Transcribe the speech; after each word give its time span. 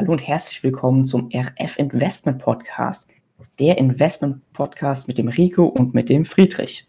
Hallo 0.00 0.12
und 0.12 0.20
herzlich 0.20 0.62
willkommen 0.62 1.04
zum 1.04 1.28
RF 1.30 1.76
Investment 1.76 2.38
Podcast, 2.38 3.06
der 3.58 3.76
Investment 3.76 4.50
Podcast 4.54 5.08
mit 5.08 5.18
dem 5.18 5.28
Rico 5.28 5.66
und 5.66 5.92
mit 5.92 6.08
dem 6.08 6.24
Friedrich. 6.24 6.88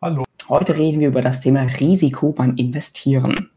Hallo. 0.00 0.22
Heute 0.48 0.78
reden 0.78 1.00
wir 1.00 1.08
über 1.08 1.22
das 1.22 1.40
Thema 1.40 1.62
Risiko 1.62 2.30
beim 2.30 2.54
Investieren. 2.54 3.50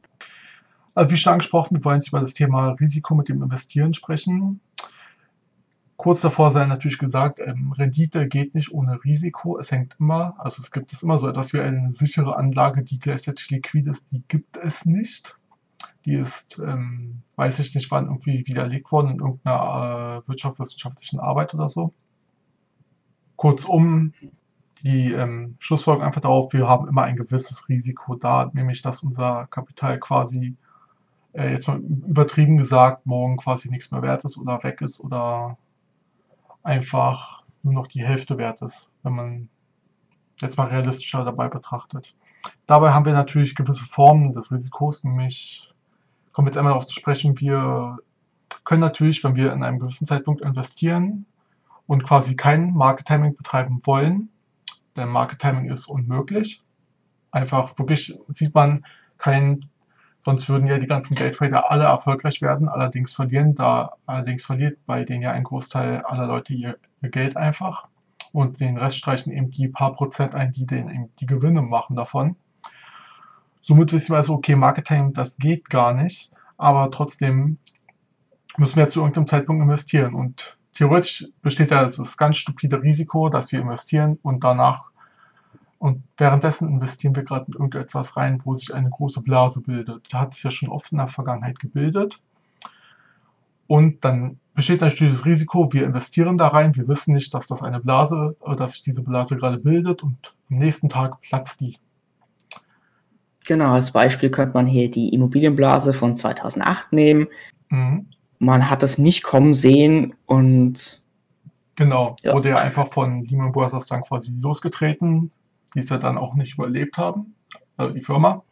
Also 0.95 1.11
wie 1.11 1.17
schon 1.17 1.33
angesprochen, 1.33 1.77
wir 1.77 1.85
wollen 1.85 1.97
jetzt 1.97 2.07
über 2.07 2.19
das 2.19 2.33
Thema 2.33 2.71
Risiko 2.79 3.13
mit 3.13 3.29
dem 3.29 3.43
Investieren 3.43 3.93
sprechen. 3.93 4.59
Kurz 5.95 6.21
davor 6.21 6.51
sei 6.51 6.65
natürlich 6.65 6.97
gesagt, 6.97 7.37
ähm, 7.45 7.73
Rendite 7.73 8.25
geht 8.25 8.55
nicht 8.55 8.71
ohne 8.71 9.03
Risiko. 9.03 9.59
Es 9.59 9.69
hängt 9.69 9.97
immer, 9.99 10.33
also 10.39 10.63
es 10.63 10.71
gibt 10.71 10.91
es 10.93 11.03
immer 11.03 11.19
so 11.19 11.29
etwas 11.29 11.53
wie 11.53 11.59
eine 11.59 11.93
sichere 11.93 12.37
Anlage, 12.37 12.81
die 12.81 12.97
gleichzeitig 12.97 13.51
liquid 13.51 13.87
ist, 13.87 14.07
die 14.11 14.23
gibt 14.27 14.57
es 14.57 14.87
nicht. 14.87 15.38
Die 16.09 16.15
ist, 16.15 16.57
ähm, 16.57 17.21
weiß 17.35 17.59
ich 17.59 17.75
nicht 17.75 17.91
wann, 17.91 18.05
irgendwie 18.05 18.47
widerlegt 18.47 18.91
worden 18.91 19.11
in 19.11 19.19
irgendeiner 19.19 20.23
äh, 20.23 20.27
wirtschaftswissenschaftlichen 20.27 21.19
Arbeit 21.19 21.53
oder 21.53 21.69
so. 21.69 21.93
Kurzum, 23.35 24.13
die 24.81 25.11
ähm, 25.11 25.55
Schlussfolgerung 25.59 26.07
einfach 26.07 26.21
darauf, 26.21 26.51
wir 26.51 26.67
haben 26.67 26.87
immer 26.87 27.03
ein 27.03 27.15
gewisses 27.15 27.69
Risiko 27.69 28.15
da, 28.15 28.49
nämlich 28.53 28.81
dass 28.81 29.03
unser 29.03 29.45
Kapital 29.51 29.99
quasi, 29.99 30.55
äh, 31.33 31.51
jetzt 31.51 31.67
mal 31.67 31.77
übertrieben 31.77 32.57
gesagt, 32.57 33.05
morgen 33.05 33.37
quasi 33.37 33.69
nichts 33.69 33.91
mehr 33.91 34.01
wert 34.01 34.25
ist 34.25 34.39
oder 34.39 34.63
weg 34.63 34.81
ist 34.81 34.99
oder 34.99 35.59
einfach 36.63 37.43
nur 37.61 37.73
noch 37.73 37.85
die 37.85 38.03
Hälfte 38.03 38.39
wert 38.39 38.63
ist, 38.63 38.91
wenn 39.03 39.13
man 39.13 39.49
jetzt 40.37 40.57
mal 40.57 40.69
realistischer 40.69 41.23
dabei 41.23 41.49
betrachtet. 41.49 42.15
Dabei 42.65 42.93
haben 42.93 43.05
wir 43.05 43.13
natürlich 43.13 43.53
gewisse 43.53 43.85
Formen 43.85 44.33
des 44.33 44.51
Risikos, 44.51 45.03
nämlich 45.03 45.69
kommen 46.39 46.47
wir 46.47 46.51
jetzt 46.51 46.57
einmal 46.57 46.71
darauf 46.71 46.85
zu 46.85 46.95
sprechen, 46.95 47.37
wir 47.41 47.97
können 48.63 48.79
natürlich, 48.79 49.21
wenn 49.25 49.35
wir 49.35 49.51
in 49.51 49.61
einem 49.61 49.77
gewissen 49.77 50.07
Zeitpunkt 50.07 50.39
investieren 50.39 51.25
und 51.85 52.05
quasi 52.05 52.37
kein 52.37 52.73
Market 52.73 53.07
Timing 53.07 53.35
betreiben 53.35 53.81
wollen, 53.83 54.29
denn 54.95 55.09
Market 55.09 55.39
Timing 55.39 55.69
ist 55.69 55.87
unmöglich. 55.87 56.63
Einfach 57.31 57.77
wirklich 57.77 58.17
sieht 58.29 58.55
man 58.55 58.85
kein, 59.17 59.65
sonst 60.23 60.47
würden 60.47 60.65
ja 60.65 60.79
die 60.79 60.87
ganzen 60.87 61.13
Daytrader 61.15 61.69
alle 61.69 61.83
erfolgreich 61.83 62.41
werden, 62.41 62.69
allerdings 62.69 63.13
verlieren, 63.13 63.53
da 63.53 63.95
allerdings 64.05 64.45
verliert 64.45 64.79
bei 64.85 65.03
denen 65.03 65.23
ja 65.23 65.33
ein 65.33 65.43
Großteil 65.43 66.03
aller 66.03 66.27
Leute 66.27 66.53
ihr, 66.53 66.77
ihr 67.01 67.09
Geld 67.09 67.35
einfach 67.35 67.89
und 68.31 68.61
den 68.61 68.77
Rest 68.77 68.95
streichen 68.95 69.33
eben 69.33 69.51
die 69.51 69.67
paar 69.67 69.93
Prozent 69.93 70.35
ein, 70.35 70.53
die 70.53 70.65
den 70.65 70.89
eben 70.89 71.09
die 71.19 71.25
Gewinne 71.25 71.61
machen 71.61 71.97
davon. 71.97 72.37
Somit 73.61 73.91
wissen 73.91 74.13
wir 74.13 74.17
also, 74.17 74.35
okay, 74.35 74.55
Marketing, 74.55 75.11
das 75.11 75.35
geht 75.37 75.69
gar 75.69 75.93
nicht, 75.93 76.31
aber 76.59 76.91
trotzdem 76.91 77.57
müssen 78.57 78.75
wir 78.75 78.89
zu 78.89 78.99
irgendeinem 78.99 79.27
Zeitpunkt 79.27 79.63
investieren. 79.63 80.13
Und 80.13 80.57
theoretisch 80.73 81.25
besteht 81.41 81.71
ja 81.71 81.85
das 81.85 82.17
ganz 82.17 82.37
stupide 82.37 82.83
Risiko, 82.83 83.29
dass 83.29 83.51
wir 83.51 83.61
investieren 83.61 84.19
und 84.21 84.43
danach 84.43 84.89
und 85.79 86.03
währenddessen 86.17 86.67
investieren 86.67 87.15
wir 87.15 87.23
gerade 87.23 87.45
in 87.47 87.53
irgendetwas 87.53 88.17
rein, 88.17 88.41
wo 88.43 88.53
sich 88.53 88.73
eine 88.73 88.89
große 88.89 89.21
Blase 89.21 89.61
bildet. 89.61 90.13
Da 90.13 90.19
hat 90.19 90.33
sich 90.33 90.43
ja 90.43 90.51
schon 90.51 90.67
oft 90.67 90.91
in 90.91 90.97
der 90.97 91.07
Vergangenheit 91.07 91.57
gebildet. 91.57 92.21
Und 93.65 94.03
dann 94.03 94.41
besteht 94.55 94.81
natürlich 94.81 95.13
das 95.13 95.25
Risiko, 95.25 95.71
wir 95.71 95.85
investieren 95.85 96.37
da 96.37 96.49
rein, 96.49 96.75
wir 96.75 96.89
wissen 96.89 97.13
nicht, 97.13 97.33
dass 97.33 97.47
das 97.47 97.63
eine 97.63 97.79
Blase, 97.79 98.35
dass 98.57 98.73
sich 98.73 98.83
diese 98.83 99.03
Blase 99.03 99.37
gerade 99.37 99.57
bildet 99.57 100.03
und 100.03 100.35
am 100.49 100.57
nächsten 100.57 100.89
Tag 100.89 101.21
platzt 101.21 101.61
die. 101.61 101.77
Genau, 103.49 103.71
als 103.71 103.89
Beispiel 103.89 104.29
könnte 104.29 104.53
man 104.53 104.67
hier 104.67 104.91
die 104.91 105.09
Immobilienblase 105.09 105.91
von 105.95 106.15
2008 106.15 106.93
nehmen. 106.93 107.27
Mhm. 107.69 108.05
Man 108.37 108.69
hat 108.69 108.83
es 108.83 108.99
nicht 108.99 109.23
kommen 109.23 109.55
sehen 109.55 110.13
und. 110.27 111.01
Genau, 111.73 112.15
ja. 112.21 112.35
wurde 112.35 112.49
ja 112.49 112.59
einfach 112.59 112.85
von 112.89 113.25
Lehman 113.25 113.51
Brothers 113.51 113.87
dann 113.87 114.03
quasi 114.03 114.31
losgetreten, 114.39 115.31
die 115.73 115.79
es 115.79 115.89
ja 115.89 115.97
dann 115.97 116.19
auch 116.19 116.35
nicht 116.35 116.59
überlebt 116.59 116.99
haben, 116.99 117.33
also 117.75 117.91
die 117.91 118.03
Firma. 118.03 118.43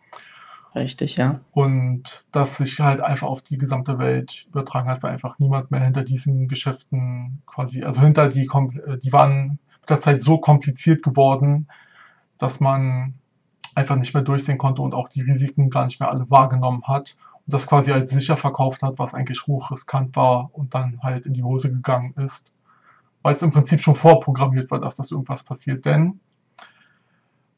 Richtig, 0.73 1.15
ja. 1.15 1.41
Und 1.51 2.25
das 2.31 2.57
sich 2.57 2.79
halt 2.79 2.99
einfach 2.99 3.27
auf 3.27 3.43
die 3.43 3.59
gesamte 3.59 3.99
Welt 3.99 4.47
übertragen 4.49 4.89
hat, 4.89 5.03
weil 5.03 5.11
einfach 5.11 5.37
niemand 5.37 5.69
mehr 5.69 5.83
hinter 5.83 6.03
diesen 6.03 6.47
Geschäften 6.47 7.43
quasi, 7.45 7.83
also 7.83 8.01
hinter 8.01 8.29
die, 8.29 8.49
die 9.03 9.13
waren 9.13 9.59
mit 9.81 9.89
der 9.91 10.01
Zeit 10.01 10.23
so 10.23 10.39
kompliziert 10.39 11.03
geworden, 11.03 11.67
dass 12.39 12.59
man 12.59 13.13
einfach 13.77 13.95
nicht 13.95 14.15
mehr 14.15 14.23
durchsehen 14.23 14.57
konnte 14.57 14.81
und 14.81 14.95
auch 14.95 15.07
die 15.07 15.21
Risiken 15.21 15.69
gar 15.69 15.85
nicht 15.85 15.99
mehr 15.99 16.09
alle 16.09 16.27
wahrgenommen 16.31 16.81
hat 16.87 17.15
und 17.45 17.53
das 17.53 17.67
quasi 17.67 17.91
als 17.91 18.09
sicher 18.09 18.35
verkauft 18.35 18.81
hat, 18.81 18.97
was 18.97 19.13
eigentlich 19.13 19.45
hochriskant 19.45 20.15
war 20.15 20.49
und 20.53 20.73
dann 20.73 20.99
halt 21.03 21.27
in 21.27 21.33
die 21.35 21.43
Hose 21.43 21.71
gegangen 21.71 22.15
ist. 22.15 22.51
Weil 23.21 23.35
es 23.35 23.43
im 23.43 23.51
Prinzip 23.51 23.81
schon 23.81 23.95
vorprogrammiert 23.95 24.71
war, 24.71 24.79
dass 24.79 24.95
das 24.95 25.11
irgendwas 25.11 25.43
passiert. 25.43 25.85
Denn, 25.85 26.19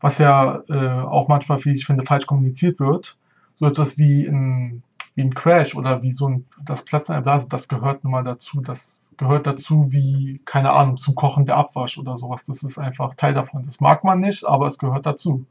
was 0.01 0.17
ja 0.17 0.61
äh, 0.67 1.01
auch 1.03 1.29
manchmal, 1.29 1.63
wie 1.63 1.71
ich 1.71 1.85
finde, 1.85 2.03
falsch 2.03 2.25
kommuniziert 2.25 2.81
wird, 2.81 3.17
so 3.55 3.67
etwas 3.67 3.97
wie 3.97 4.25
ein, 4.25 4.83
wie 5.15 5.21
ein 5.21 5.33
Crash 5.33 5.73
oder 5.73 6.01
wie 6.01 6.11
so 6.11 6.27
ein, 6.27 6.45
das 6.65 6.83
Platzen 6.83 7.13
einer 7.13 7.21
Blase, 7.21 7.47
das 7.47 7.69
gehört 7.69 8.03
nun 8.03 8.11
mal 8.11 8.25
dazu. 8.25 8.59
Das 8.59 9.13
gehört 9.15 9.47
dazu 9.47 9.93
wie, 9.93 10.41
keine 10.43 10.71
Ahnung, 10.73 10.97
zum 10.97 11.15
Kochen 11.15 11.45
der 11.45 11.55
Abwasch 11.55 11.97
oder 11.97 12.17
sowas. 12.17 12.43
Das 12.43 12.61
ist 12.63 12.77
einfach 12.77 13.15
Teil 13.15 13.33
davon. 13.33 13.63
Das 13.63 13.79
mag 13.79 14.03
man 14.03 14.19
nicht, 14.19 14.45
aber 14.45 14.67
es 14.67 14.77
gehört 14.77 15.05
dazu. 15.05 15.45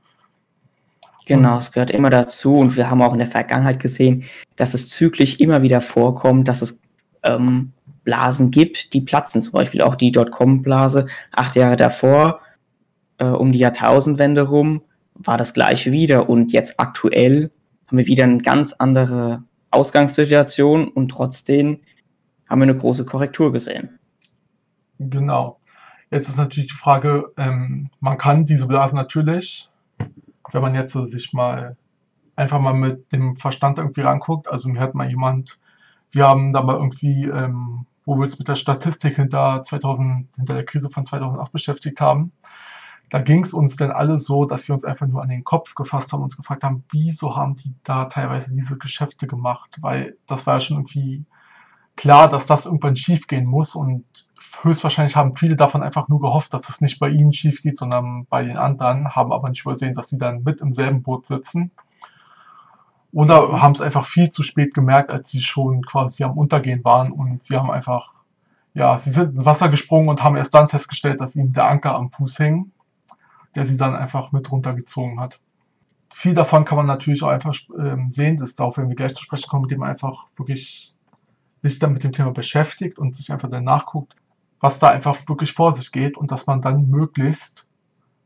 Genau, 1.28 1.58
es 1.58 1.72
gehört 1.72 1.90
immer 1.90 2.08
dazu 2.08 2.56
und 2.56 2.74
wir 2.74 2.88
haben 2.88 3.02
auch 3.02 3.12
in 3.12 3.18
der 3.18 3.28
Vergangenheit 3.28 3.80
gesehen, 3.80 4.24
dass 4.56 4.72
es 4.72 4.88
zyklisch 4.88 5.38
immer 5.38 5.60
wieder 5.60 5.82
vorkommt, 5.82 6.48
dass 6.48 6.62
es 6.62 6.80
ähm, 7.22 7.72
Blasen 8.02 8.50
gibt, 8.50 8.94
die 8.94 9.02
platzen. 9.02 9.42
Zum 9.42 9.52
Beispiel 9.52 9.82
auch 9.82 9.94
die 9.94 10.10
Dotcom-Blase 10.10 11.06
acht 11.32 11.54
Jahre 11.54 11.76
davor, 11.76 12.40
äh, 13.18 13.26
um 13.26 13.52
die 13.52 13.58
Jahrtausendwende 13.58 14.40
rum, 14.40 14.80
war 15.12 15.36
das 15.36 15.52
gleiche 15.52 15.92
wieder 15.92 16.30
und 16.30 16.50
jetzt 16.52 16.80
aktuell 16.80 17.50
haben 17.88 17.98
wir 17.98 18.06
wieder 18.06 18.24
eine 18.24 18.38
ganz 18.38 18.72
andere 18.72 19.42
Ausgangssituation 19.70 20.88
und 20.88 21.10
trotzdem 21.10 21.80
haben 22.48 22.60
wir 22.60 22.68
eine 22.68 22.78
große 22.78 23.04
Korrektur 23.04 23.52
gesehen. 23.52 23.98
Genau. 24.98 25.60
Jetzt 26.10 26.30
ist 26.30 26.38
natürlich 26.38 26.70
die 26.70 26.76
Frage, 26.76 27.32
ähm, 27.36 27.90
man 28.00 28.16
kann 28.16 28.46
diese 28.46 28.66
Blasen 28.66 28.96
natürlich 28.96 29.68
wenn 30.52 30.62
man 30.62 30.74
jetzt 30.74 30.92
so 30.92 31.06
sich 31.06 31.32
mal 31.32 31.76
einfach 32.36 32.60
mal 32.60 32.74
mit 32.74 33.10
dem 33.12 33.36
Verstand 33.36 33.78
irgendwie 33.78 34.02
ranguckt, 34.02 34.48
also 34.48 34.68
mir 34.68 34.80
hat 34.80 34.94
mal 34.94 35.08
jemand, 35.08 35.58
wir 36.10 36.26
haben 36.26 36.52
da 36.52 36.62
mal 36.62 36.76
irgendwie, 36.76 37.24
ähm, 37.24 37.86
wo 38.04 38.16
wir 38.16 38.24
uns 38.24 38.38
mit 38.38 38.48
der 38.48 38.54
Statistik 38.54 39.16
hinter 39.16 39.62
2000, 39.62 40.28
hinter 40.36 40.54
der 40.54 40.64
Krise 40.64 40.88
von 40.90 41.04
2008 41.04 41.52
beschäftigt 41.52 42.00
haben, 42.00 42.32
da 43.10 43.20
ging 43.20 43.42
es 43.42 43.54
uns 43.54 43.76
denn 43.76 43.90
alle 43.90 44.18
so, 44.18 44.44
dass 44.44 44.68
wir 44.68 44.74
uns 44.74 44.84
einfach 44.84 45.06
nur 45.06 45.22
an 45.22 45.30
den 45.30 45.44
Kopf 45.44 45.74
gefasst 45.74 46.12
haben 46.12 46.20
und 46.20 46.26
uns 46.26 46.36
gefragt 46.36 46.62
haben, 46.62 46.84
wieso 46.90 47.36
haben 47.36 47.56
die 47.56 47.74
da 47.82 48.04
teilweise 48.04 48.54
diese 48.54 48.76
Geschäfte 48.76 49.26
gemacht? 49.26 49.76
Weil 49.80 50.16
das 50.26 50.46
war 50.46 50.54
ja 50.54 50.60
schon 50.60 50.76
irgendwie 50.78 51.24
klar, 51.96 52.28
dass 52.28 52.46
das 52.46 52.66
irgendwann 52.66 52.96
schief 52.96 53.26
gehen 53.26 53.46
muss 53.46 53.74
und 53.74 54.04
höchstwahrscheinlich 54.62 55.16
haben 55.16 55.36
viele 55.36 55.56
davon 55.56 55.82
einfach 55.82 56.08
nur 56.08 56.20
gehofft, 56.20 56.54
dass 56.54 56.68
es 56.68 56.80
nicht 56.80 56.98
bei 56.98 57.08
ihnen 57.08 57.32
schief 57.32 57.62
geht, 57.62 57.76
sondern 57.76 58.26
bei 58.26 58.42
den 58.44 58.56
anderen, 58.56 59.14
haben 59.14 59.32
aber 59.32 59.48
nicht 59.48 59.62
übersehen, 59.62 59.94
dass 59.94 60.08
sie 60.08 60.18
dann 60.18 60.42
mit 60.42 60.60
im 60.60 60.72
selben 60.72 61.02
Boot 61.02 61.26
sitzen. 61.26 61.70
Oder 63.12 63.60
haben 63.62 63.74
es 63.74 63.80
einfach 63.80 64.04
viel 64.04 64.30
zu 64.30 64.42
spät 64.42 64.74
gemerkt, 64.74 65.10
als 65.10 65.30
sie 65.30 65.40
schon 65.40 65.82
quasi 65.82 66.24
am 66.24 66.36
Untergehen 66.36 66.84
waren 66.84 67.10
und 67.10 67.42
sie 67.42 67.56
haben 67.56 67.70
einfach, 67.70 68.12
ja, 68.74 68.98
sie 68.98 69.10
sind 69.10 69.32
ins 69.32 69.44
Wasser 69.46 69.70
gesprungen 69.70 70.08
und 70.08 70.22
haben 70.22 70.36
erst 70.36 70.54
dann 70.54 70.68
festgestellt, 70.68 71.20
dass 71.20 71.34
ihnen 71.34 71.52
der 71.52 71.68
Anker 71.68 71.94
am 71.94 72.10
Fuß 72.10 72.36
hing, 72.36 72.70
der 73.54 73.64
sie 73.64 73.76
dann 73.76 73.94
einfach 73.94 74.32
mit 74.32 74.50
runtergezogen 74.52 75.20
hat. 75.20 75.40
Viel 76.12 76.34
davon 76.34 76.64
kann 76.64 76.76
man 76.76 76.86
natürlich 76.86 77.22
auch 77.22 77.28
einfach 77.28 77.54
ähm, 77.78 78.10
sehen, 78.10 78.36
das 78.36 78.54
darauf 78.54 78.76
werden 78.76 78.88
wir 78.88 78.96
gleich 78.96 79.14
zu 79.14 79.22
sprechen 79.22 79.48
kommen, 79.48 79.62
mit 79.62 79.70
dem 79.70 79.80
man 79.80 79.90
einfach 79.90 80.26
wirklich 80.36 80.94
sich 81.62 81.78
dann 81.78 81.92
mit 81.92 82.04
dem 82.04 82.12
Thema 82.12 82.30
beschäftigt 82.30 82.98
und 82.98 83.16
sich 83.16 83.32
einfach 83.32 83.50
dann 83.50 83.64
nachguckt, 83.64 84.14
was 84.60 84.78
da 84.78 84.90
einfach 84.90 85.16
wirklich 85.28 85.52
vor 85.52 85.72
sich 85.72 85.92
geht 85.92 86.16
und 86.16 86.30
dass 86.30 86.46
man 86.46 86.60
dann 86.60 86.88
möglichst, 86.88 87.66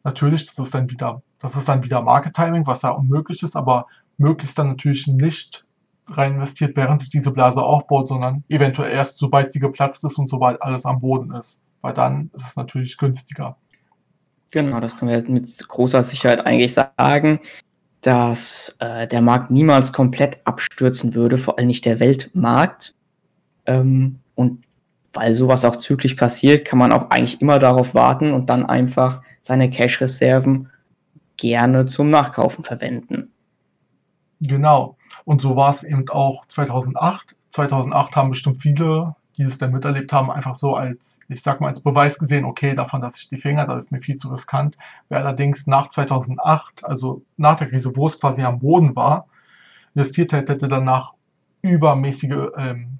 natürlich, 0.05 0.47
das 0.47 0.59
ist 0.59 0.75
dann 0.75 0.91
wieder, 0.91 1.23
das 1.39 1.57
ist 1.57 1.69
dann 1.69 1.85
wieder 1.85 2.03
Market 2.03 2.35
Timing, 2.35 2.67
was 2.67 2.83
ja 2.83 2.91
unmöglich 2.91 3.43
ist, 3.43 3.57
aber 3.57 3.87
möglichst 4.17 4.59
dann 4.59 4.69
natürlich 4.69 5.07
nicht 5.07 5.67
rein 6.09 6.35
investiert, 6.35 6.77
während 6.77 7.01
sich 7.01 7.11
diese 7.11 7.31
Blase 7.31 7.63
aufbaut, 7.63 8.09
sondern 8.09 8.45
eventuell 8.49 8.93
erst, 8.93 9.19
sobald 9.19 9.51
sie 9.51 9.61
geplatzt 9.61 10.05
ist 10.05 10.19
und 10.19 10.31
sobald 10.31 10.61
alles 10.63 10.85
am 10.85 11.01
Boden 11.01 11.33
ist. 11.35 11.61
Weil 11.81 11.95
dann 11.95 12.31
ist 12.35 12.47
es 12.47 12.57
natürlich 12.57 12.97
günstiger. 12.97 13.57
Genau, 14.51 14.81
das 14.81 14.97
können 14.97 15.11
wir 15.11 15.31
mit 15.31 15.69
großer 15.69 16.03
Sicherheit 16.03 16.47
eigentlich 16.47 16.75
sagen, 16.75 17.41
dass 18.03 18.75
äh, 18.81 19.07
der 19.07 19.23
Markt 19.23 19.51
niemals 19.51 19.93
komplett 19.93 20.47
abstürzen 20.47 21.15
würde, 21.15 21.39
vor 21.39 21.59
allem 21.59 21.69
nicht 21.69 21.85
der 21.85 22.01
Weltmarkt. 22.01 22.95
Ähm, 23.65 24.19
und 24.35 24.65
weil 25.13 25.35
sowas 25.35 25.65
auch 25.65 25.77
zyklisch 25.77 26.15
passiert, 26.15 26.65
kann 26.65 26.79
man 26.79 26.93
auch 26.93 27.11
eigentlich 27.11 27.41
immer 27.41 27.59
darauf 27.59 27.95
warten 27.95 28.33
und 28.33 28.49
dann 28.49 28.67
einfach 28.67 29.23
seine 29.43 29.71
Cash-Reserven 29.71 30.71
gerne 31.37 31.87
zum 31.87 32.11
Nachkaufen 32.11 32.65
verwenden. 32.65 33.33
Genau. 34.41 34.97
Und 35.25 35.43
so 35.43 35.57
war 35.57 35.71
es 35.71 35.85
eben 35.85 36.09
auch 36.09 36.47
2008. 36.47 37.37
2008 37.51 38.17
haben 38.17 38.31
bestimmt 38.31 38.61
viele, 38.61 39.15
die 39.37 39.45
es 39.45 39.59
dann 39.59 39.73
miterlebt 39.73 40.13
haben, 40.13 40.31
einfach 40.31 40.55
so 40.55 40.75
als, 40.75 41.21
ich 41.29 41.43
sag 41.43 41.61
mal, 41.61 41.69
als 41.69 41.81
Beweis 41.81 42.19
gesehen, 42.19 42.45
okay, 42.45 42.75
davon 42.75 43.03
lasse 43.03 43.19
ich 43.21 43.29
die 43.29 43.39
Finger, 43.39 43.67
das 43.67 43.85
ist 43.85 43.93
mir 43.93 44.01
viel 44.01 44.17
zu 44.17 44.29
riskant. 44.29 44.77
Wer 45.09 45.19
allerdings 45.19 45.67
nach 45.67 45.89
2008, 45.89 46.85
also 46.85 47.23
nach 47.37 47.57
der 47.57 47.69
Krise, 47.69 47.95
wo 47.95 48.09
es 48.09 48.19
quasi 48.19 48.43
am 48.43 48.59
Boden 48.59 48.97
war, 48.97 49.27
investiert 49.95 50.33
hätte, 50.33 50.53
hätte 50.53 50.69
danach 50.69 51.13
übermäßige, 51.63 52.51
ähm, 52.57 52.99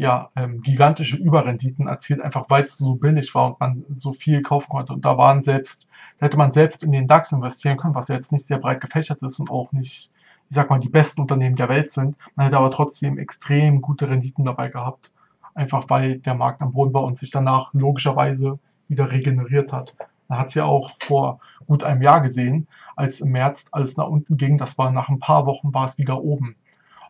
ja, 0.00 0.30
ähm, 0.34 0.62
gigantische 0.62 1.18
Überrenditen 1.18 1.86
erzielt, 1.86 2.22
einfach 2.22 2.46
weil 2.48 2.64
es 2.64 2.78
so 2.78 2.94
billig 2.94 3.34
war 3.34 3.48
und 3.48 3.60
man 3.60 3.84
so 3.92 4.14
viel 4.14 4.40
kaufen 4.40 4.70
konnte. 4.70 4.94
Und 4.94 5.04
da 5.04 5.18
waren 5.18 5.42
selbst, 5.42 5.86
da 6.16 6.24
hätte 6.24 6.38
man 6.38 6.52
selbst 6.52 6.82
in 6.82 6.90
den 6.90 7.06
DAX 7.06 7.32
investieren 7.32 7.76
können, 7.76 7.94
was 7.94 8.08
ja 8.08 8.14
jetzt 8.14 8.32
nicht 8.32 8.46
sehr 8.46 8.56
breit 8.56 8.80
gefächert 8.80 9.20
ist 9.20 9.38
und 9.40 9.50
auch 9.50 9.72
nicht, 9.72 10.10
ich 10.48 10.54
sag 10.54 10.70
mal, 10.70 10.80
die 10.80 10.88
besten 10.88 11.20
Unternehmen 11.20 11.54
der 11.54 11.68
Welt 11.68 11.90
sind. 11.90 12.16
Man 12.34 12.46
hätte 12.46 12.56
aber 12.56 12.70
trotzdem 12.70 13.18
extrem 13.18 13.82
gute 13.82 14.08
Renditen 14.08 14.46
dabei 14.46 14.70
gehabt. 14.70 15.10
Einfach 15.54 15.84
weil 15.88 16.16
der 16.16 16.34
Markt 16.34 16.62
am 16.62 16.72
Boden 16.72 16.94
war 16.94 17.04
und 17.04 17.18
sich 17.18 17.30
danach 17.30 17.74
logischerweise 17.74 18.58
wieder 18.88 19.10
regeneriert 19.10 19.70
hat. 19.70 19.96
Man 20.28 20.38
hat 20.38 20.48
es 20.48 20.54
ja 20.54 20.64
auch 20.64 20.92
vor 20.98 21.40
gut 21.66 21.84
einem 21.84 22.00
Jahr 22.00 22.22
gesehen, 22.22 22.68
als 22.96 23.20
im 23.20 23.32
März 23.32 23.66
alles 23.70 23.98
nach 23.98 24.08
unten 24.08 24.38
ging. 24.38 24.56
Das 24.56 24.78
war 24.78 24.90
nach 24.92 25.10
ein 25.10 25.18
paar 25.18 25.44
Wochen 25.44 25.74
war 25.74 25.84
es 25.84 25.98
wieder 25.98 26.22
oben. 26.22 26.56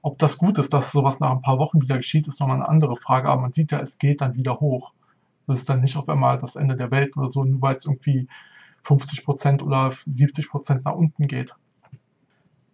Ob 0.02 0.18
das 0.18 0.38
gut 0.38 0.58
ist, 0.58 0.72
dass 0.72 0.92
sowas 0.92 1.20
nach 1.20 1.30
ein 1.30 1.42
paar 1.42 1.58
Wochen 1.58 1.82
wieder 1.82 1.96
geschieht, 1.96 2.26
ist 2.26 2.40
nochmal 2.40 2.56
eine 2.56 2.68
andere 2.68 2.96
Frage. 2.96 3.28
Aber 3.28 3.42
man 3.42 3.52
sieht 3.52 3.72
ja, 3.72 3.80
es 3.80 3.98
geht 3.98 4.20
dann 4.20 4.34
wieder 4.34 4.60
hoch. 4.60 4.92
Das 5.46 5.60
ist 5.60 5.68
dann 5.68 5.80
nicht 5.80 5.96
auf 5.96 6.08
einmal 6.08 6.38
das 6.38 6.56
Ende 6.56 6.76
der 6.76 6.90
Welt 6.90 7.16
oder 7.16 7.30
so, 7.30 7.44
nur 7.44 7.60
weil 7.60 7.76
es 7.76 7.84
irgendwie 7.84 8.28
50% 8.84 9.62
oder 9.62 9.88
70% 9.88 10.82
nach 10.84 10.94
unten 10.94 11.26
geht. 11.26 11.54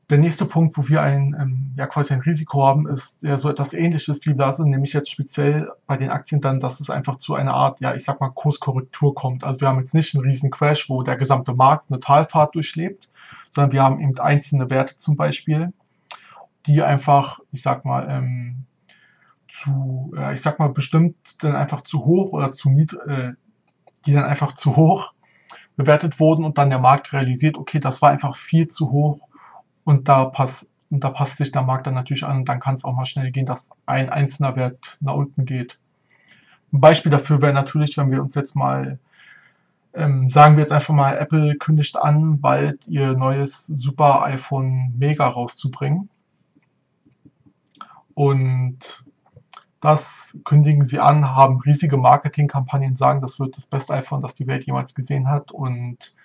Der 0.09 0.19
nächste 0.19 0.45
Punkt, 0.45 0.79
wo 0.79 0.87
wir 0.87 1.03
ein, 1.03 1.35
ähm, 1.41 1.73
ja 1.77 1.87
quasi 1.89 2.15
ein 2.15 2.21
Risiko 2.21 2.65
haben, 2.65 2.87
ist 2.87 3.19
ja 3.23 3.39
so 3.39 3.51
etwas 3.51 3.73
ähnliches 3.73 4.25
wie 4.25 4.35
Blase, 4.35 4.69
nämlich 4.69 4.93
jetzt 4.93 5.11
speziell 5.11 5.69
bei 5.89 5.97
den 5.97 6.11
Aktien 6.11 6.41
dann, 6.41 6.61
dass 6.61 6.79
es 6.79 6.91
einfach 6.91 7.19
zu 7.19 7.35
einer 7.35 7.55
Art, 7.55 7.81
ja, 7.81 7.93
ich 7.93 8.05
sag 8.05 8.21
mal, 8.21 8.31
Kurskorrektur 8.31 9.17
kommt. 9.17 9.43
Also 9.43 9.63
wir 9.63 9.69
haben 9.69 9.81
jetzt 9.81 9.95
nicht 9.95 10.15
einen 10.15 10.25
riesen 10.25 10.53
Crash, 10.53 10.89
wo 10.89 11.03
der 11.03 11.17
gesamte 11.17 11.55
Markt 11.55 11.91
eine 11.91 11.99
Talfahrt 11.99 12.55
durchlebt, 12.55 13.09
sondern 13.53 13.73
wir 13.73 13.83
haben 13.83 14.01
eben 14.01 14.17
einzelne 14.21 14.71
Werte 14.71 14.97
zum 14.97 15.17
Beispiel, 15.17 15.73
die 16.67 16.83
einfach, 16.83 17.41
ich 17.53 17.63
sag 17.63 17.85
mal, 17.85 18.07
ähm, 18.11 18.65
zu, 19.49 20.13
äh, 20.17 20.35
ich 20.35 20.43
sag 20.43 20.59
mal, 20.59 20.69
bestimmt 20.69 21.17
dann 21.43 21.57
einfach 21.57 21.83
zu 21.83 22.05
hoch 22.05 22.33
oder 22.33 22.53
zu 22.53 22.71
niedrig, 22.71 23.01
äh, 23.07 23.33
die 24.07 24.13
dann 24.13 24.25
einfach 24.25 24.53
zu 24.53 24.77
hoch 24.77 25.13
bewertet 25.77 26.21
wurden 26.21 26.45
und 26.45 26.59
dann 26.59 26.71
der 26.71 26.79
Markt 26.79 27.13
realisiert, 27.13 27.59
okay, 27.59 27.79
das 27.79 28.03
war 28.03 28.11
einfach 28.11 28.37
viel 28.37 28.67
zu 28.67 28.91
hoch 28.91 29.21
und 29.85 30.09
da 30.09 30.27
passt 30.27 30.69
und 30.89 31.03
da 31.03 31.11
passt 31.11 31.39
sich 31.39 31.51
der 31.51 31.63
Markt 31.63 31.87
dann 31.89 31.95
natürlich 31.95 32.25
an 32.25 32.45
dann 32.45 32.61
kann 32.61 32.77
es 32.77 32.85
auch 32.85 32.95
mal 32.95 33.07
schnell 33.07 33.33
gehen, 33.33 33.47
dass 33.47 33.71
ein 33.87 34.09
einzelner 34.09 34.55
Wert 34.55 34.99
nach 35.01 35.15
unten 35.15 35.45
geht. 35.45 35.79
Ein 36.73 36.81
Beispiel 36.81 37.11
dafür 37.11 37.43
wäre 37.43 37.53
natürlich, 37.53 37.97
wenn 37.99 38.11
wir 38.11 38.23
uns 38.23 38.35
jetzt 38.35 38.55
mal 38.55 38.99
ähm, 39.97 40.29
sagen 40.29 40.57
wir 40.57 40.63
jetzt 40.63 40.73
einfach 40.73 40.95
mal, 40.95 41.17
Apple 41.17 41.57
kündigt 41.57 41.97
an, 41.97 42.41
bald 42.41 42.87
ihr 42.87 43.15
neues 43.15 43.67
super 43.67 44.25
iPhone 44.25 44.93
Mega 44.99 45.27
rauszubringen. 45.27 46.11
Und 48.17 49.05
das 49.83 50.39
kündigen 50.45 50.87
sie 50.87 51.01
an, 51.01 51.37
haben 51.37 51.61
riesige 51.61 51.99
Marketingkampagnen, 51.99 52.97
sagen, 52.97 53.21
das 53.21 53.39
wird 53.39 53.59
das 53.59 53.67
beste 53.67 53.93
iPhone, 53.93 54.23
das 54.23 54.35
die 54.35 54.47
Welt 54.47 54.65
jemals 54.65 54.95
gesehen 54.95 55.29
hat. 55.29 55.53
Und 55.53 56.17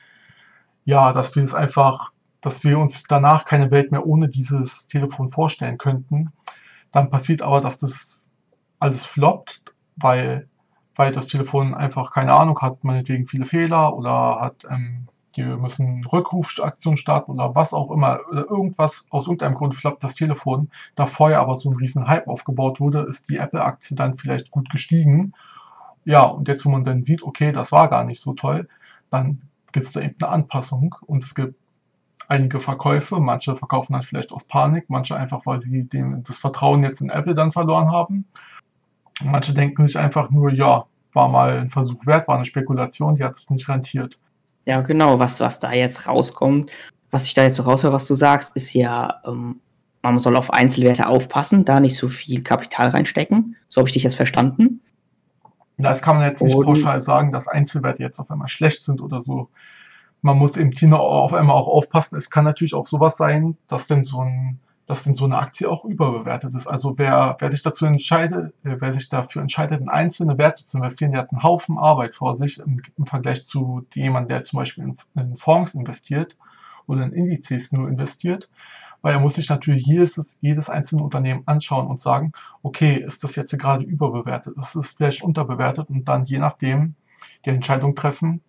ja, 0.86 1.12
dass 1.12 1.36
wir 1.36 1.44
es 1.44 1.54
einfach, 1.54 2.14
dass 2.40 2.64
wir 2.64 2.80
uns 2.80 3.04
danach 3.04 3.44
keine 3.44 3.72
Welt 3.72 3.92
mehr 3.92 4.06
ohne 4.06 4.30
dieses 4.30 4.88
Telefon 4.88 5.28
vorstellen 5.28 5.78
könnten. 5.78 6.32
Dann 6.94 7.10
passiert 7.10 7.42
aber, 7.42 7.60
dass 7.60 7.78
das 7.78 8.30
alles 8.80 9.06
floppt, 9.06 9.62
weil, 9.98 10.48
weil 10.96 11.12
das 11.12 11.28
Telefon 11.28 11.74
einfach 11.74 12.14
keine 12.14 12.34
Ahnung 12.34 12.58
hat, 12.62 12.86
meinetwegen 12.86 13.28
viele 13.28 13.46
Fehler 13.46 13.98
oder 13.98 14.40
hat 14.40 14.66
ähm, 14.70 15.10
die 15.36 15.44
müssen 15.44 16.06
Rückrufaktionen 16.06 16.98
starten 16.98 17.32
oder 17.32 17.56
was 17.56 17.74
auch 17.74 17.92
immer, 17.92 18.20
irgendwas, 18.32 19.08
aus 19.10 19.28
irgendeinem 19.28 19.56
Grund 19.56 19.76
flappt 19.76 20.04
das 20.04 20.16
Telefon, 20.16 20.70
da 20.96 21.06
vorher 21.06 21.40
aber 21.40 21.58
so 21.58 21.70
ein 21.70 21.78
riesen 21.78 22.08
Hype 22.08 22.28
aufgebaut 22.28 22.80
wurde, 22.80 23.02
ist 23.02 23.30
die 23.30 23.38
Apple-Aktie 23.38 23.96
dann 23.96 24.18
vielleicht 24.18 24.52
gut 24.52 24.70
gestiegen. 24.70 25.34
Ja, 26.04 26.24
und 26.24 26.48
jetzt, 26.48 26.66
wo 26.66 26.70
man 26.70 26.84
dann 26.84 27.04
sieht, 27.04 27.24
okay, 27.24 27.52
das 27.52 27.72
war 27.72 27.90
gar 27.90 28.04
nicht 28.04 28.22
so 28.22 28.34
toll, 28.34 28.68
dann 29.10 29.42
gibt 29.72 29.86
es 29.86 29.92
da 29.94 30.02
eben 30.02 30.16
eine 30.20 30.32
Anpassung 30.32 30.96
und 31.06 31.24
es 31.24 31.36
gibt 31.36 31.56
einige 32.28 32.60
Verkäufe, 32.60 33.20
manche 33.20 33.56
verkaufen 33.56 33.94
dann 33.94 34.04
vielleicht 34.04 34.32
aus 34.32 34.46
Panik, 34.46 34.86
manche 34.90 35.16
einfach, 35.16 35.46
weil 35.46 35.60
sie 35.60 35.84
den, 35.84 36.24
das 36.24 36.38
Vertrauen 36.38 36.84
jetzt 36.84 37.02
in 37.02 37.10
Apple 37.10 37.36
dann 37.36 37.52
verloren 37.52 37.92
haben. 37.92 38.26
Manche 39.24 39.54
denken 39.54 39.88
sich 39.88 39.98
einfach 39.98 40.30
nur, 40.30 40.52
ja, 40.52 40.86
war 41.14 41.28
mal 41.28 41.60
ein 41.60 41.70
Versuch 41.70 42.06
wert, 42.06 42.28
war 42.28 42.36
eine 42.36 42.46
Spekulation, 42.46 43.16
die 43.16 43.24
hat 43.24 43.36
sich 43.36 43.50
nicht 43.50 43.68
rentiert. 43.68 44.18
Ja, 44.66 44.82
genau, 44.82 45.20
was, 45.20 45.40
was 45.40 45.60
da 45.60 45.74
jetzt 45.74 46.08
rauskommt, 46.08 46.72
was 47.10 47.26
ich 47.26 47.34
da 47.34 47.44
jetzt 47.44 47.56
so 47.56 47.64
raushöre, 47.64 47.94
was 47.94 48.08
du 48.08 48.16
sagst, 48.16 48.56
ist 48.56 48.74
ja, 48.74 49.22
ähm, 49.26 49.60
man 50.02 50.20
soll 50.20 50.36
auf 50.36 50.52
Einzelwerte 50.52 51.08
aufpassen, 51.08 51.66
da 51.66 51.80
nicht 51.80 51.96
so 51.96 52.08
viel 52.08 52.42
Kapital 52.42 52.90
reinstecken. 52.90 53.56
So 53.70 53.80
habe 53.80 53.90
ich 53.90 53.94
dich 53.94 54.04
jetzt 54.04 54.16
verstanden. 54.16 54.82
Das 55.78 56.02
kann 56.02 56.18
man 56.18 56.26
jetzt 56.26 56.42
nicht 56.42 56.56
Und, 56.56 56.66
pauschal 56.66 57.02
sagen, 57.02 57.32
dass 57.32 57.48
Einzelwerte 57.48 58.04
jetzt 58.04 58.20
auf 58.20 58.30
einmal 58.32 58.48
schlecht 58.48 58.84
sind 58.84 59.02
oder 59.02 59.22
so. 59.22 59.50
Man 60.22 60.38
muss 60.38 60.56
im 60.56 60.70
Kino 60.70 60.98
auf 60.98 61.34
einmal 61.34 61.56
auch 61.56 61.68
aufpassen. 61.68 62.16
Es 62.16 62.30
kann 62.30 62.46
natürlich 62.46 62.76
auch 62.76 62.86
sowas 62.86 63.18
sein, 63.18 63.58
dass 63.68 63.88
denn 63.88 64.04
so 64.04 64.22
ein 64.22 64.60
dass 64.92 65.06
denn 65.06 65.16
so 65.16 65.24
eine 65.24 65.38
Aktie 65.38 65.70
auch 65.70 65.86
überbewertet 65.86 66.54
ist. 66.54 66.68
Also 66.68 66.98
wer, 66.98 67.38
wer 67.40 67.50
sich 67.50 67.64
dazu 67.64 67.86
entscheidet, 67.86 68.54
äh, 68.66 68.76
wer 68.78 68.94
sich 68.94 69.08
dafür 69.08 69.42
entscheidet, 69.42 69.80
in 69.80 69.88
einzelne 69.88 70.38
Werte 70.38 70.66
zu 70.66 70.78
investieren, 70.78 71.14
der 71.14 71.22
hat 71.22 71.32
einen 71.32 71.44
Haufen 71.44 71.78
Arbeit 71.78 72.14
vor 72.14 72.36
sich 72.36 72.60
im, 72.60 72.82
im 72.98 73.06
Vergleich 73.06 73.46
zu 73.46 73.86
jemandem, 73.94 74.28
der 74.28 74.44
zum 74.44 74.58
Beispiel 74.58 74.84
in, 74.84 74.96
in, 75.16 75.38
Fonds 75.38 75.76
investiert 75.76 76.36
oder 76.88 77.04
in 77.04 77.14
Indizes 77.14 77.72
nur 77.72 77.88
investiert. 77.88 78.50
Weil 79.02 79.14
er 79.14 79.22
muss 79.22 79.36
sich 79.36 79.48
natürlich 79.48 79.86
jedes, 79.86 80.38
jedes 80.42 80.70
einzelne 80.70 81.04
Unternehmen 81.04 81.44
anschauen 81.46 81.88
und 81.88 82.02
sagen, 82.02 82.34
okay, 82.62 82.96
ist 82.96 83.24
das 83.24 83.38
jetzt 83.38 83.58
gerade 83.58 83.86
überbewertet, 83.86 84.58
ist 84.58 84.76
es 84.76 84.92
vielleicht 84.92 85.24
unterbewertet 85.24 85.90
und 85.90 86.04
dann 86.10 86.24
je 86.24 86.38
nachdem 86.38 86.96
die 87.46 87.52
Entscheidung 87.52 87.96
treffen, 87.96 88.42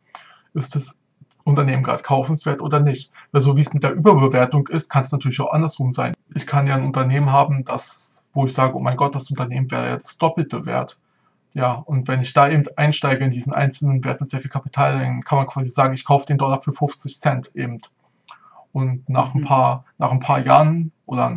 ist 0.55 0.75
es 0.75 0.97
Unternehmen 1.45 1.83
gerade 1.83 2.03
kaufenswert 2.03 2.61
oder 2.61 2.81
nicht. 2.81 3.13
Weil 3.33 3.43
so 3.43 3.57
wie 3.57 3.61
es 3.61 3.73
mit 3.73 3.83
der 3.83 3.93
Überbewertung 3.93 4.69
ist, 4.69 4.91
kann 4.91 5.03
es 5.03 5.13
natürlich 5.13 5.41
auch 5.41 5.53
andersrum 5.53 5.93
sein. 5.93 6.15
Ich 6.35 6.47
kann 6.47 6.67
ja 6.67 6.75
ein 6.75 6.85
Unternehmen 6.85 7.33
haben, 7.33 7.65
das, 7.65 8.27
wo 8.33 8.47
ich 8.47 8.53
sage, 8.53 8.77
oh 8.77 8.81
mein 8.81 8.97
Gott, 8.97 9.15
das 9.15 9.31
Unternehmen 9.31 9.71
wäre 9.71 9.89
ja 9.89 9.97
das 9.97 10.19
Doppelte 10.19 10.67
wert. 10.67 10.99
Ja, 11.55 11.73
und 11.73 12.09
wenn 12.09 12.23
ich 12.23 12.33
da 12.33 12.49
eben 12.49 12.65
einsteige 12.77 13.25
in 13.25 13.31
diesen 13.31 13.53
einzelnen 13.53 14.03
Wert 14.05 14.21
mit 14.21 14.31
sehr 14.31 14.41
viel 14.41 14.51
Kapital, 14.51 14.99
dann 14.99 15.23
kann 15.23 15.37
man 15.39 15.47
quasi 15.47 15.69
sagen, 15.69 15.95
ich 15.95 16.05
kaufe 16.05 16.27
den 16.27 16.39
Dollar 16.39 16.63
für 16.63 16.73
50 16.73 17.21
Cent 17.21 17.55
eben. 17.55 17.79
Und 18.73 19.07
nach 19.09 19.35
ein 19.35 19.43
mhm. 19.43 19.45
paar, 19.45 19.85
nach 19.99 20.11
ein 20.11 20.21
paar 20.21 20.39
Jahren 20.39 20.93
oder 21.05 21.37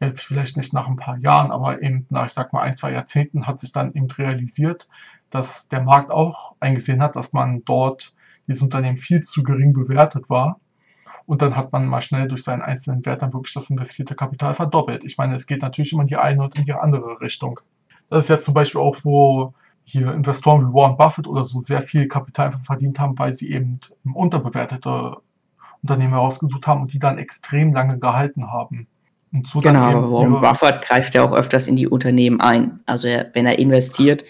ja, 0.00 0.10
vielleicht 0.16 0.56
nicht 0.56 0.72
nach 0.72 0.88
ein 0.88 0.96
paar 0.96 1.18
Jahren, 1.18 1.52
aber 1.52 1.80
eben 1.82 2.06
nach, 2.10 2.26
ich 2.26 2.32
sag 2.32 2.52
mal, 2.52 2.62
ein, 2.62 2.74
zwei 2.74 2.92
Jahrzehnten 2.92 3.46
hat 3.46 3.60
sich 3.60 3.70
dann 3.70 3.94
eben 3.94 4.10
realisiert, 4.10 4.88
dass 5.28 5.68
der 5.68 5.82
Markt 5.82 6.10
auch 6.10 6.54
eingesehen 6.58 7.02
hat, 7.02 7.14
dass 7.14 7.32
man 7.32 7.64
dort 7.64 8.14
dieses 8.50 8.62
Unternehmen 8.62 8.98
viel 8.98 9.22
zu 9.22 9.42
gering 9.42 9.72
bewertet 9.72 10.28
war. 10.28 10.60
Und 11.26 11.42
dann 11.42 11.56
hat 11.56 11.72
man 11.72 11.86
mal 11.86 12.02
schnell 12.02 12.26
durch 12.26 12.42
seinen 12.42 12.62
einzelnen 12.62 13.06
Wert 13.06 13.22
dann 13.22 13.32
wirklich 13.32 13.54
das 13.54 13.70
investierte 13.70 14.16
Kapital 14.16 14.54
verdoppelt. 14.54 15.04
Ich 15.04 15.16
meine, 15.16 15.36
es 15.36 15.46
geht 15.46 15.62
natürlich 15.62 15.92
immer 15.92 16.02
in 16.02 16.08
die 16.08 16.16
eine 16.16 16.42
und 16.42 16.58
in 16.58 16.64
die 16.64 16.72
andere 16.72 17.20
Richtung. 17.20 17.60
Das 18.08 18.24
ist 18.24 18.28
jetzt 18.28 18.44
zum 18.44 18.54
Beispiel 18.54 18.80
auch, 18.80 18.96
wo 19.04 19.54
hier 19.84 20.12
Investoren 20.12 20.68
wie 20.68 20.74
Warren 20.74 20.96
Buffett 20.96 21.28
oder 21.28 21.46
so 21.46 21.60
sehr 21.60 21.82
viel 21.82 22.08
Kapital 22.08 22.52
verdient 22.64 22.98
haben, 22.98 23.18
weil 23.18 23.32
sie 23.32 23.52
eben 23.52 23.78
unterbewertete 24.12 25.16
Unternehmen 25.82 26.12
herausgesucht 26.12 26.66
haben 26.66 26.82
und 26.82 26.92
die 26.92 26.98
dann 26.98 27.18
extrem 27.18 27.72
lange 27.72 27.98
gehalten 27.98 28.50
haben. 28.50 28.88
Und 29.32 29.46
so 29.46 29.60
genau, 29.60 29.90
aber 29.90 30.10
Warren 30.10 30.40
Buffett 30.40 30.82
greift 30.82 31.14
ja 31.14 31.22
auch 31.22 31.32
öfters 31.32 31.68
in 31.68 31.76
die 31.76 31.86
Unternehmen 31.86 32.40
ein. 32.40 32.80
Also 32.86 33.06
er, 33.06 33.30
wenn 33.34 33.46
er 33.46 33.58
investiert, 33.60 34.24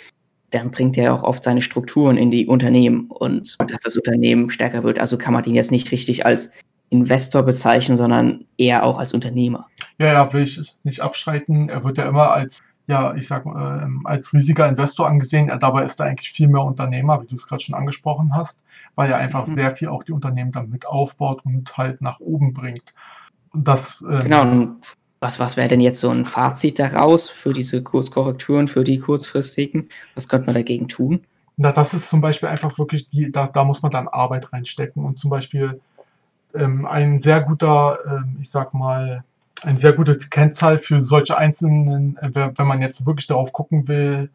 dann 0.51 0.71
bringt 0.71 0.97
er 0.99 1.15
auch 1.15 1.23
oft 1.23 1.45
seine 1.45 1.63
Strukturen 1.63 2.17
in 2.17 2.31
die 2.31 2.47
Unternehmen 2.47 3.11
und 3.11 3.57
dass 3.59 3.83
das 3.83 3.97
Unternehmen 3.97 4.51
stärker 4.51 4.83
wird. 4.83 4.99
Also 4.99 5.17
kann 5.17 5.33
man 5.33 5.45
ihn 5.45 5.55
jetzt 5.55 5.71
nicht 5.71 5.91
richtig 5.93 6.27
als 6.27 6.51
Investor 6.91 7.45
bezeichnen, 7.45 7.97
sondern 7.97 8.45
eher 8.59 8.85
auch 8.85 8.99
als 8.99 9.15
Unternehmer. 9.15 9.69
Ja, 9.99 10.13
ja, 10.13 10.33
will 10.33 10.43
ich 10.43 10.75
nicht 10.83 11.01
abstreiten. 11.01 11.69
Er 11.69 11.85
wird 11.85 11.99
ja 11.99 12.09
immer 12.09 12.33
als, 12.33 12.61
ja, 12.89 13.15
ich 13.15 13.29
sag 13.29 13.47
mal, 13.47 13.83
ähm, 13.85 14.05
als 14.05 14.33
riesiger 14.35 14.69
Investor 14.69 15.07
angesehen. 15.07 15.53
Dabei 15.61 15.85
ist 15.85 16.01
er 16.01 16.07
eigentlich 16.07 16.33
viel 16.33 16.49
mehr 16.49 16.63
Unternehmer, 16.63 17.23
wie 17.23 17.27
du 17.27 17.37
es 17.37 17.47
gerade 17.47 17.63
schon 17.63 17.77
angesprochen 17.77 18.35
hast, 18.35 18.61
weil 18.97 19.09
er 19.09 19.19
einfach 19.19 19.47
mhm. 19.47 19.55
sehr 19.55 19.71
viel 19.71 19.89
auch 19.89 20.03
die 20.03 20.13
Unternehmen 20.13 20.51
dann 20.51 20.69
mit 20.69 20.85
aufbaut 20.85 21.45
und 21.45 21.77
halt 21.79 22.01
nach 22.03 22.19
oben 22.19 22.53
bringt. 22.53 22.93
Und 23.53 23.69
das, 23.69 24.03
ähm, 24.09 24.21
genau, 24.21 24.43
und 24.43 24.81
was, 25.21 25.39
was 25.39 25.57
wäre 25.57 25.69
denn 25.69 25.81
jetzt 25.81 26.01
so 26.01 26.09
ein 26.09 26.25
Fazit 26.25 26.79
daraus 26.79 27.29
für 27.29 27.53
diese 27.53 27.83
Kurskorrekturen, 27.83 28.69
für 28.69 28.85
die 28.85 28.99
kurzfristigen? 28.99 29.91
Was 30.15 30.29
könnte 30.29 30.47
man 30.47 30.55
dagegen 30.55 30.89
tun? 30.89 31.25
Na, 31.57 31.73
das 31.73 31.93
ist 31.93 32.09
zum 32.09 32.23
Beispiel 32.23 32.49
einfach 32.49 32.79
wirklich, 32.79 33.11
die, 33.11 33.31
da, 33.31 33.47
da 33.47 33.65
muss 33.65 33.83
man 33.83 33.93
dann 33.93 34.09
Arbeit 34.09 34.51
reinstecken 34.53 35.05
und 35.05 35.19
zum 35.19 35.31
Beispiel 35.31 35.79
ähm, 36.55 36.87
ein 36.87 37.19
sehr 37.19 37.43
guter, 37.43 37.99
ähm, 38.07 38.39
ich 38.41 38.51
sag 38.51 38.73
mal, 38.73 39.25
eine 39.63 39.77
sehr 39.77 39.93
gute 39.93 40.17
Kennzahl 40.17 40.79
für 40.79 41.05
solche 41.05 41.37
einzelnen, 41.37 42.17
äh, 42.17 42.31
wenn 42.35 42.67
man 42.67 42.81
jetzt 42.81 43.05
wirklich 43.05 43.27
darauf 43.27 43.53
gucken 43.53 43.89
will, 43.89 44.31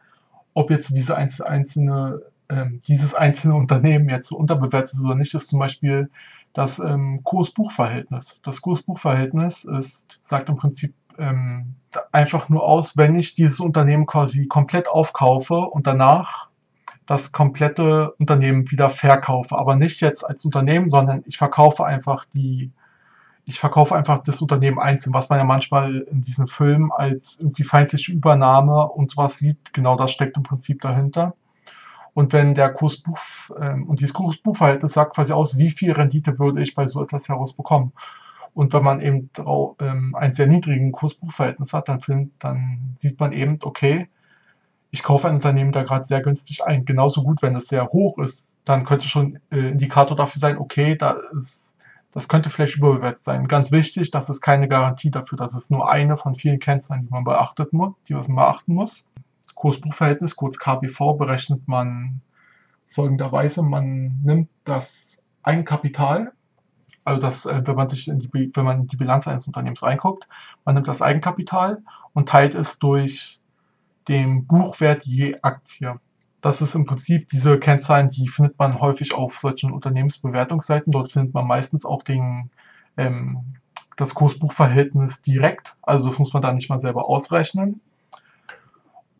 ob 0.54 0.70
jetzt 0.70 0.90
diese 0.92 1.18
einzelne, 1.18 2.22
äh, 2.48 2.66
dieses 2.88 3.16
einzelne 3.16 3.56
Unternehmen 3.56 4.08
jetzt 4.10 4.30
so 4.30 4.38
unterbewertet 4.38 4.94
ist 4.94 5.02
oder 5.02 5.16
nicht, 5.16 5.34
ist 5.34 5.50
zum 5.50 5.58
Beispiel 5.58 6.12
das 6.56 6.80
ähm, 6.80 7.22
Kurs-Buch-Verhältnis. 7.24 8.40
Das 8.42 8.62
Kurs-Buch-Verhältnis 8.62 9.66
ist, 9.66 10.22
sagt 10.24 10.50
im 10.50 10.56
Prinzip 10.56 10.96
ähm, 11.18 11.76
einfach 12.14 12.48
nur 12.50 12.64
aus, 12.64 12.98
wenn 12.98 13.16
ich 13.16 13.36
dieses 13.36 13.60
Unternehmen 13.60 14.06
quasi 14.06 14.48
komplett 14.48 14.88
aufkaufe 14.88 15.56
und 15.56 15.86
danach 15.86 16.48
das 17.06 17.34
komplette 17.34 18.14
Unternehmen 18.14 18.72
wieder 18.72 18.90
verkaufe. 18.90 19.58
Aber 19.58 19.76
nicht 19.76 20.00
jetzt 20.00 20.24
als 20.24 20.46
Unternehmen, 20.46 20.90
sondern 20.90 21.24
ich 21.28 21.38
verkaufe 21.38 21.86
einfach 21.86 22.26
die, 22.34 22.72
ich 23.44 23.60
verkaufe 23.60 23.94
einfach 23.94 24.20
das 24.20 24.42
Unternehmen 24.42 24.80
einzeln, 24.80 25.14
was 25.14 25.30
man 25.30 25.38
ja 25.40 25.44
manchmal 25.44 26.08
in 26.10 26.22
diesen 26.22 26.48
Filmen 26.48 26.92
als 26.92 27.38
irgendwie 27.38 27.66
feindliche 27.66 28.14
Übernahme 28.14 28.88
und 28.88 29.12
sowas 29.12 29.38
sieht. 29.38 29.74
Genau 29.74 29.98
das 29.98 30.12
steckt 30.12 30.38
im 30.38 30.44
Prinzip 30.44 30.82
dahinter. 30.82 31.36
Und 32.16 32.32
wenn 32.32 32.54
der 32.54 32.72
Kursbuch 32.72 33.20
ähm, 33.60 33.84
und 33.90 34.00
dieses 34.00 34.14
Kursbuchverhältnis 34.14 34.94
sagt 34.94 35.16
quasi 35.16 35.34
aus, 35.34 35.58
wie 35.58 35.70
viel 35.70 35.92
Rendite 35.92 36.40
würde 36.40 36.62
ich 36.62 36.74
bei 36.74 36.88
so 36.88 37.04
etwas 37.04 37.28
herausbekommen. 37.28 37.92
Und 38.54 38.74
wenn 38.74 38.84
man 38.84 39.02
eben 39.02 39.30
ähm, 39.82 40.16
einen 40.16 40.32
sehr 40.32 40.48
niedrigen 40.48 40.94
Kursbuchverhältnis 40.94 41.74
hat, 41.74 41.90
dann, 41.90 42.00
find, 42.00 42.32
dann 42.40 42.96
sieht 42.96 43.20
man 43.20 43.34
eben, 43.34 43.60
okay, 43.64 44.08
ich 44.92 45.04
kaufe 45.04 45.28
ein 45.28 45.36
Unternehmen 45.36 45.74
da 45.74 45.84
gerade 45.84 46.06
sehr 46.06 46.22
günstig 46.22 46.64
ein. 46.64 46.86
Genauso 46.86 47.22
gut, 47.22 47.42
wenn 47.42 47.54
es 47.58 47.68
sehr 47.68 47.88
hoch 47.88 48.18
ist, 48.20 48.56
dann 48.64 48.86
könnte 48.86 49.10
schon 49.10 49.40
äh, 49.52 49.72
Indikator 49.72 50.16
dafür 50.16 50.40
sein, 50.40 50.58
okay, 50.58 50.96
da 50.96 51.18
ist, 51.38 51.76
das 52.14 52.30
könnte 52.30 52.50
vielleicht 52.50 52.78
überbewertet 52.78 53.24
sein. 53.24 53.50
Ganz 53.50 53.74
wichtig, 53.74 54.10
das 54.10 54.30
ist 54.30 54.40
keine 54.40 54.70
Garantie 54.70 55.12
dafür, 55.12 55.38
dass 55.38 55.54
es 55.54 55.70
nur 55.70 55.92
eine 55.92 56.16
von 56.16 56.36
vielen 56.36 56.60
Kennzahlen, 56.60 57.04
die 57.04 57.12
man 57.12 57.26
beachtet 57.26 57.74
muss, 57.74 57.94
die 58.08 58.14
man 58.14 58.24
beachten 58.34 58.74
muss. 58.74 59.06
Kursbuchverhältnis, 59.66 60.36
kurz 60.36 60.60
KBV, 60.60 61.18
berechnet 61.18 61.68
man 61.68 62.22
folgenderweise. 62.86 63.64
Man 63.64 64.20
nimmt 64.24 64.52
das 64.64 65.18
Eigenkapital, 65.42 66.34
also 67.04 67.20
das, 67.20 67.48
äh, 67.48 67.64
wenn 67.66 67.76
man 67.76 67.90
sich 67.90 68.08
in 68.08 68.20
die, 68.20 68.30
wenn 68.32 68.64
man 68.64 68.82
in 68.82 68.88
die 68.88 68.96
Bilanz 68.96 69.28
eines 69.28 69.48
Unternehmens 69.48 69.82
reinguckt, 69.82 70.28
man 70.66 70.76
nimmt 70.76 70.88
das 70.88 71.02
Eigenkapital 71.02 71.82
und 72.14 72.30
teilt 72.30 72.54
es 72.54 72.78
durch 72.78 73.42
den 74.08 74.46
Buchwert 74.46 75.04
je 75.04 75.40
Aktie. 75.42 76.00
Das 76.42 76.62
ist 76.62 76.76
im 76.76 76.86
Prinzip 76.86 77.30
diese 77.30 77.58
Kennzahlen, 77.58 78.12
die 78.12 78.30
findet 78.30 78.60
man 78.60 78.80
häufig 78.80 79.16
auf 79.16 79.40
solchen 79.40 79.72
Unternehmensbewertungsseiten. 79.72 80.92
Dort 80.92 81.12
findet 81.12 81.34
man 81.34 81.48
meistens 81.48 81.86
auch 81.86 82.04
den, 82.04 82.52
ähm, 82.98 83.56
das 83.96 84.14
Kursbuchverhältnis 84.14 85.24
direkt. 85.24 85.76
Also 85.82 86.08
das 86.08 86.20
muss 86.20 86.34
man 86.34 86.44
da 86.44 86.54
nicht 86.54 86.70
mal 86.70 86.80
selber 86.80 87.10
ausrechnen. 87.10 87.82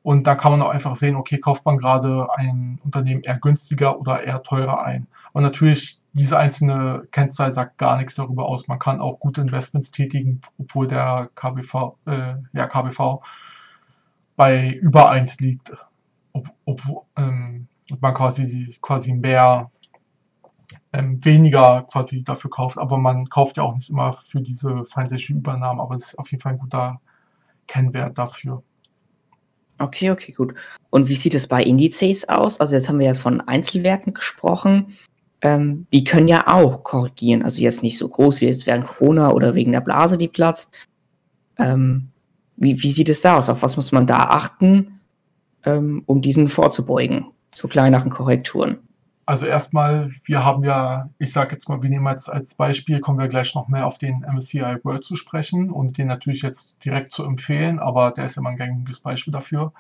Und 0.06 0.28
da 0.28 0.36
kann 0.36 0.52
man 0.52 0.62
auch 0.62 0.70
einfach 0.70 0.96
sehen, 0.96 1.16
okay, 1.16 1.40
kauft 1.40 1.66
man 1.66 1.80
gerade 1.80 2.28
ein 2.36 2.80
Unternehmen 2.84 3.24
eher 3.24 3.40
günstiger 3.40 4.00
oder 4.00 4.24
eher 4.24 4.44
teurer 4.44 4.84
ein. 4.86 5.08
Und 5.34 5.42
natürlich, 5.42 6.00
diese 6.14 6.38
einzelne 6.38 7.08
Kennzahl 7.10 7.52
sagt 7.52 7.80
gar 7.80 7.98
nichts 7.98 8.14
darüber 8.14 8.46
aus. 8.46 8.68
Man 8.68 8.78
kann 8.78 9.02
auch 9.02 9.20
gute 9.20 9.42
Investments 9.42 9.90
tätigen, 9.90 10.42
obwohl 10.60 10.88
der 10.88 11.32
KBV, 11.34 11.98
äh, 12.06 12.36
ja, 12.54 12.68
KBV 12.68 13.24
bei 14.36 14.74
über 14.74 15.10
1 15.10 15.40
liegt. 15.40 15.74
Ob, 16.34 16.50
ob, 16.66 16.82
ähm, 17.18 17.68
man 18.00 18.14
quasi, 18.14 18.78
quasi 18.82 19.12
mehr, 19.12 19.72
ähm, 20.94 21.26
weniger 21.26 21.82
quasi 21.92 22.24
dafür 22.24 22.52
kauft. 22.52 22.78
Aber 22.78 23.00
man 23.00 23.28
kauft 23.30 23.58
ja 23.58 23.64
auch 23.64 23.74
nicht 23.76 23.90
immer 23.90 24.14
für 24.14 24.42
diese 24.42 24.86
feindliche 24.86 25.34
Übernahmen. 25.34 25.80
Aber 25.80 25.96
es 25.96 26.10
ist 26.10 26.20
auf 26.20 26.30
jeden 26.30 26.44
Fall 26.44 26.54
ein 26.54 26.60
guter 26.60 27.02
Kennwert 27.68 28.20
dafür. 28.20 28.62
Okay, 29.78 30.12
okay, 30.12 30.32
gut. 30.32 30.54
Und 30.90 31.10
wie 31.10 31.16
sieht 31.16 31.36
es 31.36 31.48
bei 31.48 31.62
Indizes 31.64 32.28
aus? 32.30 32.60
Also 32.60 32.76
jetzt 32.76 32.88
haben 32.88 33.00
wir 33.00 33.08
ja 33.08 33.14
von 33.14 33.42
Einzelwerten 33.42 34.14
gesprochen. 34.14 34.96
Ähm, 35.42 35.88
die 35.92 36.04
können 36.04 36.28
ja 36.28 36.48
auch 36.48 36.84
korrigieren. 36.84 37.44
Also 37.44 37.62
jetzt 37.62 37.84
nicht 37.84 37.98
so 37.98 38.08
groß 38.08 38.42
wie 38.42 38.46
jetzt 38.46 38.66
während 38.66 38.88
Corona 38.88 39.32
oder 39.32 39.54
wegen 39.54 39.74
der 39.74 39.82
Blase, 39.82 40.18
die 40.18 40.30
platzt. 40.30 40.70
Ähm, 41.58 42.10
wie, 42.56 42.82
wie 42.82 42.92
sieht 42.92 43.10
es 43.10 43.22
da 43.22 43.38
aus? 43.38 43.50
Auf 43.50 43.62
was 43.62 43.76
muss 43.76 43.92
man 43.92 44.08
da 44.08 44.20
achten, 44.20 45.02
ähm, 45.66 46.04
um 46.06 46.22
diesen 46.22 46.48
vorzubeugen? 46.48 47.26
Zu 47.50 47.68
kleineren 47.68 48.10
Korrekturen. 48.10 48.80
Also 49.28 49.48
erstmal, 49.48 50.12
wir 50.26 50.46
haben 50.46 50.64
ja, 50.64 51.10
ich 51.18 51.34
sage 51.34 51.54
jetzt 51.54 51.68
mal, 51.68 51.82
wir 51.82 51.90
nehmen 51.90 52.08
jetzt 52.08 52.30
als 52.30 52.54
Beispiel, 52.54 53.00
kommen 53.00 53.18
wir 53.18 53.28
gleich 53.28 53.56
noch 53.56 53.68
mehr 53.68 53.88
auf 53.88 53.98
den 53.98 54.20
MSCI 54.20 54.78
World 54.84 55.04
zu 55.04 55.16
sprechen 55.16 55.72
und 55.72 55.98
den 55.98 56.08
natürlich 56.08 56.44
jetzt 56.44 56.84
direkt 56.86 57.12
zu 57.12 57.24
empfehlen, 57.26 57.80
aber 57.80 58.12
der 58.12 58.26
ist 58.26 58.36
ja 58.36 58.44
mal 58.44 58.52
ein 58.52 58.58
gängiges 58.58 59.00
Beispiel 59.00 59.34
dafür. 59.34 59.74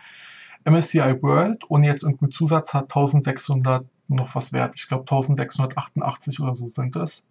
MSCI 0.63 1.21
World 1.21 1.63
ohne 1.69 1.85
jetzt 1.85 2.01
irgendeinen 2.01 2.31
Zusatz 2.31 2.73
hat 2.73 2.85
1600 2.85 3.85
noch 4.07 4.33
was 4.33 4.51
wert. 4.51 4.73
Ich 4.75 4.87
glaube 4.87 5.03
1688 5.03 6.39
oder 6.39 6.55
so 6.55 6.67
sind 6.67 6.95
es, 6.95 7.23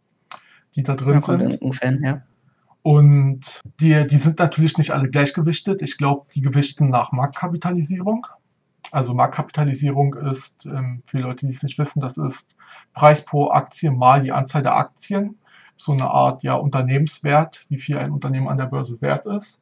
die 0.77 0.85
da 0.85 0.95
drin 0.95 1.15
ja, 1.15 1.21
sind. 1.21 1.63
Ungefähr, 1.63 1.99
ja. 2.01 2.23
Und 2.83 3.61
die, 3.81 4.07
die 4.07 4.19
sind 4.19 4.39
natürlich 4.39 4.79
nicht 4.79 4.91
alle 4.91 5.09
gleichgewichtet. 5.09 5.83
Ich 5.83 5.97
glaube, 5.97 6.27
die 6.35 6.43
gewichten 6.43 6.91
nach 6.91 7.13
Marktkapitalisierung. 7.13 8.27
Also 8.95 9.13
Marktkapitalisierung 9.13 10.15
ist, 10.15 10.67
ähm, 10.67 11.03
für 11.05 11.19
Leute, 11.19 11.47
die 11.47 11.53
es 11.53 11.65
nicht 11.65 11.79
wissen, 11.81 12.01
das 12.01 12.17
ist 12.17 12.55
Preis 12.93 13.25
pro 13.25 13.51
Aktie 13.51 13.91
mal 13.91 14.23
die 14.23 14.31
Anzahl 14.31 14.63
der 14.63 14.77
Aktien. 14.77 15.37
So 15.75 15.91
eine 15.91 16.09
Art 16.09 16.45
ja, 16.45 16.55
Unternehmenswert, 16.55 17.67
wie 17.69 17.81
viel 17.81 17.99
ein 17.99 18.13
Unternehmen 18.13 18.47
an 18.47 18.57
der 18.57 18.67
Börse 18.67 19.01
wert 19.01 19.27
ist. 19.27 19.61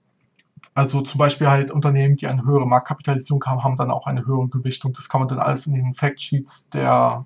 Also 0.74 1.00
zum 1.00 1.18
Beispiel 1.18 1.48
halt 1.48 1.70
Unternehmen, 1.70 2.16
die 2.16 2.26
eine 2.26 2.44
höhere 2.44 2.66
Marktkapitalisierung 2.66 3.42
haben, 3.46 3.64
haben 3.64 3.78
dann 3.78 3.90
auch 3.90 4.06
eine 4.06 4.26
höhere 4.26 4.48
Gewichtung. 4.48 4.92
Das 4.92 5.08
kann 5.08 5.22
man 5.22 5.28
dann 5.28 5.38
alles 5.38 5.66
in 5.66 5.72
den 5.76 5.94
Factsheets 5.94 6.68
der 6.68 7.24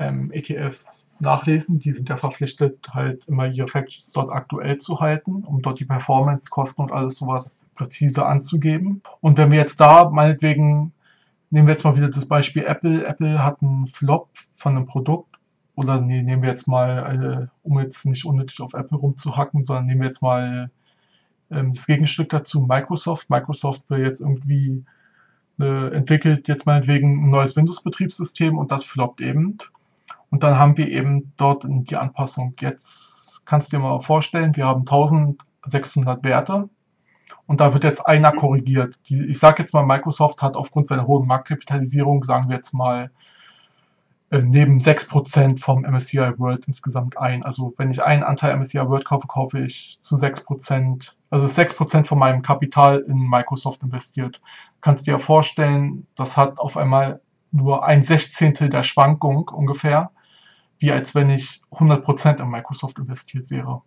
ähm, 0.00 0.32
ETFs 0.32 1.06
nachlesen. 1.20 1.78
Die 1.78 1.92
sind 1.92 2.08
ja 2.08 2.16
verpflichtet, 2.16 2.88
halt 2.92 3.24
immer 3.26 3.46
ihre 3.46 3.68
Factsheets 3.68 4.10
dort 4.10 4.32
aktuell 4.32 4.78
zu 4.78 4.98
halten, 4.98 5.44
um 5.44 5.62
dort 5.62 5.78
die 5.78 5.84
Performance, 5.84 6.50
Kosten 6.50 6.82
und 6.82 6.90
alles 6.90 7.14
sowas 7.14 7.56
präzise 7.76 8.26
anzugeben. 8.26 9.02
Und 9.20 9.38
wenn 9.38 9.52
wir 9.52 9.58
jetzt 9.58 9.78
da 9.78 10.10
meinetwegen 10.10 10.92
Nehmen 11.50 11.66
wir 11.66 11.72
jetzt 11.72 11.84
mal 11.84 11.96
wieder 11.96 12.10
das 12.10 12.26
Beispiel 12.26 12.64
Apple. 12.64 13.06
Apple 13.06 13.42
hat 13.42 13.62
einen 13.62 13.86
Flop 13.86 14.28
von 14.54 14.76
einem 14.76 14.86
Produkt. 14.86 15.36
Oder 15.74 16.00
nee, 16.00 16.22
nehmen 16.22 16.42
wir 16.42 16.50
jetzt 16.50 16.66
mal, 16.66 17.48
äh, 17.48 17.56
um 17.62 17.78
jetzt 17.78 18.04
nicht 18.04 18.24
unnötig 18.24 18.60
auf 18.60 18.74
Apple 18.74 18.98
rumzuhacken, 18.98 19.62
sondern 19.62 19.86
nehmen 19.86 20.00
wir 20.00 20.08
jetzt 20.08 20.22
mal 20.22 20.70
ähm, 21.50 21.72
das 21.72 21.86
Gegenstück 21.86 22.28
dazu, 22.30 22.60
Microsoft. 22.60 23.30
Microsoft 23.30 23.88
will 23.88 24.04
jetzt 24.04 24.20
irgendwie 24.20 24.84
äh, 25.60 25.94
entwickelt 25.94 26.48
jetzt 26.48 26.66
meinetwegen 26.66 27.26
ein 27.26 27.30
neues 27.30 27.56
Windows-Betriebssystem 27.56 28.58
und 28.58 28.72
das 28.72 28.84
floppt 28.84 29.20
eben. 29.20 29.58
Und 30.30 30.42
dann 30.42 30.58
haben 30.58 30.76
wir 30.76 30.88
eben 30.88 31.32
dort 31.36 31.64
die 31.66 31.96
Anpassung. 31.96 32.54
Jetzt 32.60 33.42
kannst 33.46 33.72
du 33.72 33.76
dir 33.76 33.82
mal 33.82 34.00
vorstellen, 34.00 34.56
wir 34.56 34.66
haben 34.66 34.80
1600 34.80 36.22
Werte 36.24 36.68
und 37.48 37.60
da 37.60 37.72
wird 37.72 37.82
jetzt 37.82 38.06
einer 38.06 38.30
korrigiert. 38.32 38.98
Die, 39.08 39.26
ich 39.26 39.38
sage 39.38 39.62
jetzt 39.62 39.72
mal, 39.72 39.82
Microsoft 39.82 40.42
hat 40.42 40.54
aufgrund 40.54 40.86
seiner 40.86 41.06
hohen 41.06 41.26
Marktkapitalisierung, 41.26 42.22
sagen 42.22 42.48
wir 42.50 42.56
jetzt 42.56 42.74
mal, 42.74 43.10
äh, 44.30 44.42
neben 44.42 44.78
6% 44.80 45.58
vom 45.58 45.82
MSCI 45.82 46.38
World 46.38 46.66
insgesamt 46.66 47.16
ein. 47.16 47.42
Also 47.42 47.72
wenn 47.78 47.90
ich 47.90 48.02
einen 48.04 48.22
Anteil 48.22 48.54
MSCI 48.54 48.86
World 48.86 49.06
kaufe, 49.06 49.26
kaufe 49.26 49.60
ich 49.60 49.98
zu 50.02 50.16
6%, 50.16 51.14
also 51.30 51.46
6% 51.46 52.04
von 52.04 52.18
meinem 52.18 52.42
Kapital 52.42 52.98
in 53.08 53.16
Microsoft 53.16 53.82
investiert. 53.82 54.42
Kannst 54.82 55.06
du 55.06 55.12
dir 55.12 55.18
vorstellen, 55.18 56.06
das 56.16 56.36
hat 56.36 56.58
auf 56.58 56.76
einmal 56.76 57.22
nur 57.50 57.86
ein 57.86 58.02
Sechzehntel 58.02 58.68
der 58.68 58.82
Schwankung 58.82 59.48
ungefähr, 59.48 60.10
wie 60.78 60.92
als 60.92 61.14
wenn 61.14 61.30
ich 61.30 61.62
100% 61.70 62.42
in 62.42 62.48
Microsoft 62.50 62.98
investiert 62.98 63.50
wäre. 63.50 63.80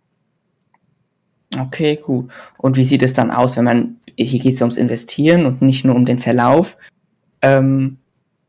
Okay, 1.58 1.96
gut. 1.96 2.30
Und 2.56 2.76
wie 2.76 2.84
sieht 2.84 3.02
es 3.02 3.12
dann 3.12 3.30
aus, 3.30 3.56
wenn 3.56 3.64
man, 3.64 3.96
hier 4.16 4.40
geht 4.40 4.54
es 4.54 4.60
ums 4.60 4.76
Investieren 4.76 5.46
und 5.46 5.62
nicht 5.62 5.84
nur 5.84 5.94
um 5.94 6.06
den 6.06 6.18
Verlauf. 6.18 6.76
Ähm, 7.42 7.98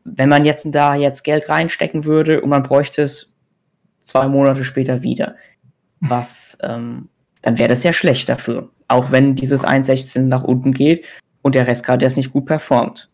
wenn 0.06 0.30
man 0.30 0.46
jetzt 0.46 0.68
da 0.70 0.96
jetzt 0.96 1.24
Geld 1.24 1.50
reinstecken 1.50 2.06
würde 2.06 2.42
und 2.42 2.50
man 2.50 2.64
bräuchte 2.64 3.04
es 3.04 3.30
zwei 4.04 4.28
Monate 4.28 4.64
später 4.64 5.02
wieder, 5.02 5.36
was, 6.00 6.58
ähm, 6.62 7.10
dann 7.42 7.58
wäre 7.58 7.70
das 7.70 7.84
ja 7.84 7.94
schlecht 7.94 8.30
dafür. 8.30 8.70
Auch 8.88 9.12
wenn 9.12 9.36
dieses 9.36 9.64
1,16 9.64 10.22
nach 10.22 10.44
unten 10.44 10.74
geht 10.74 11.06
und 11.42 11.56
der 11.56 11.68
Rest 11.68 11.86
gerade 11.86 12.04
erst 12.04 12.18
nicht 12.18 12.32
gut 12.32 12.46
performt. 12.46 13.10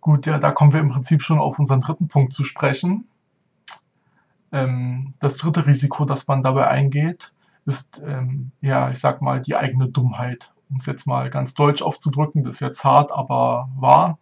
Gut, 0.00 0.26
ja, 0.26 0.38
da 0.38 0.52
kommen 0.52 0.72
wir 0.72 0.80
im 0.80 0.90
Prinzip 0.90 1.22
schon 1.22 1.38
auf 1.38 1.58
unseren 1.58 1.80
dritten 1.80 2.06
Punkt 2.06 2.32
zu 2.32 2.44
sprechen. 2.44 3.08
Ähm, 4.52 5.14
das 5.18 5.38
dritte 5.38 5.66
Risiko, 5.66 6.04
das 6.04 6.28
man 6.28 6.42
dabei 6.42 6.68
eingeht, 6.68 7.32
ist, 7.66 8.00
ähm, 8.06 8.52
ja, 8.60 8.90
ich 8.90 8.98
sag 8.98 9.22
mal, 9.22 9.40
die 9.40 9.56
eigene 9.56 9.88
Dummheit. 9.88 10.52
Um 10.70 10.78
es 10.78 10.86
jetzt 10.86 11.06
mal 11.06 11.30
ganz 11.30 11.54
deutsch 11.54 11.82
aufzudrücken, 11.82 12.42
das 12.42 12.56
ist 12.56 12.60
jetzt 12.60 12.84
hart, 12.84 13.12
aber 13.12 13.68
wahr. 13.76 14.18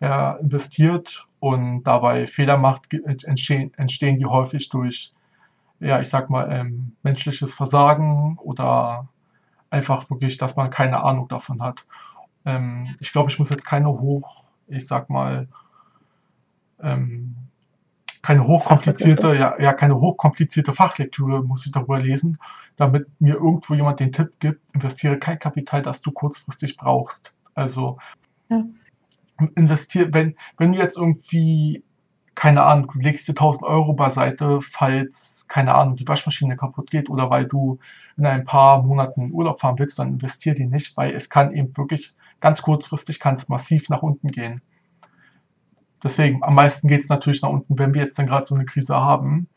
Wer 0.00 0.38
investiert 0.40 1.28
und 1.38 1.84
dabei 1.84 2.26
Fehler 2.26 2.56
macht, 2.56 2.92
entstehen, 2.92 3.72
entstehen 3.76 4.18
die 4.18 4.26
häufig 4.26 4.68
durch, 4.70 5.12
ja, 5.80 6.00
ich 6.00 6.08
sag 6.08 6.30
mal, 6.30 6.50
ähm, 6.50 6.96
menschliches 7.02 7.54
Versagen 7.54 8.38
oder 8.38 9.08
einfach 9.70 10.08
wirklich, 10.10 10.36
dass 10.38 10.56
man 10.56 10.70
keine 10.70 11.02
Ahnung 11.04 11.28
davon 11.28 11.62
hat. 11.62 11.86
Ähm, 12.44 12.96
ich 13.00 13.12
glaube, 13.12 13.30
ich 13.30 13.38
muss 13.38 13.50
jetzt 13.50 13.66
keine 13.66 13.88
hoch, 13.88 14.44
ich 14.66 14.86
sag 14.86 15.10
mal, 15.10 15.48
ähm, 16.82 17.21
keine 18.22 18.46
hochkomplizierte, 18.46 19.34
ja, 19.34 19.60
ja, 19.60 19.72
keine 19.72 20.00
hochkomplizierte 20.00 20.72
Fachlektüre 20.72 21.42
muss 21.42 21.66
ich 21.66 21.72
darüber 21.72 21.98
lesen, 21.98 22.38
damit 22.76 23.08
mir 23.20 23.34
irgendwo 23.34 23.74
jemand 23.74 24.00
den 24.00 24.12
Tipp 24.12 24.32
gibt, 24.38 24.74
investiere 24.74 25.18
kein 25.18 25.40
Kapital, 25.40 25.82
das 25.82 26.02
du 26.02 26.12
kurzfristig 26.12 26.76
brauchst. 26.76 27.34
Also 27.54 27.98
ja. 28.48 28.64
investiere, 29.56 30.14
wenn, 30.14 30.36
wenn 30.56 30.72
du 30.72 30.78
jetzt 30.78 30.96
irgendwie, 30.96 31.82
keine 32.36 32.62
Ahnung, 32.62 32.92
legst 32.94 33.26
dir 33.26 33.32
1000 33.32 33.64
Euro 33.64 33.92
beiseite, 33.92 34.60
falls, 34.62 35.46
keine 35.48 35.74
Ahnung, 35.74 35.96
die 35.96 36.06
Waschmaschine 36.06 36.56
kaputt 36.56 36.90
geht 36.92 37.10
oder 37.10 37.28
weil 37.28 37.46
du 37.46 37.80
in 38.16 38.24
ein 38.24 38.44
paar 38.44 38.82
Monaten 38.82 39.22
in 39.22 39.32
Urlaub 39.32 39.60
fahren 39.60 39.78
willst, 39.78 39.98
dann 39.98 40.14
investiere 40.14 40.54
die 40.54 40.66
nicht, 40.66 40.96
weil 40.96 41.12
es 41.12 41.28
kann 41.28 41.54
eben 41.54 41.76
wirklich 41.76 42.14
ganz 42.40 42.62
kurzfristig 42.62 43.18
kann 43.18 43.34
es 43.34 43.48
massiv 43.48 43.88
nach 43.88 44.02
unten 44.02 44.28
gehen. 44.28 44.60
Deswegen, 46.02 46.42
am 46.42 46.54
meisten 46.54 46.88
geht 46.88 47.02
es 47.02 47.08
natürlich 47.08 47.42
nach 47.42 47.50
unten, 47.50 47.78
wenn 47.78 47.94
wir 47.94 48.02
jetzt 48.02 48.18
dann 48.18 48.26
gerade 48.26 48.44
so 48.44 48.54
eine 48.54 48.64
Krise 48.64 48.96
haben. 48.96 49.48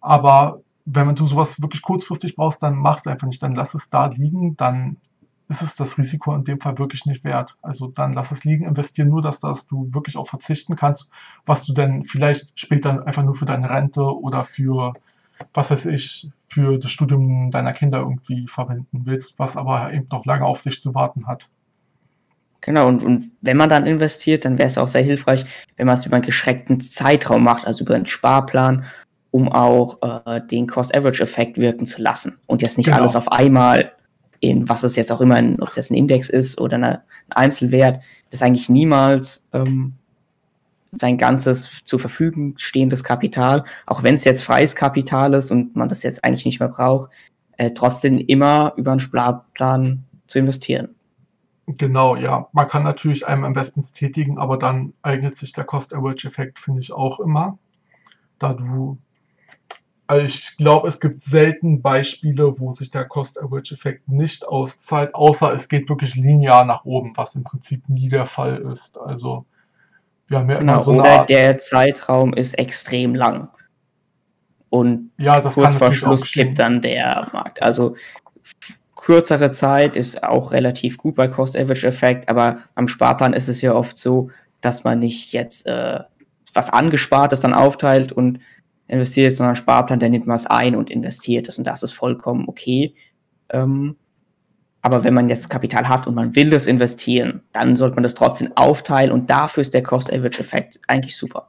Aber 0.00 0.60
wenn 0.84 1.14
du 1.14 1.26
sowas 1.26 1.60
wirklich 1.60 1.82
kurzfristig 1.82 2.36
brauchst, 2.36 2.62
dann 2.62 2.76
mach 2.76 2.98
es 2.98 3.06
einfach 3.06 3.26
nicht. 3.26 3.42
Dann 3.42 3.54
lass 3.56 3.74
es 3.74 3.90
da 3.90 4.06
liegen, 4.06 4.56
dann 4.56 4.98
ist 5.48 5.62
es 5.62 5.76
das 5.76 5.98
Risiko 5.98 6.34
in 6.34 6.44
dem 6.44 6.60
Fall 6.60 6.78
wirklich 6.78 7.06
nicht 7.06 7.24
wert. 7.24 7.56
Also 7.62 7.88
dann 7.88 8.12
lass 8.12 8.32
es 8.32 8.44
liegen, 8.44 8.66
investiere 8.66 9.06
nur 9.06 9.22
das, 9.22 9.40
dass 9.40 9.66
du 9.66 9.92
wirklich 9.92 10.16
auch 10.16 10.28
verzichten 10.28 10.76
kannst, 10.76 11.10
was 11.44 11.64
du 11.64 11.72
dann 11.72 12.04
vielleicht 12.04 12.58
später 12.58 13.06
einfach 13.06 13.22
nur 13.22 13.34
für 13.34 13.44
deine 13.46 13.70
Rente 13.70 14.02
oder 14.02 14.44
für, 14.44 14.94
was 15.54 15.70
weiß 15.70 15.86
ich, 15.86 16.30
für 16.46 16.78
das 16.78 16.90
Studium 16.90 17.50
deiner 17.50 17.72
Kinder 17.72 18.00
irgendwie 18.00 18.46
verwenden 18.48 19.02
willst, 19.04 19.38
was 19.38 19.56
aber 19.56 19.92
eben 19.92 20.08
noch 20.10 20.24
lange 20.24 20.44
auf 20.44 20.60
sich 20.60 20.80
zu 20.80 20.94
warten 20.94 21.26
hat. 21.26 21.48
Genau, 22.66 22.88
und, 22.88 23.00
und 23.04 23.30
wenn 23.42 23.56
man 23.56 23.70
dann 23.70 23.86
investiert, 23.86 24.44
dann 24.44 24.58
wäre 24.58 24.68
es 24.68 24.76
auch 24.76 24.88
sehr 24.88 25.02
hilfreich, 25.02 25.46
wenn 25.76 25.86
man 25.86 25.94
es 25.94 26.04
über 26.04 26.16
einen 26.16 26.26
geschreckten 26.26 26.80
Zeitraum 26.80 27.44
macht, 27.44 27.64
also 27.64 27.84
über 27.84 27.94
einen 27.94 28.06
Sparplan, 28.06 28.86
um 29.30 29.48
auch 29.48 30.02
äh, 30.02 30.40
den 30.40 30.66
Cost-Average-Effekt 30.66 31.58
wirken 31.58 31.86
zu 31.86 32.02
lassen 32.02 32.38
und 32.46 32.62
jetzt 32.62 32.76
nicht 32.76 32.86
genau. 32.86 32.98
alles 32.98 33.14
auf 33.14 33.30
einmal 33.30 33.92
in, 34.40 34.68
was 34.68 34.82
es 34.82 34.96
jetzt 34.96 35.12
auch 35.12 35.20
immer, 35.20 35.40
ob 35.60 35.68
es 35.68 35.76
jetzt 35.76 35.92
ein 35.92 35.94
Index 35.94 36.28
ist 36.28 36.60
oder 36.60 36.74
eine, 36.74 37.02
ein 37.28 37.36
Einzelwert, 37.36 38.02
das 38.30 38.42
eigentlich 38.42 38.68
niemals 38.68 39.44
ähm, 39.52 39.92
sein 40.90 41.18
ganzes 41.18 41.70
zur 41.84 42.00
Verfügung 42.00 42.54
stehendes 42.56 43.04
Kapital, 43.04 43.62
auch 43.86 44.02
wenn 44.02 44.14
es 44.14 44.24
jetzt 44.24 44.42
freies 44.42 44.74
Kapital 44.74 45.34
ist 45.34 45.52
und 45.52 45.76
man 45.76 45.88
das 45.88 46.02
jetzt 46.02 46.24
eigentlich 46.24 46.44
nicht 46.44 46.58
mehr 46.58 46.68
braucht, 46.68 47.12
äh, 47.58 47.70
trotzdem 47.70 48.18
immer 48.18 48.72
über 48.76 48.90
einen 48.90 49.00
Sparplan 49.00 50.02
zu 50.26 50.40
investieren. 50.40 50.95
Genau, 51.66 52.14
ja. 52.14 52.48
Man 52.52 52.68
kann 52.68 52.84
natürlich 52.84 53.26
einem 53.26 53.44
Investments 53.44 53.92
tätigen, 53.92 54.38
aber 54.38 54.56
dann 54.56 54.94
eignet 55.02 55.36
sich 55.36 55.52
der 55.52 55.64
Cost-Average-Effekt, 55.64 56.60
finde 56.60 56.80
ich, 56.80 56.92
auch 56.92 57.18
immer. 57.18 57.58
Da 58.38 58.54
du, 58.54 58.98
also 60.06 60.24
ich 60.24 60.56
glaube, 60.56 60.86
es 60.86 61.00
gibt 61.00 61.22
selten 61.22 61.82
Beispiele, 61.82 62.60
wo 62.60 62.70
sich 62.70 62.92
der 62.92 63.06
Cost-Average-Effekt 63.06 64.08
nicht 64.08 64.46
auszahlt, 64.46 65.14
außer 65.16 65.52
es 65.54 65.68
geht 65.68 65.88
wirklich 65.88 66.14
linear 66.14 66.64
nach 66.64 66.84
oben, 66.84 67.16
was 67.16 67.34
im 67.34 67.42
Prinzip 67.42 67.88
nie 67.88 68.08
der 68.08 68.26
Fall 68.26 68.58
ist. 68.58 68.96
Also, 68.96 69.44
wir 70.28 70.38
haben 70.38 70.50
ja 70.50 70.58
genau, 70.58 70.74
immer 70.74 70.82
so 70.82 70.92
eine 70.92 71.00
oder 71.00 71.10
Art, 71.10 71.28
der 71.28 71.58
Zeitraum 71.58 72.32
ist 72.32 72.56
extrem 72.58 73.16
lang. 73.16 73.48
Und 74.68 75.10
ja, 75.16 75.40
kurz 75.40 75.74
vor 75.74 75.92
Schluss 75.92 76.30
kippt 76.30 76.58
dann 76.58 76.82
der 76.82 77.28
Markt. 77.32 77.62
Also 77.62 77.96
kürzere 79.06 79.52
Zeit 79.52 79.94
ist 79.94 80.24
auch 80.24 80.50
relativ 80.50 80.98
gut 80.98 81.14
bei 81.14 81.28
Cost-Average-Effekt, 81.28 82.28
aber 82.28 82.62
am 82.74 82.88
Sparplan 82.88 83.34
ist 83.34 83.46
es 83.46 83.62
ja 83.62 83.72
oft 83.72 83.96
so, 83.96 84.30
dass 84.60 84.82
man 84.82 84.98
nicht 84.98 85.32
jetzt 85.32 85.64
äh, 85.64 86.00
was 86.52 86.70
Angespartes 86.70 87.38
dann 87.38 87.54
aufteilt 87.54 88.10
und 88.10 88.40
investiert, 88.88 89.36
sondern 89.36 89.54
Sparplan, 89.54 90.00
der 90.00 90.08
nimmt 90.08 90.26
es 90.26 90.46
ein 90.46 90.74
und 90.74 90.90
investiert 90.90 91.48
es 91.48 91.56
und 91.56 91.68
das 91.68 91.84
ist 91.84 91.92
vollkommen 91.92 92.48
okay. 92.48 92.96
Ähm, 93.50 93.94
aber 94.82 95.04
wenn 95.04 95.14
man 95.14 95.28
jetzt 95.28 95.50
Kapital 95.50 95.88
hat 95.88 96.08
und 96.08 96.16
man 96.16 96.34
will 96.34 96.50
das 96.50 96.66
investieren, 96.66 97.42
dann 97.52 97.76
sollte 97.76 97.94
man 97.94 98.02
das 98.02 98.14
trotzdem 98.14 98.56
aufteilen 98.56 99.12
und 99.12 99.30
dafür 99.30 99.60
ist 99.60 99.72
der 99.72 99.84
Cost-Average-Effekt 99.84 100.80
eigentlich 100.88 101.16
super. 101.16 101.46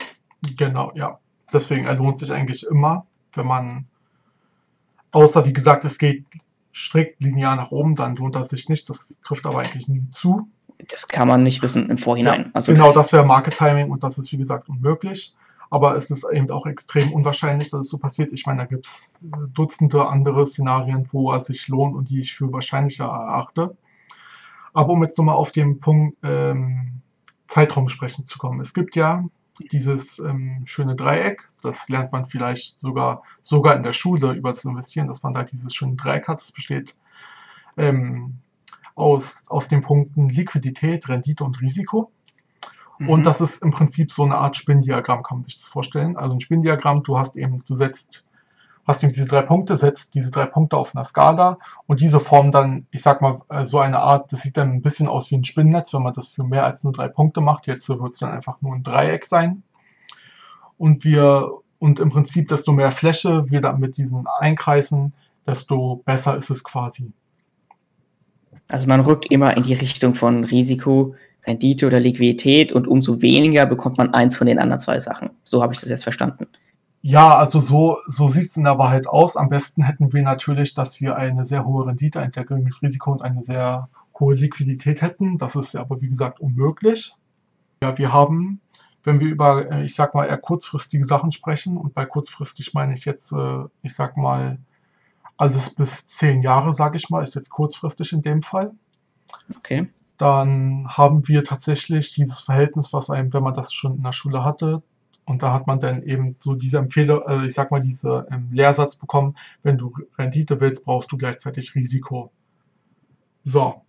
Genau, 0.57 0.91
ja. 0.93 1.17
Deswegen 1.51 1.87
lohnt 1.87 2.19
sich 2.19 2.31
eigentlich 2.31 2.63
immer, 2.69 3.07
wenn 3.33 3.47
man, 3.47 3.87
außer 5.11 5.43
wie 5.43 5.53
gesagt, 5.53 5.85
es 5.85 5.97
geht 5.97 6.23
strikt 6.77 7.21
linear 7.21 7.55
nach 7.55 7.71
oben, 7.71 7.95
dann 7.95 8.15
lohnt 8.15 8.35
das 8.35 8.49
sich 8.49 8.69
nicht. 8.69 8.89
Das 8.89 9.19
trifft 9.23 9.45
aber 9.45 9.59
eigentlich 9.59 9.87
nie 9.87 10.07
zu. 10.09 10.47
Das 10.89 11.07
kann 11.07 11.27
man 11.27 11.41
nicht 11.41 11.63
wissen 11.63 11.89
im 11.89 11.97
Vorhinein. 11.97 12.45
Ja, 12.45 12.49
also 12.53 12.71
genau, 12.71 12.93
das 12.93 13.11
wäre 13.11 13.25
Market 13.25 13.57
Timing 13.57 13.89
und 13.89 14.03
das 14.03 14.17
ist 14.19 14.31
wie 14.31 14.37
gesagt 14.37 14.69
unmöglich. 14.69 15.35
Aber 15.69 15.97
es 15.97 16.11
ist 16.11 16.25
eben 16.31 16.49
auch 16.51 16.65
extrem 16.65 17.11
unwahrscheinlich, 17.11 17.71
dass 17.71 17.81
es 17.81 17.89
so 17.89 17.97
passiert. 17.97 18.31
Ich 18.31 18.45
meine, 18.45 18.59
da 18.59 18.65
gibt 18.65 18.85
es 18.85 19.19
äh, 19.23 19.47
Dutzende 19.51 20.07
andere 20.07 20.45
Szenarien, 20.45 21.07
wo 21.11 21.31
er 21.31 21.41
sich 21.41 21.67
lohnt 21.67 21.95
und 21.95 22.09
die 22.09 22.19
ich 22.19 22.35
für 22.35 22.53
wahrscheinlicher 22.53 23.05
erachte. 23.05 23.75
Aber 24.73 24.93
um 24.93 25.03
jetzt 25.03 25.17
nochmal 25.17 25.35
auf 25.35 25.51
den 25.51 25.79
Punkt 25.79 26.17
ähm, 26.23 27.01
Zeitraum 27.47 27.89
sprechen 27.89 28.25
zu 28.25 28.37
kommen. 28.37 28.61
Es 28.61 28.73
gibt 28.73 28.95
ja 28.95 29.25
dieses 29.71 30.19
ähm, 30.19 30.61
schöne 30.65 30.95
Dreieck. 30.95 31.49
Das 31.61 31.89
lernt 31.89 32.11
man 32.11 32.25
vielleicht 32.25 32.79
sogar, 32.79 33.23
sogar 33.41 33.75
in 33.75 33.83
der 33.83 33.93
Schule 33.93 34.33
über 34.33 34.51
das 34.51 34.65
Investieren, 34.65 35.07
dass 35.07 35.23
man 35.23 35.33
da 35.33 35.43
dieses 35.43 35.73
schöne 35.73 35.95
Dreieck 35.95 36.27
hat. 36.27 36.41
Das 36.41 36.51
besteht 36.51 36.95
ähm, 37.77 38.35
aus, 38.95 39.45
aus 39.47 39.67
den 39.67 39.81
Punkten 39.81 40.29
Liquidität, 40.29 41.07
Rendite 41.07 41.43
und 41.43 41.61
Risiko. 41.61 42.11
Mhm. 42.99 43.09
Und 43.09 43.25
das 43.25 43.41
ist 43.41 43.61
im 43.61 43.71
Prinzip 43.71 44.11
so 44.11 44.23
eine 44.23 44.37
Art 44.37 44.57
Spinndiagramm, 44.57 45.23
kann 45.23 45.39
man 45.39 45.45
sich 45.45 45.55
das 45.55 45.67
vorstellen. 45.67 46.17
Also 46.17 46.33
ein 46.33 46.41
Spinndiagramm, 46.41 47.03
du 47.03 47.17
hast 47.17 47.35
eben, 47.35 47.63
du 47.65 47.75
setzt 47.75 48.23
hast 48.87 49.03
du 49.03 49.07
diese 49.07 49.25
drei 49.25 49.41
Punkte, 49.41 49.77
setzt 49.77 50.15
diese 50.15 50.31
drei 50.31 50.45
Punkte 50.45 50.77
auf 50.77 50.95
einer 50.95 51.03
Skala 51.03 51.59
und 51.85 51.99
diese 51.99 52.21
formen 52.21 52.53
dann, 52.53 52.87
ich 52.91 53.01
sag 53.01 53.21
mal, 53.21 53.35
äh, 53.49 53.65
so 53.65 53.79
eine 53.79 53.99
Art, 53.99 54.31
das 54.31 54.41
sieht 54.41 54.55
dann 54.55 54.71
ein 54.71 54.81
bisschen 54.81 55.09
aus 55.09 55.29
wie 55.29 55.35
ein 55.35 55.43
Spinnennetz, 55.43 55.93
wenn 55.93 56.03
man 56.03 56.13
das 56.13 56.29
für 56.29 56.43
mehr 56.43 56.65
als 56.65 56.83
nur 56.83 56.93
drei 56.93 57.09
Punkte 57.09 57.41
macht. 57.41 57.67
Jetzt 57.67 57.89
wird 57.89 58.01
es 58.01 58.19
dann 58.19 58.31
einfach 58.31 58.61
nur 58.61 58.73
ein 58.73 58.83
Dreieck 58.83 59.25
sein. 59.25 59.63
Und 60.77 61.03
wir, 61.03 61.51
und 61.79 61.99
im 61.99 62.09
Prinzip, 62.09 62.47
desto 62.47 62.71
mehr 62.71 62.91
Fläche 62.91 63.49
wir 63.49 63.61
dann 63.61 63.79
mit 63.79 63.97
diesen 63.97 64.25
einkreisen, 64.39 65.13
desto 65.45 65.97
besser 66.05 66.37
ist 66.37 66.49
es 66.49 66.63
quasi. 66.63 67.11
Also 68.69 68.87
man 68.87 69.01
rückt 69.01 69.25
immer 69.29 69.55
in 69.55 69.63
die 69.63 69.73
Richtung 69.73 70.15
von 70.15 70.43
Risiko, 70.43 71.15
Rendite 71.45 71.87
oder 71.87 71.99
Liquidität 71.99 72.73
und 72.73 72.87
umso 72.87 73.21
weniger 73.21 73.65
bekommt 73.65 73.97
man 73.97 74.13
eins 74.13 74.35
von 74.35 74.47
den 74.47 74.59
anderen 74.59 74.79
zwei 74.79 74.99
Sachen. 74.99 75.31
So 75.43 75.61
habe 75.61 75.73
ich 75.73 75.79
das 75.79 75.89
jetzt 75.89 76.03
verstanden. 76.03 76.47
Ja, 77.01 77.37
also 77.37 77.61
so, 77.61 77.99
so 78.07 78.27
sieht 78.27 78.45
es 78.45 78.57
in 78.57 78.63
der 78.63 78.77
Wahrheit 78.77 79.07
aus. 79.07 79.37
Am 79.37 79.49
besten 79.49 79.83
hätten 79.83 80.11
wir 80.11 80.23
natürlich, 80.23 80.73
dass 80.73 80.99
wir 80.99 81.15
eine 81.15 81.45
sehr 81.45 81.65
hohe 81.65 81.85
Rendite, 81.85 82.19
ein 82.19 82.31
sehr 82.31 82.43
geringes 82.43 82.81
Risiko 82.81 83.11
und 83.11 83.21
eine 83.21 83.41
sehr 83.41 83.89
hohe 84.19 84.35
Liquidität 84.35 85.01
hätten. 85.01 85.37
Das 85.37 85.55
ist 85.55 85.75
aber, 85.75 86.01
wie 86.01 86.09
gesagt, 86.09 86.39
unmöglich. 86.39 87.15
Ja, 87.81 87.97
wir 87.97 88.11
haben, 88.11 88.61
wenn 89.03 89.19
wir 89.19 89.27
über, 89.27 89.71
äh, 89.71 89.85
ich 89.85 89.95
sag 89.95 90.15
mal, 90.15 90.25
eher 90.25 90.37
kurzfristige 90.37 91.05
Sachen 91.05 91.31
sprechen, 91.31 91.77
und 91.77 91.93
bei 91.93 92.05
kurzfristig 92.05 92.73
meine 92.73 92.95
ich 92.95 93.05
jetzt, 93.05 93.31
äh, 93.31 93.63
ich 93.83 93.93
sag 93.93 94.17
mal, 94.17 94.57
alles 95.37 95.75
bis 95.75 96.07
zehn 96.07 96.41
Jahre, 96.41 96.73
sage 96.73 96.97
ich 96.97 97.09
mal, 97.09 97.23
ist 97.23 97.35
jetzt 97.35 97.51
kurzfristig 97.51 98.11
in 98.11 98.23
dem 98.23 98.41
Fall. 98.41 98.71
Okay. 99.55 99.87
Dann 100.17 100.87
haben 100.89 101.27
wir 101.27 101.43
tatsächlich 101.43 102.13
dieses 102.15 102.41
Verhältnis, 102.41 102.91
was 102.91 103.11
einem, 103.11 103.31
wenn 103.33 103.43
man 103.43 103.53
das 103.53 103.71
schon 103.71 103.97
in 103.97 104.03
der 104.03 104.13
Schule 104.13 104.43
hatte, 104.43 104.81
und 105.27 105.43
da 105.43 105.53
hat 105.53 105.67
man 105.67 105.81
dann 105.81 106.01
eben 106.03 106.37
so 106.39 106.55
diese 106.55 106.77
Empfehlung, 106.77 107.21
also 107.23 107.45
ich 107.45 107.53
sag 107.53 107.69
mal, 107.69 107.81
diese 107.81 108.25
ähm, 108.31 108.47
Lehrsatz 108.51 108.95
bekommen, 108.95 109.35
wenn 109.61 109.77
du 109.77 109.93
Rendite 110.17 110.61
willst, 110.61 110.85
brauchst 110.85 111.11
du 111.11 111.17
gleichzeitig 111.17 111.75
Risiko. 111.75 112.31
So, 113.43 113.81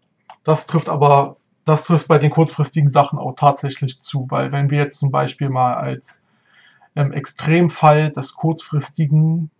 das 0.42 0.66
trifft 0.66 0.88
aber, 0.88 1.36
das 1.64 1.84
trifft 1.84 2.08
bei 2.08 2.18
den 2.18 2.30
kurzfristigen 2.30 2.88
Sachen 2.88 3.20
auch 3.20 3.36
tatsächlich 3.36 4.00
zu, 4.02 4.26
weil 4.30 4.50
wenn 4.50 4.68
wir 4.70 4.78
jetzt 4.78 4.98
zum 4.98 5.12
Beispiel 5.12 5.48
mal 5.48 5.74
als 5.74 6.22
ähm, 6.96 7.12
Extremfall 7.12 8.10
des 8.10 8.34
kurzfristigen 8.34 9.50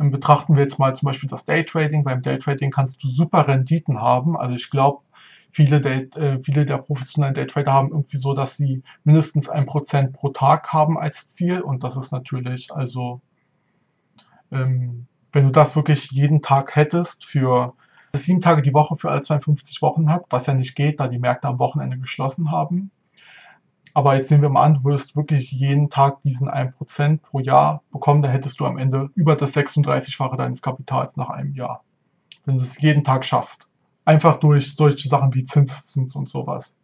ähm, 0.00 0.10
betrachten 0.10 0.56
wir 0.56 0.64
jetzt 0.64 0.80
mal 0.80 0.96
zum 0.96 1.06
Beispiel 1.06 1.28
das 1.28 1.44
Daytrading. 1.44 2.02
Beim 2.02 2.22
Daytrading 2.22 2.72
kannst 2.72 3.04
du 3.04 3.08
super 3.08 3.46
Renditen 3.46 4.00
haben. 4.00 4.36
Also 4.36 4.56
ich 4.56 4.68
glaube, 4.68 5.02
viele 5.54 5.80
der, 5.80 6.16
äh, 6.16 6.42
viele 6.42 6.66
der 6.66 6.78
professionellen 6.78 7.34
Daytrader 7.34 7.72
haben 7.72 7.90
irgendwie 7.90 8.16
so, 8.16 8.34
dass 8.34 8.56
sie 8.56 8.82
mindestens 9.04 9.48
ein 9.48 9.66
Prozent 9.66 10.12
pro 10.12 10.30
Tag 10.30 10.72
haben 10.72 10.98
als 10.98 11.28
Ziel 11.28 11.60
und 11.60 11.84
das 11.84 11.96
ist 11.96 12.12
natürlich, 12.12 12.74
also 12.74 13.20
ähm, 14.50 15.06
wenn 15.32 15.44
du 15.44 15.50
das 15.50 15.76
wirklich 15.76 16.10
jeden 16.10 16.42
Tag 16.42 16.76
hättest 16.76 17.24
für 17.24 17.74
sieben 18.14 18.40
Tage 18.40 18.62
die 18.62 18.74
Woche 18.74 18.96
für 18.96 19.10
alle 19.10 19.22
52 19.22 19.80
Wochen 19.82 20.10
hat, 20.10 20.24
was 20.30 20.46
ja 20.46 20.54
nicht 20.54 20.74
geht, 20.74 21.00
da 21.00 21.08
die 21.08 21.18
Märkte 21.18 21.48
am 21.48 21.58
Wochenende 21.58 21.98
geschlossen 21.98 22.50
haben. 22.50 22.90
Aber 23.94 24.16
jetzt 24.16 24.30
nehmen 24.30 24.42
wir 24.42 24.50
mal 24.50 24.64
an, 24.64 24.74
du 24.74 24.84
würdest 24.84 25.16
wirklich 25.16 25.52
jeden 25.52 25.88
Tag 25.88 26.20
diesen 26.22 26.48
1% 26.48 27.18
pro 27.20 27.38
Jahr 27.40 27.82
bekommen, 27.92 28.22
dann 28.22 28.32
hättest 28.32 28.58
du 28.58 28.66
am 28.66 28.78
Ende 28.78 29.10
über 29.14 29.36
das 29.36 29.54
36-fache 29.54 30.36
deines 30.36 30.62
Kapitals 30.62 31.16
nach 31.16 31.30
einem 31.30 31.52
Jahr. 31.54 31.84
wenn 32.44 32.58
du 32.58 32.62
es 32.64 32.80
jeden 32.80 33.04
Tag 33.04 33.24
schaffst. 33.24 33.68
Einfach 34.04 34.36
durch 34.36 34.74
solche 34.74 35.08
Sachen 35.08 35.34
wie 35.34 35.44
Zinseszins 35.44 36.14
und 36.14 36.28
sowas. 36.28 36.74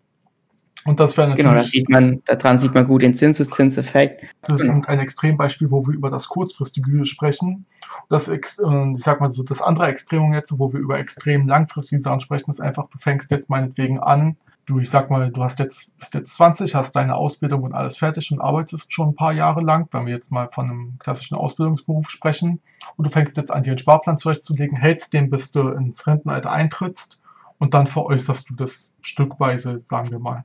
Und 0.86 0.98
das 0.98 1.16
wäre 1.16 1.28
natürlich. 1.28 1.46
Genau, 1.46 1.60
da 1.60 1.62
sieht 1.62 1.88
man, 1.90 2.22
daran 2.24 2.56
sieht 2.56 2.72
man 2.72 2.86
gut 2.86 3.02
den 3.02 3.14
Zinseszinseffekt. 3.14 4.24
Das 4.42 4.60
ist 4.60 4.68
ein 4.68 4.98
Extrembeispiel, 4.98 5.70
wo 5.70 5.86
wir 5.86 5.92
über 5.92 6.10
das 6.10 6.28
kurzfristige 6.28 7.04
sprechen. 7.04 7.66
Das, 8.08 8.28
äh, 8.28 8.36
ich 8.36 9.02
sag 9.02 9.20
mal 9.20 9.32
so, 9.32 9.42
das 9.42 9.60
andere 9.60 9.88
Extremum 9.88 10.32
jetzt, 10.32 10.58
wo 10.58 10.72
wir 10.72 10.80
über 10.80 10.98
extrem 10.98 11.46
langfristige 11.46 12.00
Sachen 12.00 12.20
sprechen, 12.20 12.50
ist 12.50 12.60
einfach, 12.60 12.88
du 12.88 12.96
fängst 12.96 13.30
jetzt 13.30 13.50
meinetwegen 13.50 14.00
an, 14.00 14.36
du, 14.70 14.78
ich 14.78 14.88
sag 14.88 15.10
mal, 15.10 15.30
du 15.30 15.42
hast 15.42 15.58
jetzt, 15.58 15.98
bist 15.98 16.14
jetzt 16.14 16.34
20, 16.34 16.74
hast 16.74 16.94
deine 16.94 17.16
Ausbildung 17.16 17.62
und 17.62 17.74
alles 17.74 17.98
fertig 17.98 18.30
und 18.30 18.40
arbeitest 18.40 18.92
schon 18.92 19.08
ein 19.08 19.14
paar 19.16 19.32
Jahre 19.32 19.60
lang, 19.60 19.88
wenn 19.90 20.06
wir 20.06 20.14
jetzt 20.14 20.30
mal 20.30 20.48
von 20.50 20.70
einem 20.70 20.98
klassischen 21.00 21.36
Ausbildungsberuf 21.36 22.08
sprechen, 22.08 22.60
und 22.96 23.06
du 23.06 23.10
fängst 23.10 23.36
jetzt 23.36 23.50
an, 23.50 23.62
dir 23.62 23.70
einen 23.70 23.78
Sparplan 23.78 24.16
zurechtzulegen, 24.16 24.76
hältst 24.76 25.12
den, 25.12 25.28
bis 25.28 25.50
du 25.52 25.68
ins 25.70 26.06
Rentenalter 26.06 26.52
eintrittst 26.52 27.20
und 27.58 27.74
dann 27.74 27.86
veräußerst 27.86 28.48
du 28.48 28.54
das 28.54 28.94
stückweise, 29.02 29.78
sagen 29.80 30.10
wir 30.10 30.18
mal. 30.18 30.44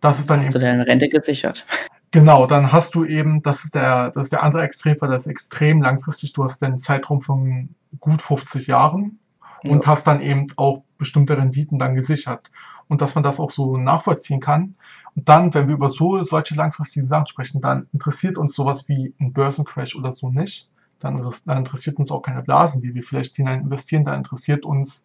Das 0.00 0.18
ist 0.18 0.30
dann 0.30 0.44
hast 0.44 0.54
eben. 0.54 0.64
deine 0.64 0.86
Rente 0.86 1.08
gesichert. 1.08 1.66
Genau, 2.10 2.46
dann 2.46 2.70
hast 2.70 2.94
du 2.94 3.04
eben, 3.04 3.42
das 3.42 3.64
ist 3.64 3.74
der, 3.74 4.12
das 4.12 4.26
ist 4.26 4.32
der 4.32 4.44
andere 4.44 4.62
Extremfall, 4.62 5.08
das 5.08 5.22
ist 5.22 5.32
extrem 5.32 5.82
langfristig. 5.82 6.32
Du 6.32 6.44
hast 6.44 6.62
einen 6.62 6.78
Zeitraum 6.78 7.22
von 7.22 7.70
gut 7.98 8.22
50 8.22 8.68
Jahren 8.68 9.18
ja. 9.62 9.72
und 9.72 9.86
hast 9.86 10.06
dann 10.06 10.20
eben 10.20 10.46
auch 10.56 10.84
bestimmte 10.96 11.36
Renditen 11.36 11.78
dann 11.78 11.96
gesichert. 11.96 12.50
Und 12.88 13.00
dass 13.00 13.14
man 13.14 13.24
das 13.24 13.40
auch 13.40 13.50
so 13.50 13.76
nachvollziehen 13.76 14.40
kann. 14.40 14.74
Und 15.16 15.28
dann, 15.28 15.54
wenn 15.54 15.68
wir 15.68 15.74
über 15.74 15.90
so 15.90 16.24
solche 16.24 16.54
langfristigen 16.54 17.08
Sachen 17.08 17.26
sprechen, 17.26 17.60
dann 17.60 17.88
interessiert 17.92 18.36
uns 18.36 18.54
sowas 18.54 18.88
wie 18.88 19.14
ein 19.20 19.32
Börsencrash 19.32 19.96
oder 19.96 20.12
so 20.12 20.30
nicht. 20.30 20.70
Dann, 20.98 21.30
dann 21.46 21.58
interessiert 21.58 21.98
uns 21.98 22.10
auch 22.10 22.20
keine 22.20 22.42
Blasen, 22.42 22.82
wie 22.82 22.94
wir 22.94 23.02
vielleicht 23.02 23.36
hinein 23.36 23.60
investieren. 23.60 24.04
Da 24.04 24.14
interessiert 24.14 24.64
uns 24.64 25.04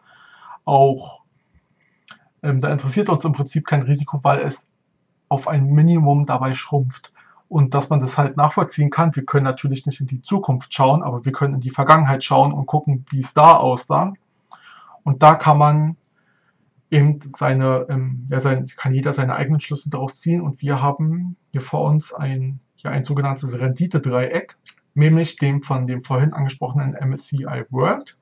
auch, 0.66 1.22
ähm, 2.42 2.60
da 2.60 2.72
interessiert 2.72 3.10
uns 3.10 3.24
im 3.26 3.34
Prinzip 3.34 3.66
kein 3.66 3.84
Risiko, 3.84 4.20
weil 4.24 4.40
es 4.40 4.70
auf 5.30 5.48
ein 5.48 5.68
Minimum 5.68 6.26
dabei 6.26 6.56
schrumpft. 6.56 7.14
Und 7.48 7.74
dass 7.74 7.90
man 7.90 8.00
das 8.00 8.18
halt 8.18 8.38
nachvollziehen 8.38 8.92
kann. 8.92 9.16
Wir 9.16 9.26
können 9.26 9.46
natürlich 9.46 9.86
nicht 9.88 10.00
in 10.00 10.06
die 10.08 10.22
Zukunft 10.22 10.72
schauen, 10.72 11.02
aber 11.02 11.26
wir 11.26 11.32
können 11.32 11.56
in 11.56 11.62
die 11.62 11.72
Vergangenheit 11.72 12.24
schauen 12.24 12.54
und 12.54 12.68
gucken, 12.68 13.06
wie 13.10 13.22
es 13.22 13.34
da 13.34 13.56
aussah. 13.58 14.14
Und 15.04 15.24
da 15.24 15.34
kann 15.34 15.58
man 15.58 15.98
eben 16.92 17.20
seine, 17.22 17.86
ähm, 17.90 18.28
ja, 18.30 18.40
sein, 18.40 18.66
kann 18.76 18.94
jeder 18.94 19.14
seine 19.14 19.36
eigenen 19.36 19.60
Schlüsse 19.60 19.90
daraus 19.90 20.20
ziehen. 20.20 20.42
Und 20.42 20.62
wir 20.62 20.82
haben 20.82 21.36
hier 21.52 21.62
vor 21.62 21.84
uns 21.84 22.14
ein, 22.14 22.60
ja, 22.78 22.92
ein 22.92 23.04
sogenanntes 23.04 23.58
Rendite-Dreieck, 23.58 24.58
nämlich 24.94 25.38
dem 25.38 25.62
von 25.62 25.86
dem 25.86 26.04
vorhin 26.04 26.34
angesprochenen 26.34 26.94
MSCI 26.94 27.66
World. 27.70 28.18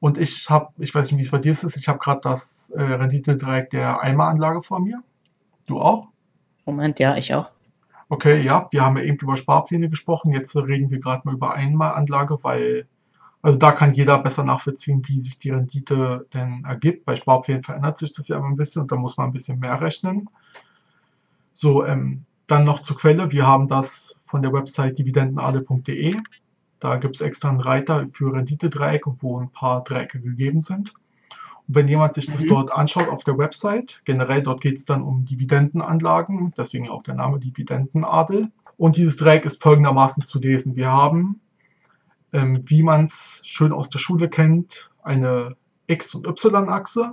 Und 0.00 0.16
ich 0.16 0.48
habe, 0.48 0.72
ich 0.78 0.94
weiß 0.94 1.10
nicht, 1.10 1.18
wie 1.18 1.24
es 1.24 1.30
bei 1.30 1.38
dir 1.38 1.52
ist, 1.52 1.76
ich 1.76 1.88
habe 1.88 1.98
gerade 1.98 2.20
das 2.22 2.70
äh, 2.70 2.80
Rendite-Dreieck 2.80 3.70
der 3.70 4.00
Eimeranlage 4.00 4.62
vor 4.62 4.80
mir. 4.80 5.02
Du 5.66 5.80
auch? 5.80 6.08
Moment, 6.64 6.98
ja, 6.98 7.16
ich 7.16 7.34
auch. 7.34 7.50
Okay, 8.10 8.40
ja, 8.40 8.68
wir 8.70 8.84
haben 8.84 8.96
ja 8.96 9.02
eben 9.02 9.18
über 9.18 9.36
Sparpläne 9.36 9.90
gesprochen. 9.90 10.32
Jetzt 10.32 10.56
reden 10.56 10.90
wir 10.90 11.00
gerade 11.00 11.22
mal 11.24 11.34
über 11.34 11.54
Einmalanlage, 11.54 12.38
weil 12.42 12.86
also 13.42 13.56
da 13.58 13.72
kann 13.72 13.94
jeder 13.94 14.18
besser 14.18 14.44
nachvollziehen, 14.44 15.02
wie 15.06 15.20
sich 15.20 15.38
die 15.38 15.50
Rendite 15.50 16.26
denn 16.34 16.64
ergibt. 16.64 17.04
Bei 17.04 17.16
Sparplänen 17.16 17.62
verändert 17.62 17.98
sich 17.98 18.12
das 18.12 18.28
ja 18.28 18.36
immer 18.36 18.48
ein 18.48 18.56
bisschen 18.56 18.82
und 18.82 18.92
da 18.92 18.96
muss 18.96 19.16
man 19.16 19.28
ein 19.28 19.32
bisschen 19.32 19.58
mehr 19.60 19.80
rechnen. 19.80 20.28
So, 21.52 21.84
ähm, 21.84 22.24
dann 22.46 22.64
noch 22.64 22.82
zur 22.82 22.96
Quelle. 22.96 23.30
Wir 23.30 23.46
haben 23.46 23.68
das 23.68 24.20
von 24.24 24.42
der 24.42 24.52
Website 24.52 24.98
dividendenade.de. 24.98 26.16
Da 26.80 26.96
gibt 26.96 27.16
es 27.16 27.22
extra 27.22 27.48
einen 27.50 27.60
Reiter 27.60 28.06
für 28.12 28.32
Renditedreieck, 28.32 29.02
wo 29.06 29.40
ein 29.40 29.50
paar 29.50 29.84
Dreiecke 29.84 30.20
gegeben 30.20 30.60
sind 30.60 30.92
wenn 31.68 31.86
jemand 31.86 32.14
sich 32.14 32.26
das 32.26 32.42
mhm. 32.42 32.48
dort 32.48 32.72
anschaut 32.72 33.08
auf 33.08 33.22
der 33.24 33.38
Website, 33.38 34.00
generell 34.04 34.42
dort 34.42 34.62
geht 34.62 34.78
es 34.78 34.86
dann 34.86 35.02
um 35.02 35.24
Dividendenanlagen, 35.24 36.52
deswegen 36.56 36.88
auch 36.88 37.02
der 37.02 37.14
Name 37.14 37.38
Dividendenadel. 37.38 38.50
Und 38.78 38.96
dieses 38.96 39.16
Dreieck 39.16 39.44
ist 39.44 39.62
folgendermaßen 39.62 40.22
zu 40.22 40.40
lesen. 40.40 40.76
Wir 40.76 40.90
haben, 40.90 41.40
ähm, 42.32 42.62
wie 42.66 42.82
man 42.82 43.04
es 43.04 43.42
schön 43.44 43.72
aus 43.72 43.90
der 43.90 43.98
Schule 43.98 44.28
kennt, 44.28 44.90
eine 45.02 45.56
X- 45.86 46.14
und 46.14 46.26
Y-Achse. 46.26 47.12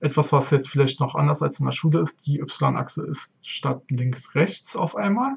Etwas, 0.00 0.32
was 0.32 0.50
jetzt 0.50 0.68
vielleicht 0.68 1.00
noch 1.00 1.14
anders 1.14 1.42
als 1.42 1.58
in 1.58 1.66
der 1.66 1.72
Schule 1.72 2.00
ist. 2.00 2.18
Die 2.24 2.38
Y-Achse 2.38 3.04
ist 3.06 3.36
statt 3.42 3.82
links 3.90 4.34
rechts 4.34 4.76
auf 4.76 4.96
einmal. 4.96 5.34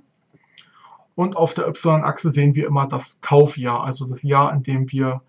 Und 1.15 1.35
auf 1.35 1.53
der 1.53 1.67
Y-Achse 1.67 2.29
sehen 2.29 2.55
wir 2.55 2.67
immer 2.67 2.87
das 2.87 3.19
Kaufjahr, 3.21 3.83
also 3.83 4.05
das 4.05 4.23
Jahr, 4.23 4.53
in 4.53 4.63
dem 4.63 4.91
wir 4.91 5.21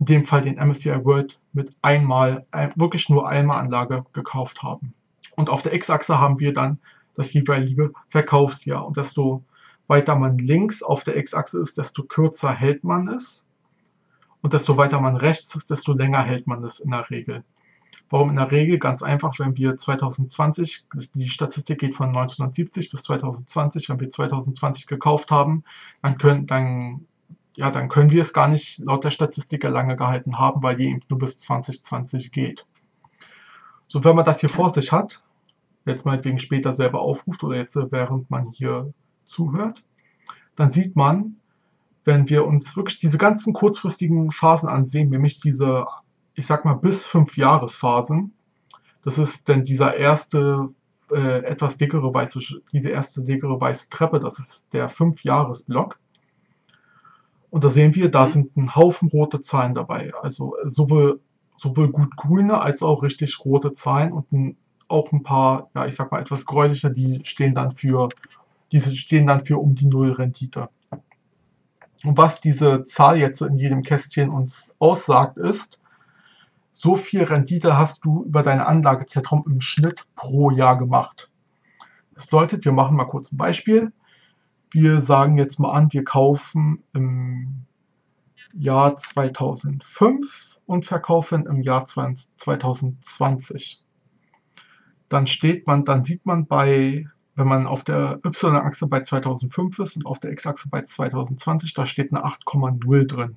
in 0.00 0.06
dem 0.06 0.24
Fall 0.24 0.42
den 0.42 0.56
MSCI 0.56 1.04
World 1.04 1.38
mit 1.52 1.74
einmal, 1.82 2.46
wirklich 2.76 3.08
nur 3.08 3.28
einmal 3.28 3.58
Anlage 3.58 4.04
gekauft 4.12 4.62
haben. 4.62 4.94
Und 5.34 5.50
auf 5.50 5.62
der 5.62 5.74
X-Achse 5.74 6.20
haben 6.20 6.38
wir 6.38 6.52
dann 6.52 6.78
das 7.16 7.32
jeweilige 7.32 7.92
Verkaufsjahr. 8.08 8.86
Und 8.86 8.96
desto 8.96 9.42
weiter 9.88 10.16
man 10.16 10.38
links 10.38 10.82
auf 10.82 11.02
der 11.02 11.16
X-Achse 11.16 11.60
ist, 11.60 11.78
desto 11.78 12.04
kürzer 12.04 12.52
hält 12.52 12.84
man 12.84 13.08
es. 13.08 13.44
Und 14.40 14.52
desto 14.52 14.76
weiter 14.76 15.00
man 15.00 15.16
rechts 15.16 15.54
ist, 15.56 15.70
desto 15.70 15.92
länger 15.92 16.22
hält 16.22 16.46
man 16.46 16.62
es 16.62 16.78
in 16.78 16.90
der 16.90 17.10
Regel. 17.10 17.44
Warum 18.10 18.30
in 18.30 18.36
der 18.36 18.50
Regel? 18.50 18.78
Ganz 18.78 19.02
einfach, 19.02 19.38
wenn 19.38 19.56
wir 19.56 19.76
2020, 19.76 20.86
die 21.14 21.28
Statistik 21.28 21.80
geht 21.80 21.94
von 21.94 22.08
1970 22.08 22.90
bis 22.90 23.02
2020, 23.02 23.88
wenn 23.88 24.00
wir 24.00 24.08
2020 24.08 24.86
gekauft 24.86 25.30
haben, 25.30 25.64
dann 26.02 26.16
können, 26.16 26.46
dann 26.46 27.06
ja, 27.56 27.72
dann 27.72 27.88
können 27.88 28.10
wir 28.10 28.22
es 28.22 28.32
gar 28.32 28.46
nicht 28.46 28.78
laut 28.78 29.02
der 29.02 29.10
Statistiker 29.10 29.68
lange 29.68 29.96
gehalten 29.96 30.38
haben, 30.38 30.62
weil 30.62 30.76
die 30.76 30.86
eben 30.86 31.00
nur 31.08 31.18
bis 31.18 31.40
2020 31.40 32.30
geht. 32.30 32.64
So, 33.88 34.04
wenn 34.04 34.14
man 34.14 34.24
das 34.24 34.38
hier 34.38 34.48
vor 34.48 34.70
sich 34.70 34.92
hat, 34.92 35.24
jetzt 35.84 36.04
meinetwegen 36.04 36.38
später 36.38 36.72
selber 36.72 37.00
aufruft 37.00 37.42
oder 37.42 37.56
jetzt 37.56 37.74
während 37.74 38.30
man 38.30 38.44
hier 38.52 38.92
zuhört, 39.28 39.84
dann 40.56 40.70
sieht 40.70 40.96
man, 40.96 41.36
wenn 42.04 42.28
wir 42.28 42.46
uns 42.46 42.76
wirklich 42.76 42.98
diese 42.98 43.18
ganzen 43.18 43.52
kurzfristigen 43.52 44.30
Phasen 44.30 44.68
ansehen, 44.68 45.10
nämlich 45.10 45.40
diese, 45.40 45.86
ich 46.34 46.46
sag 46.46 46.64
mal, 46.64 46.74
bis 46.74 47.06
fünf 47.06 47.36
Jahresphasen, 47.36 48.32
das 49.02 49.18
ist 49.18 49.48
denn 49.48 49.64
dieser 49.64 49.96
erste 49.96 50.70
äh, 51.10 51.44
etwas 51.44 51.76
dickere 51.76 52.12
weiße, 52.12 52.40
diese 52.72 52.90
erste 52.90 53.22
dickere 53.22 53.60
weiße 53.60 53.88
Treppe, 53.88 54.20
das 54.20 54.38
ist 54.38 54.66
der 54.72 54.88
fünf 54.88 55.24
Jahresblock. 55.24 55.98
Und 57.50 57.64
da 57.64 57.70
sehen 57.70 57.94
wir, 57.94 58.10
da 58.10 58.26
mhm. 58.26 58.30
sind 58.30 58.56
ein 58.56 58.74
Haufen 58.74 59.08
rote 59.08 59.40
Zahlen 59.40 59.74
dabei. 59.74 60.12
Also 60.20 60.54
sowohl, 60.64 61.20
sowohl 61.56 61.90
gut 61.90 62.16
grüne 62.16 62.60
als 62.60 62.82
auch 62.82 63.02
richtig 63.02 63.44
rote 63.44 63.72
Zahlen 63.72 64.12
und 64.12 64.30
ein, 64.32 64.56
auch 64.88 65.12
ein 65.12 65.22
paar, 65.22 65.70
ja, 65.74 65.86
ich 65.86 65.94
sag 65.94 66.12
mal 66.12 66.20
etwas 66.20 66.44
gräulicher, 66.44 66.90
die 66.90 67.20
stehen 67.24 67.54
dann 67.54 67.70
für, 67.70 68.08
diese 68.72 68.96
stehen 68.96 69.26
dann 69.26 69.44
für 69.44 69.58
um 69.58 69.74
die 69.74 69.86
Nullrendite. 69.86 70.68
Und 72.04 72.16
was 72.16 72.40
diese 72.40 72.84
Zahl 72.84 73.18
jetzt 73.18 73.40
in 73.40 73.56
jedem 73.56 73.82
Kästchen 73.82 74.30
uns 74.30 74.72
aussagt, 74.78 75.36
ist, 75.36 75.78
so 76.72 76.94
viel 76.94 77.24
Rendite 77.24 77.76
hast 77.76 78.04
du 78.04 78.24
über 78.24 78.42
deine 78.42 78.66
Anlagezeitraum 78.66 79.44
im 79.46 79.60
Schnitt 79.60 80.06
pro 80.14 80.50
Jahr 80.50 80.78
gemacht. 80.78 81.28
Das 82.14 82.26
bedeutet, 82.26 82.64
wir 82.64 82.72
machen 82.72 82.96
mal 82.96 83.06
kurz 83.06 83.32
ein 83.32 83.36
Beispiel 83.36 83.92
wir 84.70 85.00
sagen 85.00 85.38
jetzt 85.38 85.58
mal 85.58 85.72
an, 85.72 85.92
wir 85.92 86.04
kaufen 86.04 86.82
im 86.92 87.64
Jahr 88.52 88.96
2005 88.96 90.58
und 90.66 90.84
verkaufen 90.84 91.46
im 91.46 91.62
Jahr 91.62 91.86
2020. 91.86 93.82
Dann 95.08 95.26
steht 95.26 95.66
man, 95.66 95.84
dann 95.84 96.04
sieht 96.04 96.26
man 96.26 96.46
bei, 96.46 97.06
wenn 97.38 97.46
man 97.46 97.68
auf 97.68 97.84
der 97.84 98.18
Y-Achse 98.24 98.88
bei 98.88 99.00
2005 99.00 99.78
ist 99.78 99.96
und 99.96 100.06
auf 100.06 100.18
der 100.18 100.32
X-Achse 100.32 100.68
bei 100.68 100.82
2020, 100.82 101.72
da 101.72 101.86
steht 101.86 102.12
eine 102.12 102.24
8,0 102.24 103.06
drin. 103.06 103.36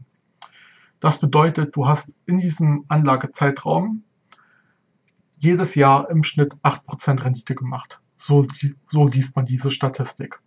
Das 1.00 1.20
bedeutet, 1.20 1.76
du 1.76 1.88
hast 1.88 2.12
in 2.26 2.40
diesem 2.40 2.84
Anlagezeitraum 2.88 4.04
jedes 5.36 5.76
Jahr 5.76 6.10
im 6.10 6.24
Schnitt 6.24 6.56
8% 6.64 7.24
Rendite 7.24 7.54
gemacht. 7.54 8.02
So, 8.18 8.44
so 8.88 9.08
liest 9.08 9.36
man 9.36 9.46
diese 9.46 9.70
Statistik. 9.70 10.40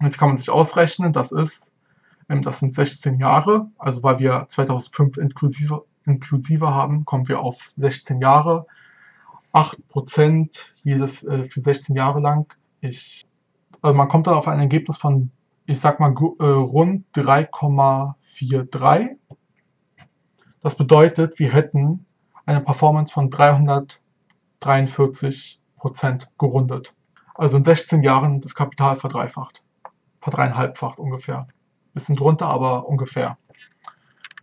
Jetzt 0.00 0.18
kann 0.18 0.28
man 0.28 0.38
sich 0.38 0.50
ausrechnen, 0.50 1.12
das 1.12 1.32
ist, 1.32 1.72
ähm, 2.28 2.42
das 2.42 2.60
sind 2.60 2.72
16 2.74 3.16
Jahre, 3.16 3.72
also 3.76 4.04
weil 4.04 4.20
wir 4.20 4.46
2005 4.48 5.16
inklusive, 5.16 5.84
inklusive 6.06 6.72
haben, 6.72 7.04
kommen 7.04 7.26
wir 7.26 7.40
auf 7.40 7.72
16 7.76 8.20
Jahre, 8.20 8.66
8% 9.58 10.72
jedes 10.82 11.24
äh, 11.24 11.44
für 11.44 11.60
16 11.60 11.94
Jahre 11.96 12.20
lang. 12.20 12.52
Ich, 12.80 13.26
also 13.82 13.96
man 13.96 14.08
kommt 14.08 14.26
dann 14.26 14.34
auf 14.34 14.48
ein 14.48 14.60
Ergebnis 14.60 14.96
von, 14.96 15.30
ich 15.66 15.80
sag 15.80 16.00
mal, 16.00 16.14
äh, 16.38 16.44
rund 16.44 17.04
3,43. 17.14 19.16
Das 20.60 20.76
bedeutet, 20.76 21.38
wir 21.38 21.52
hätten 21.52 22.06
eine 22.46 22.60
Performance 22.60 23.12
von 23.12 23.30
343% 23.30 25.58
gerundet. 26.38 26.94
Also 27.34 27.56
in 27.56 27.64
16 27.64 28.02
Jahren 28.02 28.40
das 28.40 28.54
Kapital 28.54 28.96
verdreifacht 28.96 29.62
verdreieinhalbfacht 30.20 30.98
ungefähr. 30.98 31.46
Bisschen 31.94 32.16
drunter, 32.16 32.46
aber 32.46 32.86
ungefähr. 32.86 33.38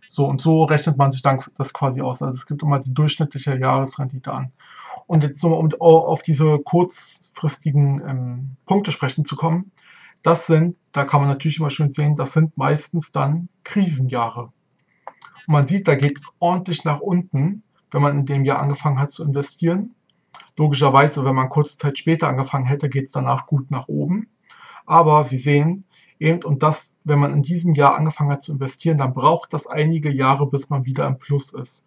So 0.08 0.26
und 0.26 0.40
so 0.40 0.64
rechnet 0.64 0.96
man 0.96 1.12
sich 1.12 1.22
dann 1.22 1.42
das 1.56 1.72
quasi 1.72 2.00
aus. 2.00 2.22
Also 2.22 2.34
es 2.34 2.46
gibt 2.46 2.62
immer 2.62 2.80
die 2.80 2.92
durchschnittliche 2.92 3.58
Jahresrendite 3.58 4.32
an. 4.32 4.52
Und 5.06 5.22
jetzt 5.22 5.42
nochmal, 5.42 5.60
um 5.60 5.70
auf 5.80 6.22
diese 6.22 6.58
kurzfristigen 6.58 8.02
ähm, 8.06 8.56
Punkte 8.66 8.90
sprechen 8.90 9.24
zu 9.24 9.36
kommen, 9.36 9.70
das 10.22 10.46
sind, 10.46 10.76
da 10.90 11.04
kann 11.04 11.20
man 11.20 11.28
natürlich 11.28 11.58
immer 11.58 11.70
schön 11.70 11.92
sehen, 11.92 12.16
das 12.16 12.32
sind 12.32 12.56
meistens 12.56 13.12
dann 13.12 13.48
Krisenjahre. 13.62 14.52
Und 15.46 15.52
man 15.52 15.66
sieht, 15.68 15.86
da 15.86 15.94
geht 15.94 16.18
es 16.18 16.26
ordentlich 16.40 16.84
nach 16.84 17.00
unten, 17.00 17.62
wenn 17.92 18.02
man 18.02 18.18
in 18.18 18.26
dem 18.26 18.44
Jahr 18.44 18.60
angefangen 18.60 18.98
hat 18.98 19.10
zu 19.10 19.24
investieren. 19.24 19.94
Logischerweise, 20.56 21.24
wenn 21.24 21.34
man 21.34 21.48
kurze 21.48 21.76
Zeit 21.76 21.98
später 21.98 22.28
angefangen 22.28 22.66
hätte, 22.66 22.88
geht 22.88 23.06
es 23.06 23.12
danach 23.12 23.46
gut 23.46 23.70
nach 23.70 23.86
oben. 23.86 24.28
Aber 24.84 25.30
wir 25.30 25.38
sehen 25.38 25.84
eben, 26.18 26.42
und 26.42 26.62
das, 26.62 26.98
wenn 27.04 27.20
man 27.20 27.32
in 27.32 27.42
diesem 27.42 27.74
Jahr 27.74 27.96
angefangen 27.96 28.30
hat 28.30 28.42
zu 28.42 28.52
investieren, 28.52 28.98
dann 28.98 29.14
braucht 29.14 29.52
das 29.52 29.66
einige 29.66 30.10
Jahre, 30.10 30.48
bis 30.48 30.70
man 30.70 30.84
wieder 30.84 31.06
im 31.06 31.18
Plus 31.18 31.52
ist. 31.52 31.86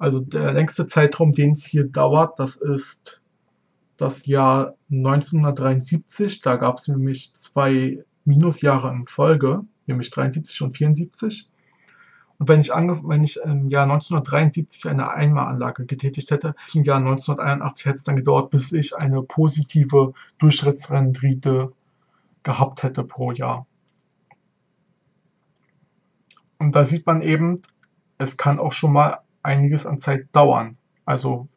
Also 0.00 0.20
der 0.20 0.52
längste 0.52 0.86
Zeitraum, 0.86 1.34
den 1.34 1.50
es 1.50 1.66
hier 1.66 1.84
dauert, 1.84 2.38
das 2.38 2.56
ist 2.56 3.20
das 3.98 4.24
Jahr 4.24 4.74
1973. 4.90 6.40
Da 6.40 6.56
gab 6.56 6.78
es 6.78 6.88
nämlich 6.88 7.34
zwei 7.34 8.02
Minusjahre 8.24 8.90
in 8.92 9.04
Folge, 9.04 9.60
nämlich 9.86 10.08
73 10.08 10.62
und 10.62 10.72
74. 10.72 11.50
Und 12.38 12.48
wenn 12.48 12.60
ich, 12.62 12.70
wenn 12.70 13.22
ich 13.22 13.40
im 13.44 13.68
Jahr 13.68 13.82
1973 13.82 14.86
eine 14.88 15.12
Einmalanlage 15.12 15.84
getätigt 15.84 16.30
hätte, 16.30 16.54
zum 16.66 16.82
Jahr 16.82 16.96
1981 16.96 17.84
hätte 17.84 17.96
es 17.96 18.02
dann 18.02 18.16
gedauert, 18.16 18.48
bis 18.48 18.72
ich 18.72 18.96
eine 18.96 19.22
positive 19.22 20.14
Durchschnittsrendite 20.38 21.72
gehabt 22.42 22.82
hätte 22.82 23.04
pro 23.04 23.32
Jahr. 23.32 23.66
Und 26.56 26.74
da 26.74 26.86
sieht 26.86 27.04
man 27.04 27.20
eben, 27.20 27.60
es 28.16 28.38
kann 28.38 28.58
auch 28.58 28.72
schon 28.72 28.94
mal 28.94 29.18
einiges 29.42 29.86
an 29.86 30.00
Zeit 30.00 30.28
dauern. 30.32 30.76
Also 31.04 31.48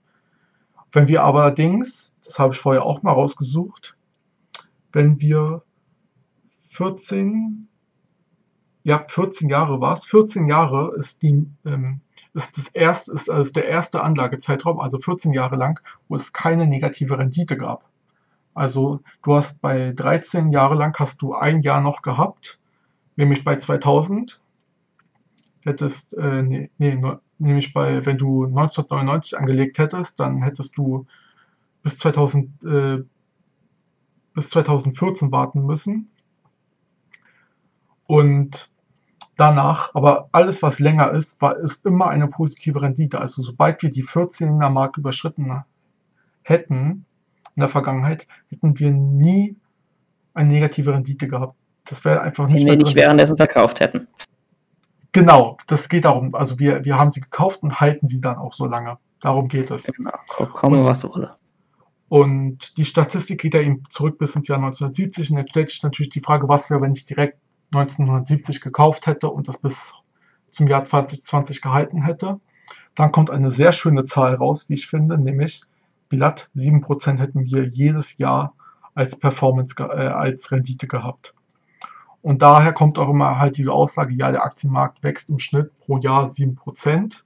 wenn 0.91 1.07
wir 1.07 1.23
allerdings, 1.23 2.15
das 2.23 2.39
habe 2.39 2.53
ich 2.53 2.59
vorher 2.59 2.85
auch 2.85 3.01
mal 3.01 3.11
rausgesucht, 3.11 3.97
wenn 4.91 5.19
wir 5.19 5.63
14, 6.69 7.67
ja 8.83 9.03
14 9.07 9.49
Jahre 9.49 9.81
war 9.81 9.93
es, 9.93 10.05
14 10.05 10.47
Jahre 10.47 10.95
ist 10.95 11.21
die 11.23 11.47
ähm, 11.65 12.01
ist 12.33 12.57
das 12.57 12.67
erste 12.69 13.11
ist, 13.11 13.27
ist 13.27 13.55
der 13.55 13.67
erste 13.67 14.01
Anlagezeitraum, 14.01 14.79
also 14.79 14.97
14 14.99 15.33
Jahre 15.33 15.55
lang, 15.55 15.79
wo 16.07 16.15
es 16.15 16.33
keine 16.33 16.67
negative 16.67 17.17
Rendite 17.17 17.57
gab. 17.57 17.89
Also 18.53 19.01
du 19.23 19.35
hast 19.35 19.61
bei 19.61 19.93
13 19.93 20.51
Jahre 20.51 20.75
lang 20.75 20.97
hast 20.99 21.21
du 21.21 21.33
ein 21.33 21.61
Jahr 21.61 21.81
noch 21.81 22.01
gehabt, 22.01 22.59
nämlich 23.15 23.43
bei 23.43 23.57
2000 23.57 24.41
hättest, 25.65 26.13
äh, 26.15 26.41
nee, 26.41 26.69
nee, 26.77 26.99
nämlich 27.37 27.73
bei, 27.73 28.05
wenn 28.05 28.17
du 28.17 28.45
1999 28.45 29.37
angelegt 29.37 29.77
hättest, 29.77 30.19
dann 30.19 30.41
hättest 30.41 30.77
du 30.77 31.05
bis 31.83 31.97
2000, 31.97 32.63
äh, 32.63 33.03
bis 34.33 34.49
2014 34.49 35.31
warten 35.31 35.65
müssen. 35.65 36.09
Und 38.05 38.73
danach, 39.37 39.93
aber 39.93 40.29
alles, 40.31 40.61
was 40.61 40.79
länger 40.79 41.11
ist, 41.11 41.41
war, 41.41 41.57
ist 41.57 41.85
immer 41.85 42.07
eine 42.07 42.27
positive 42.27 42.81
Rendite. 42.81 43.19
Also 43.19 43.41
sobald 43.41 43.81
wir 43.83 43.91
die 43.91 44.03
14er 44.03 44.69
Marke 44.69 45.01
überschritten 45.01 45.63
hätten 46.43 47.05
in 47.55 47.59
der 47.59 47.69
Vergangenheit, 47.69 48.27
hätten 48.49 48.77
wir 48.79 48.91
nie 48.91 49.55
eine 50.33 50.49
negative 50.49 50.93
Rendite 50.93 51.27
gehabt. 51.27 51.55
Das 51.85 52.05
wäre 52.05 52.21
einfach 52.21 52.47
nicht. 52.47 52.61
Wenn 52.65 52.79
wir 52.79 52.85
nicht 52.85 52.95
währenddessen 52.95 53.37
verkauft 53.37 53.79
hätten. 53.79 54.07
Genau, 55.13 55.57
das 55.67 55.89
geht 55.89 56.05
darum. 56.05 56.33
Also 56.35 56.59
wir, 56.59 56.83
wir 56.83 56.97
haben 56.97 57.11
sie 57.11 57.21
gekauft 57.21 57.63
und 57.63 57.79
halten 57.79 58.07
sie 58.07 58.19
dann 58.19 58.37
auch 58.37 58.53
so 58.53 58.65
lange. 58.65 58.97
Darum 59.21 59.47
geht 59.47 59.71
es. 59.71 59.85
Genau, 59.85 60.11
komme 60.51 60.83
was 60.83 61.03
wolle. 61.03 61.35
Und 62.09 62.77
die 62.77 62.85
Statistik 62.85 63.41
geht 63.41 63.53
ja 63.53 63.61
eben 63.61 63.83
zurück 63.89 64.17
bis 64.17 64.35
ins 64.35 64.47
Jahr 64.47 64.57
1970 64.57 65.31
und 65.31 65.37
jetzt 65.37 65.49
stellt 65.51 65.69
sich 65.69 65.83
natürlich 65.83 66.09
die 66.11 66.21
Frage, 66.21 66.47
was 66.49 66.69
wäre, 66.69 66.81
wenn 66.81 66.93
ich 66.93 67.05
direkt 67.05 67.39
1970 67.73 68.61
gekauft 68.61 69.07
hätte 69.07 69.29
und 69.29 69.47
das 69.47 69.57
bis 69.57 69.93
zum 70.51 70.67
Jahr 70.67 70.83
2020 70.83 71.61
gehalten 71.61 72.03
hätte. 72.03 72.39
Dann 72.95 73.11
kommt 73.11 73.29
eine 73.29 73.51
sehr 73.51 73.71
schöne 73.71 74.03
Zahl 74.03 74.35
raus, 74.35 74.69
wie 74.69 74.75
ich 74.75 74.87
finde, 74.87 75.17
nämlich 75.17 75.63
glatt 76.09 76.49
7% 76.55 77.17
hätten 77.17 77.45
wir 77.45 77.67
jedes 77.67 78.17
Jahr 78.17 78.53
als 78.93 79.17
Performance, 79.17 79.75
äh, 79.79 80.07
als 80.07 80.51
Rendite 80.51 80.87
gehabt. 80.87 81.33
Und 82.23 82.41
daher 82.41 82.71
kommt 82.71 82.97
auch 82.97 83.09
immer 83.09 83.37
halt 83.37 83.57
diese 83.57 83.73
Aussage, 83.73 84.13
ja, 84.13 84.31
der 84.31 84.45
Aktienmarkt 84.45 85.03
wächst 85.03 85.29
im 85.29 85.39
Schnitt 85.39 85.77
pro 85.79 85.97
Jahr 85.97 86.29
7%, 86.29 87.21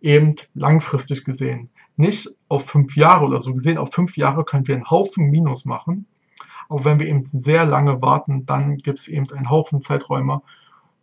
eben 0.00 0.36
langfristig 0.54 1.24
gesehen. 1.24 1.68
Nicht 1.96 2.26
auf 2.48 2.64
fünf 2.64 2.96
Jahre 2.96 3.26
oder 3.26 3.42
so 3.42 3.52
gesehen, 3.52 3.76
auf 3.76 3.92
fünf 3.92 4.16
Jahre 4.16 4.46
können 4.46 4.66
wir 4.66 4.76
einen 4.76 4.90
Haufen 4.90 5.30
Minus 5.30 5.66
machen. 5.66 6.06
Aber 6.70 6.86
wenn 6.86 6.98
wir 6.98 7.06
eben 7.06 7.26
sehr 7.26 7.66
lange 7.66 8.00
warten, 8.00 8.46
dann 8.46 8.78
gibt 8.78 8.98
es 8.98 9.08
eben 9.08 9.30
einen 9.30 9.50
Haufen 9.50 9.82
Zeiträume, 9.82 10.40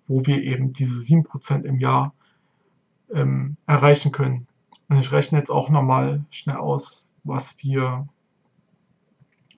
wo 0.07 0.25
wir 0.25 0.41
eben 0.41 0.71
diese 0.71 0.95
7% 0.95 1.63
im 1.63 1.79
Jahr 1.79 2.11
ähm, 3.13 3.57
erreichen 3.67 4.11
können. 4.11 4.47
Und 4.89 4.97
ich 4.97 5.11
rechne 5.11 5.37
jetzt 5.37 5.51
auch 5.51 5.69
nochmal 5.69 6.25
schnell 6.31 6.57
aus, 6.57 7.11
was 7.23 7.57
wir 7.59 8.07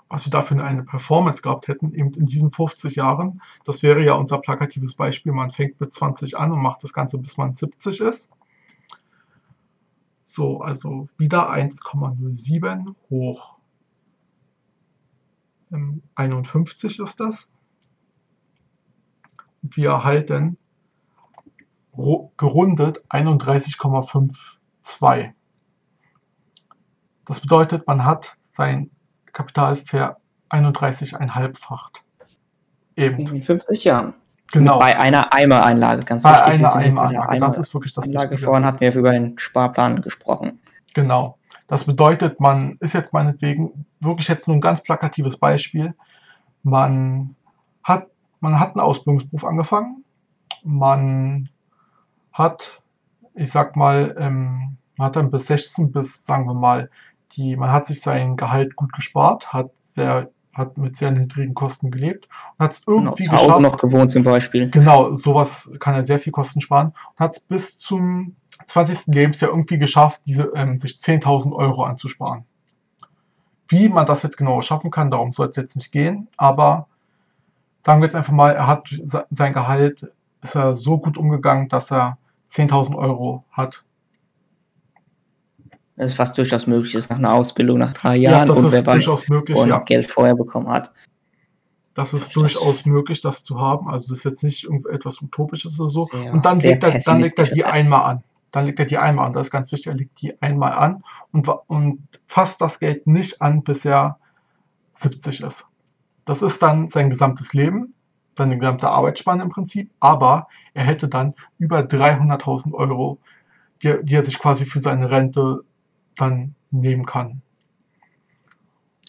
was 0.10 0.26
wir 0.26 0.32
dafür 0.32 0.64
eine 0.64 0.84
Performance 0.84 1.42
gehabt 1.42 1.68
hätten, 1.68 1.94
eben 1.94 2.14
in 2.14 2.28
diesen 2.28 2.52
50 2.52 2.96
Jahren. 2.96 3.42
Das 3.66 3.84
wäre 3.84 4.04
ja 4.04 4.14
unser 4.14 4.40
plakatives 4.40 4.96
Beispiel. 4.96 5.34
Man 5.34 5.52
fängt 5.52 5.80
mit 5.80 5.94
20 5.94 6.38
an 6.38 6.52
und 6.52 6.62
macht 6.62 6.84
das 6.84 6.94
Ganze, 6.94 7.18
bis 7.18 7.38
man 7.38 7.54
70 7.54 8.00
ist. 8.00 8.30
So, 10.26 10.62
also 10.62 11.10
wieder 11.18 11.52
1,07 11.52 12.96
hoch 13.10 13.58
51 16.16 17.00
ist 17.00 17.20
das. 17.20 17.50
Wir 19.62 19.90
erhalten 19.90 20.58
gerundet 22.38 23.04
31,52. 23.10 25.34
Das 27.26 27.42
bedeutet, 27.42 27.86
man 27.88 28.06
hat 28.06 28.38
sein 28.44 28.92
Kapital 29.38 29.76
ver 29.76 30.18
31,5-facht. 30.50 32.04
Eben. 32.96 33.28
In 33.28 33.44
50 33.44 33.84
Jahren. 33.84 34.16
Genau. 34.52 34.80
Bei 34.80 34.98
einer 34.98 35.32
Eimer-Einlage, 35.32 36.06
ganz 36.06 36.24
Bei 36.24 36.32
wichtig. 36.32 36.66
Einer 36.66 36.76
Eimer-Einlage, 36.76 37.38
das 37.38 37.58
ist 37.60 37.74
wirklich 37.74 37.94
das 37.94 38.06
Einlage 38.06 38.32
Wichtige. 38.32 38.46
Vorhin 38.46 38.66
hatten 38.66 38.80
wir 38.80 38.96
über 38.96 39.12
den 39.12 39.38
Sparplan 39.38 40.02
gesprochen. 40.02 40.60
Genau. 40.96 41.38
Das 41.68 41.86
bedeutet, 41.86 42.40
man 42.40 42.78
ist 42.80 42.94
jetzt 42.94 43.14
meinetwegen 43.14 43.86
wirklich 44.00 44.28
jetzt 44.28 44.48
nur 44.48 44.58
ein 44.58 44.62
ganz 44.62 44.82
plakatives 44.82 45.38
Beispiel. 45.38 45.94
Man 46.64 47.36
hat, 47.84 48.08
man 48.40 48.60
hat 48.60 48.70
einen 48.70 48.80
Ausbildungsberuf 48.80 49.44
angefangen. 49.44 50.04
Man 50.64 51.50
hat, 52.32 52.82
ich 53.36 53.52
sag 53.52 53.76
mal, 53.76 54.16
ähm, 54.18 54.78
man 54.98 55.08
hat 55.08 55.16
dann 55.16 55.30
bis 55.30 55.46
16 55.46 55.92
bis, 55.92 56.26
sagen 56.26 56.48
wir 56.48 56.56
mal, 56.56 56.90
die, 57.38 57.56
man 57.56 57.72
hat 57.72 57.88
sich 57.88 58.02
sein 58.02 58.36
Gehalt 58.36 58.76
gut 58.76 58.94
gespart, 58.94 59.54
hat 59.54 59.72
sehr 59.80 60.30
hat 60.58 60.78
mit 60.78 60.98
sehr 60.98 61.12
niedrigen 61.12 61.54
Kosten 61.54 61.92
gelebt 61.92 62.28
und 62.58 62.66
hat 62.66 62.72
es 62.72 62.84
irgendwie 62.88 63.26
genau, 63.26 63.38
geschafft. 63.38 63.62
noch 63.62 63.78
gewohnt 63.78 64.12
zum 64.12 64.24
Beispiel. 64.24 64.70
Genau, 64.72 65.16
sowas 65.16 65.72
kann 65.80 65.94
er 65.94 66.04
sehr 66.04 66.18
viel 66.18 66.34
Kosten 66.34 66.62
sparen 66.62 66.88
und 66.88 67.20
hat 67.20 67.38
es 67.38 67.44
bis 67.44 67.78
zum 67.78 68.36
20. 68.66 69.14
Lebensjahr 69.14 69.52
irgendwie 69.52 69.78
geschafft, 69.78 70.20
diese, 70.26 70.52
ähm, 70.56 70.78
sich 70.78 70.94
10.000 70.94 71.54
Euro 71.54 71.84
anzusparen. 71.84 72.46
Wie 73.68 73.88
man 73.88 74.06
das 74.06 74.24
jetzt 74.24 74.38
genau 74.38 74.62
schaffen 74.62 74.90
kann, 74.90 75.12
darum 75.12 75.32
soll 75.32 75.50
es 75.50 75.56
jetzt 75.58 75.76
nicht 75.76 75.92
gehen, 75.92 76.28
aber 76.38 76.88
sagen 77.86 78.02
wir 78.02 78.06
jetzt 78.06 78.16
einfach 78.16 78.34
mal, 78.34 78.54
er 78.54 78.68
hat 78.68 78.90
sein 79.30 79.54
Gehalt, 79.54 80.12
ist 80.42 80.56
er 80.56 80.76
so 80.76 80.98
gut 80.98 81.18
umgegangen, 81.18 81.68
dass 81.68 81.92
er 81.92 82.18
10.000 82.50 82.96
Euro 82.96 83.44
hat 83.52 83.84
was 85.98 86.34
durchaus 86.34 86.68
möglich 86.68 86.96
ist 86.96 87.10
nach 87.10 87.18
einer 87.18 87.34
Ausbildung 87.34 87.80
nach 87.80 87.94
drei 87.94 88.16
Jahren 88.18 88.40
ja, 88.40 88.46
das 88.46 88.60
und 88.60 88.68
ist 88.68 88.74
wer 88.74 88.94
durchaus 88.94 89.28
möglich, 89.28 89.58
ja. 89.58 89.80
Geld 89.80 90.10
vorher 90.10 90.36
bekommen 90.36 90.70
hat. 90.70 90.92
Das 91.96 92.14
ist 92.14 92.36
durchaus 92.36 92.86
möglich, 92.86 93.22
das 93.22 93.44
zu 93.44 93.60
haben. 93.60 93.90
Also 93.90 94.10
das 94.10 94.20
ist 94.20 94.24
jetzt 94.24 94.44
nicht 94.44 94.68
etwas 94.92 95.20
Utopisches 95.20 95.80
oder 95.80 95.90
so. 95.90 96.06
Sehr, 96.06 96.32
und 96.32 96.46
dann 96.46 96.60
legt, 96.60 96.84
er, 96.84 97.00
dann 97.00 97.22
legt 97.22 97.40
er 97.40 97.46
die 97.46 97.66
einmal 97.66 98.04
an. 98.04 98.24
Dann 98.52 98.68
legt 98.68 98.80
er 98.80 98.86
die 98.86 99.00
einmal 99.00 99.26
an. 99.26 99.34
Das 99.34 99.48
ist 99.48 99.52
ganz 99.52 99.72
wichtig. 99.72 99.88
Er 99.88 99.96
legt 99.96 100.22
die 100.22 100.40
einmal 100.40 100.74
an 100.74 101.04
und, 101.32 101.50
und 101.66 102.08
fasst 102.28 102.62
das 102.62 102.80
Geld 102.80 103.08
nicht 103.08 103.42
an, 103.42 103.64
bis 103.64 103.84
er 103.84 104.20
70 104.94 105.42
ist. 105.42 105.66
Das 106.26 106.44
ist 106.44 106.62
dann 106.62 106.88
sein 106.88 107.10
gesamtes 107.10 107.54
Leben, 107.54 107.96
seine 108.38 108.60
gesamte 108.60 108.90
Arbeitsspanne 108.90 109.42
im 109.42 109.50
Prinzip. 109.50 109.90
Aber 110.00 110.48
er 110.76 110.84
hätte 110.84 111.08
dann 111.08 111.34
über 111.58 111.80
300.000 111.80 112.74
Euro, 112.74 113.18
die, 113.82 113.96
die 114.04 114.14
er 114.14 114.24
sich 114.24 114.38
quasi 114.38 114.68
für 114.68 114.80
seine 114.80 115.10
Rente 115.10 115.64
dann 116.18 116.56
nehmen 116.72 117.06
kann. 117.06 117.42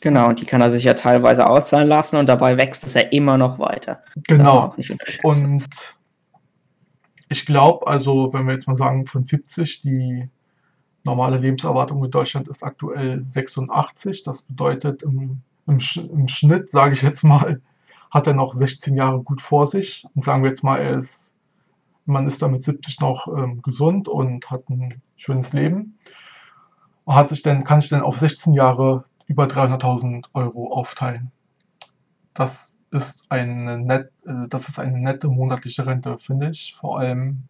Genau, 0.01 0.29
und 0.29 0.40
die 0.40 0.47
kann 0.47 0.61
er 0.61 0.71
sich 0.71 0.85
ja 0.85 0.94
teilweise 0.94 1.49
auszahlen 1.49 1.88
lassen 1.88 2.16
und 2.16 2.27
dabei 2.29 2.57
wächst 2.57 2.85
es 2.85 2.94
ja 2.94 3.01
immer 3.01 3.37
noch 3.37 3.59
weiter. 3.59 4.03
Genau. 4.29 4.75
Und 5.23 5.97
ich 7.29 7.44
glaube, 7.44 7.87
also 7.87 8.33
wenn 8.33 8.47
wir 8.47 8.53
jetzt 8.53 8.68
mal 8.68 8.77
sagen 8.77 9.07
von 9.07 9.25
70, 9.25 9.83
die 9.83 10.29
normale 11.05 11.38
Lebenserwartung 11.38 12.05
in 12.05 12.11
Deutschland 12.11 12.49
ist 12.49 12.62
aktuell 12.62 13.23
86. 13.23 14.23
Das 14.23 14.42
bedeutet 14.42 15.03
im, 15.03 15.40
im, 15.66 15.79
im 16.12 16.29
Schnitt, 16.29 16.71
sage 16.71 16.94
ich 16.94 17.03
jetzt 17.03 17.25
mal, 17.25 17.61
hat 18.11 18.27
er 18.27 18.35
noch 18.35 18.53
16 18.53 18.94
Jahre 18.94 19.21
gut 19.23 19.40
vor 19.40 19.66
sich. 19.66 20.07
Und 20.14 20.25
sagen 20.25 20.42
wir 20.42 20.51
jetzt 20.51 20.62
mal, 20.62 20.79
er 20.79 20.99
ist, 20.99 21.35
man 22.07 22.27
ist 22.27 22.40
damit 22.42 22.62
70 22.62 23.01
noch 23.01 23.29
ähm, 23.29 23.62
gesund 23.62 24.09
und 24.09 24.51
hat 24.51 24.68
ein 24.68 25.03
schönes 25.16 25.53
Leben. 25.53 25.99
Hat 27.09 27.31
sich 27.31 27.42
dann, 27.42 27.64
kann 27.64 27.81
sich 27.81 27.90
dann 27.90 28.03
auf 28.03 28.18
16 28.18 28.53
Jahre 28.55 29.05
über 29.27 29.47
300.000 29.47 30.27
Euro 30.35 30.73
aufteilen. 30.73 31.31
Das 32.35 32.79
ist 32.90 33.25
eine, 33.31 33.79
net, 33.79 34.11
äh, 34.27 34.47
das 34.49 34.68
ist 34.68 34.79
eine 34.79 34.99
nette 34.99 35.29
monatliche 35.29 35.87
Rente, 35.87 36.18
finde 36.18 36.51
ich. 36.51 36.77
Vor 36.81 36.99
allem, 36.99 37.44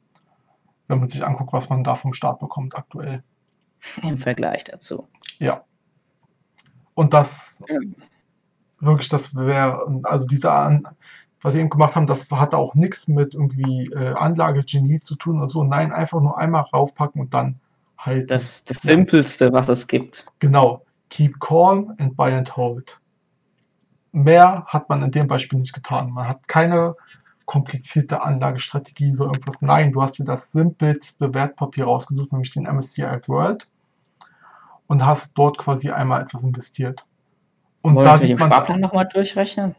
wenn 0.87 1.01
man 1.01 1.09
sich 1.09 1.25
anguckt, 1.25 1.53
was 1.53 1.69
man 1.69 1.85
da 1.85 1.95
vom 1.95 2.13
Staat 2.13 2.39
bekommt 2.39 2.77
aktuell. 2.77 3.23
Im 4.03 4.19
Vergleich 4.19 4.65
dazu. 4.65 5.09
Ja. 5.39 5.65
Und 6.95 7.13
das 7.15 7.63
mhm. 7.69 7.95
wirklich, 8.81 9.09
das 9.09 9.35
wäre, 9.37 10.01
also 10.05 10.27
diese, 10.27 10.53
An 10.53 10.89
was 11.43 11.53
sie 11.53 11.61
eben 11.61 11.71
gemacht 11.71 11.95
haben, 11.95 12.07
das 12.07 12.29
hatte 12.31 12.59
auch 12.59 12.75
nichts 12.75 13.07
mit 13.07 13.35
irgendwie 13.35 13.87
äh, 13.93 14.15
Anlagegenie 14.15 14.99
zu 14.99 15.15
tun 15.15 15.39
oder 15.39 15.49
so. 15.49 15.63
Nein, 15.63 15.93
einfach 15.93 16.21
nur 16.21 16.37
einmal 16.37 16.63
raufpacken 16.63 17.21
und 17.21 17.33
dann 17.33 17.61
halt. 17.99 18.31
Das, 18.31 18.65
das 18.65 18.79
Simpelste, 18.79 19.53
was 19.53 19.69
es 19.69 19.87
gibt. 19.87 20.27
Genau. 20.39 20.85
Keep 21.11 21.41
calm 21.41 21.95
and 21.99 22.17
buy 22.17 22.33
and 22.33 22.57
hold. 22.57 23.01
Mehr 24.13 24.65
hat 24.67 24.89
man 24.89 25.03
in 25.03 25.11
dem 25.11 25.27
Beispiel 25.27 25.59
nicht 25.59 25.73
getan. 25.73 26.11
Man 26.11 26.29
hat 26.29 26.49
keine 26.49 26.95
komplizierte 27.45 28.23
Anlagestrategie, 28.23 29.15
so 29.15 29.25
irgendwas. 29.25 29.63
Nein, 29.63 29.93
du 29.93 30.03
hast 30.03 30.19
dir 30.19 30.25
das 30.25 30.53
simpelste 30.53 31.33
Wertpapier 31.33 31.85
rausgesucht, 31.85 32.33
nämlich 32.33 32.53
den 32.53 32.65
MSCI 32.65 33.21
World 33.27 33.67
und 34.87 35.05
hast 35.07 35.33
dort 35.35 35.57
quasi 35.57 35.91
einmal 35.91 36.23
etwas 36.23 36.43
investiert. 36.43 37.07
Und 37.81 37.95
Wollen 37.95 38.07
da 38.07 38.19
sieht 38.19 38.39
man 38.39 38.51
Sparplan 38.51 38.81
nochmal 38.81 39.09
durchrechnen. 39.09 39.75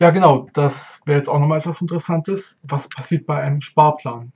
Ja, 0.00 0.10
genau. 0.10 0.48
Das 0.52 1.00
wäre 1.06 1.18
jetzt 1.18 1.28
auch 1.28 1.38
nochmal 1.38 1.58
etwas 1.58 1.80
Interessantes. 1.80 2.58
Was 2.62 2.88
passiert 2.88 3.26
bei 3.26 3.40
einem 3.40 3.60
Sparplan? 3.60 4.32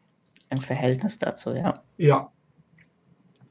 Im 0.51 0.59
Verhältnis 0.59 1.19
dazu, 1.19 1.53
ja. 1.53 1.83
Ja. 1.97 2.31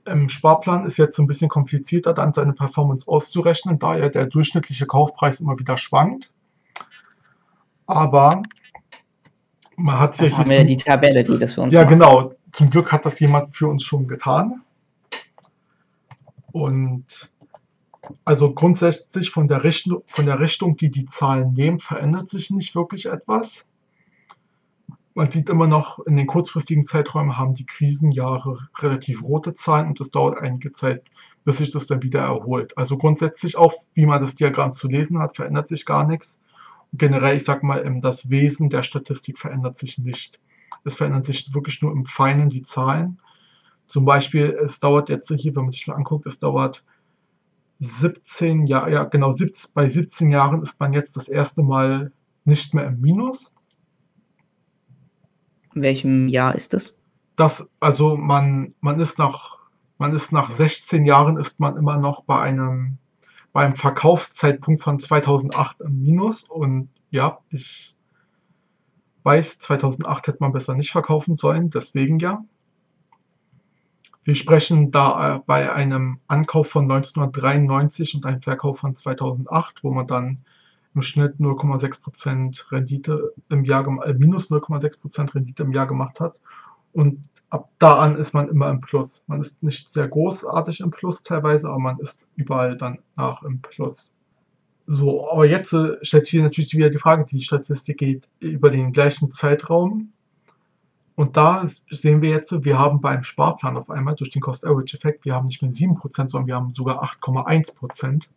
Im 0.08 0.30
Sparplan 0.30 0.86
ist 0.86 0.98
jetzt 0.98 1.20
ein 1.20 1.28
bisschen 1.28 1.50
komplizierter, 1.50 2.14
dann 2.14 2.34
seine 2.34 2.54
Performance 2.54 3.08
auszurechnen, 3.08 3.78
da 3.78 3.98
ja 3.98 4.10
der 4.10 4.26
durchschnittliche 4.26 4.86
Kaufpreis 4.86 5.40
immer 5.42 5.60
wieder 5.60 5.78
schwankt. 5.78 6.32
Aber 7.86 8.42
man 9.76 10.00
hat 10.00 10.18
ja 10.20 10.26
hier. 10.28 10.38
Haben 10.38 10.50
wir 10.50 10.64
die 10.64 10.78
Tabelle, 10.78 11.24
die 11.24 11.38
das 11.38 11.54
für 11.54 11.62
uns 11.62 11.74
Ja, 11.74 11.82
macht. 11.82 11.90
genau. 11.90 12.34
Zum 12.52 12.70
Glück 12.70 12.92
hat 12.92 13.06
das 13.06 13.20
jemand 13.20 13.56
für 13.56 13.68
uns 13.68 13.84
schon 13.84 14.08
getan. 14.08 14.62
Und 16.52 17.30
also 18.26 18.54
grundsätzlich 18.54 19.30
von 19.30 19.48
der, 19.48 19.64
Richtung, 19.64 20.02
von 20.08 20.26
der 20.26 20.40
Richtung, 20.40 20.76
die 20.78 20.90
die 20.90 21.06
Zahlen 21.06 21.54
nehmen, 21.54 21.80
verändert 21.80 22.30
sich 22.30 22.50
nicht 22.50 22.74
wirklich 22.74 23.06
etwas. 23.06 23.67
Man 25.18 25.32
sieht 25.32 25.50
immer 25.50 25.66
noch, 25.66 25.98
in 26.06 26.16
den 26.16 26.28
kurzfristigen 26.28 26.86
Zeiträumen 26.86 27.40
haben 27.40 27.56
die 27.56 27.66
Krisenjahre 27.66 28.70
relativ 28.78 29.24
rote 29.24 29.56
Zahlen 29.56 29.88
und 29.88 30.00
es 30.00 30.12
dauert 30.12 30.40
einige 30.40 30.72
Zeit, 30.74 31.06
bis 31.44 31.58
sich 31.58 31.72
das 31.72 31.88
dann 31.88 32.04
wieder 32.04 32.20
erholt. 32.20 32.78
Also 32.78 33.00
grundsätzlich 33.00 33.58
auch, 33.58 33.74
wie 33.96 34.06
man 34.06 34.22
das 34.22 34.36
Diagramm 34.36 34.76
zu 34.76 34.88
lesen 34.88 35.18
hat, 35.18 35.36
verändert 35.36 35.70
sich 35.70 35.88
gar 35.88 36.06
nichts 36.06 36.40
generell, 36.94 37.36
ich 37.36 37.46
sag 37.46 37.64
mal, 37.64 37.84
das 38.00 38.30
Wesen 38.30 38.70
der 38.70 38.84
Statistik 38.84 39.40
verändert 39.40 39.76
sich 39.76 39.98
nicht. 39.98 40.40
Es 40.84 40.94
verändert 40.94 41.26
sich 41.26 41.52
wirklich 41.52 41.82
nur 41.82 41.94
im 41.94 42.06
Feinen 42.06 42.52
die 42.52 42.62
Zahlen. 42.62 43.20
Zum 43.88 44.06
Beispiel, 44.06 44.56
es 44.64 44.80
dauert 44.80 45.10
jetzt 45.10 45.34
hier, 45.36 45.56
wenn 45.56 45.64
man 45.64 45.72
sich 45.72 45.88
mal 45.88 45.96
anguckt, 45.96 46.28
es 46.28 46.38
dauert 46.38 46.84
17 47.80 48.68
Jahre, 48.68 48.92
ja 48.92 49.04
genau, 49.04 49.34
17, 49.34 49.72
bei 49.74 49.90
17 49.90 50.30
Jahren 50.30 50.62
ist 50.62 50.80
man 50.80 50.94
jetzt 50.94 51.16
das 51.16 51.28
erste 51.28 51.64
Mal 51.64 52.12
nicht 52.46 52.76
mehr 52.76 52.86
im 52.86 53.02
Minus. 53.02 53.56
In 55.78 55.84
welchem 55.84 56.28
Jahr 56.28 56.56
ist 56.56 56.74
das? 56.74 56.98
Das, 57.36 57.70
also 57.80 58.18
man, 58.18 58.74
man 58.82 59.00
ist 59.00 59.20
nach, 59.20 59.58
man 60.00 60.16
ist 60.16 60.32
nach 60.32 60.50
16 60.50 61.06
Jahren 61.06 61.38
ist 61.38 61.60
man 61.60 61.78
immer 61.78 61.98
noch 61.98 62.24
bei 62.24 62.40
einem 62.42 62.98
beim 63.54 63.76
Verkaufszeitpunkt 63.76 64.82
von 64.82 65.00
2008 65.00 65.82
im 65.82 66.02
Minus. 66.02 66.46
Und 66.46 66.90
ja, 67.12 67.38
ich 67.52 67.96
weiß, 69.22 69.60
2008 69.60 70.28
hätte 70.28 70.38
man 70.40 70.52
besser 70.52 70.74
nicht 70.74 70.90
verkaufen 70.90 71.36
sollen, 71.36 71.70
deswegen 71.70 72.18
ja. 72.18 72.44
Wir 74.24 74.34
sprechen 74.34 74.90
da 74.90 75.36
äh, 75.36 75.40
bei 75.46 75.72
einem 75.72 76.20
Ankauf 76.28 76.70
von 76.70 76.86
1993 76.92 78.16
und 78.16 78.26
einem 78.26 78.42
Verkauf 78.42 78.80
von 78.80 78.96
2008, 78.96 79.84
wo 79.84 79.92
man 79.92 80.08
dann 80.08 80.42
im 80.98 81.04
Schnitt 81.04 81.36
0,6% 81.40 82.72
Rendite 82.72 83.34
im 83.50 83.64
Jahr, 83.64 83.86
äh, 84.04 84.14
minus 84.16 84.50
0,6% 84.50 85.36
Rendite 85.36 85.62
im 85.62 85.72
Jahr 85.72 85.86
gemacht 85.86 86.20
hat. 86.20 86.42
Und 86.92 87.30
ab 87.52 87.70
da 87.78 88.00
an 88.00 88.16
ist 88.16 88.34
man 88.34 88.50
immer 88.50 88.70
im 88.70 88.82
Plus. 88.82 89.24
Man 89.28 89.42
ist 89.42 89.62
nicht 89.62 89.92
sehr 89.92 90.08
großartig 90.08 90.80
im 90.80 90.90
Plus 90.90 91.22
teilweise, 91.22 91.70
aber 91.70 91.78
man 91.78 92.00
ist 92.00 92.22
überall 92.36 92.76
dann 92.76 92.98
nach 93.16 93.44
im 93.44 93.62
Plus. 93.62 94.16
So, 94.88 95.30
aber 95.32 95.46
jetzt 95.46 95.72
äh, 95.74 95.98
stellt 96.02 96.26
sich 96.26 96.42
natürlich 96.42 96.74
wieder 96.74 96.90
die 96.90 96.98
Frage, 96.98 97.26
die 97.26 97.44
Statistik 97.44 98.00
geht 98.00 98.28
über 98.40 98.72
den 98.72 98.92
gleichen 98.92 99.32
Zeitraum. 99.32 100.12
Und 101.14 101.38
da 101.38 101.64
sehen 101.92 102.24
wir 102.24 102.32
jetzt, 102.32 102.64
wir 102.64 102.80
haben 102.80 103.02
beim 103.02 103.24
Sparplan 103.24 103.78
auf 103.78 103.92
einmal 103.92 104.16
durch 104.16 104.32
den 104.32 104.42
Cost-Average-Effekt, 104.42 105.26
wir 105.26 105.36
haben 105.36 105.48
nicht 105.48 105.62
mehr 105.62 105.72
7%, 105.72 106.30
sondern 106.30 106.48
wir 106.48 106.56
haben 106.56 106.74
sogar 106.74 107.04
8,1%. 107.04 108.30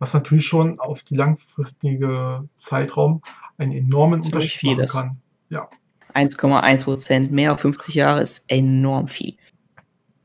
Was 0.00 0.14
natürlich 0.14 0.46
schon 0.46 0.80
auf 0.80 1.02
die 1.02 1.14
langfristige 1.14 2.48
Zeitraum 2.54 3.22
einen 3.58 3.72
enormen 3.72 4.22
Unterschied 4.22 4.78
machen 4.78 4.88
kann. 4.88 5.22
Ja. 5.50 5.68
1,1 6.14 6.84
Prozent 6.84 7.32
mehr 7.32 7.52
auf 7.52 7.60
50 7.60 7.94
Jahre 7.94 8.22
ist 8.22 8.42
enorm 8.48 9.08
viel. 9.08 9.36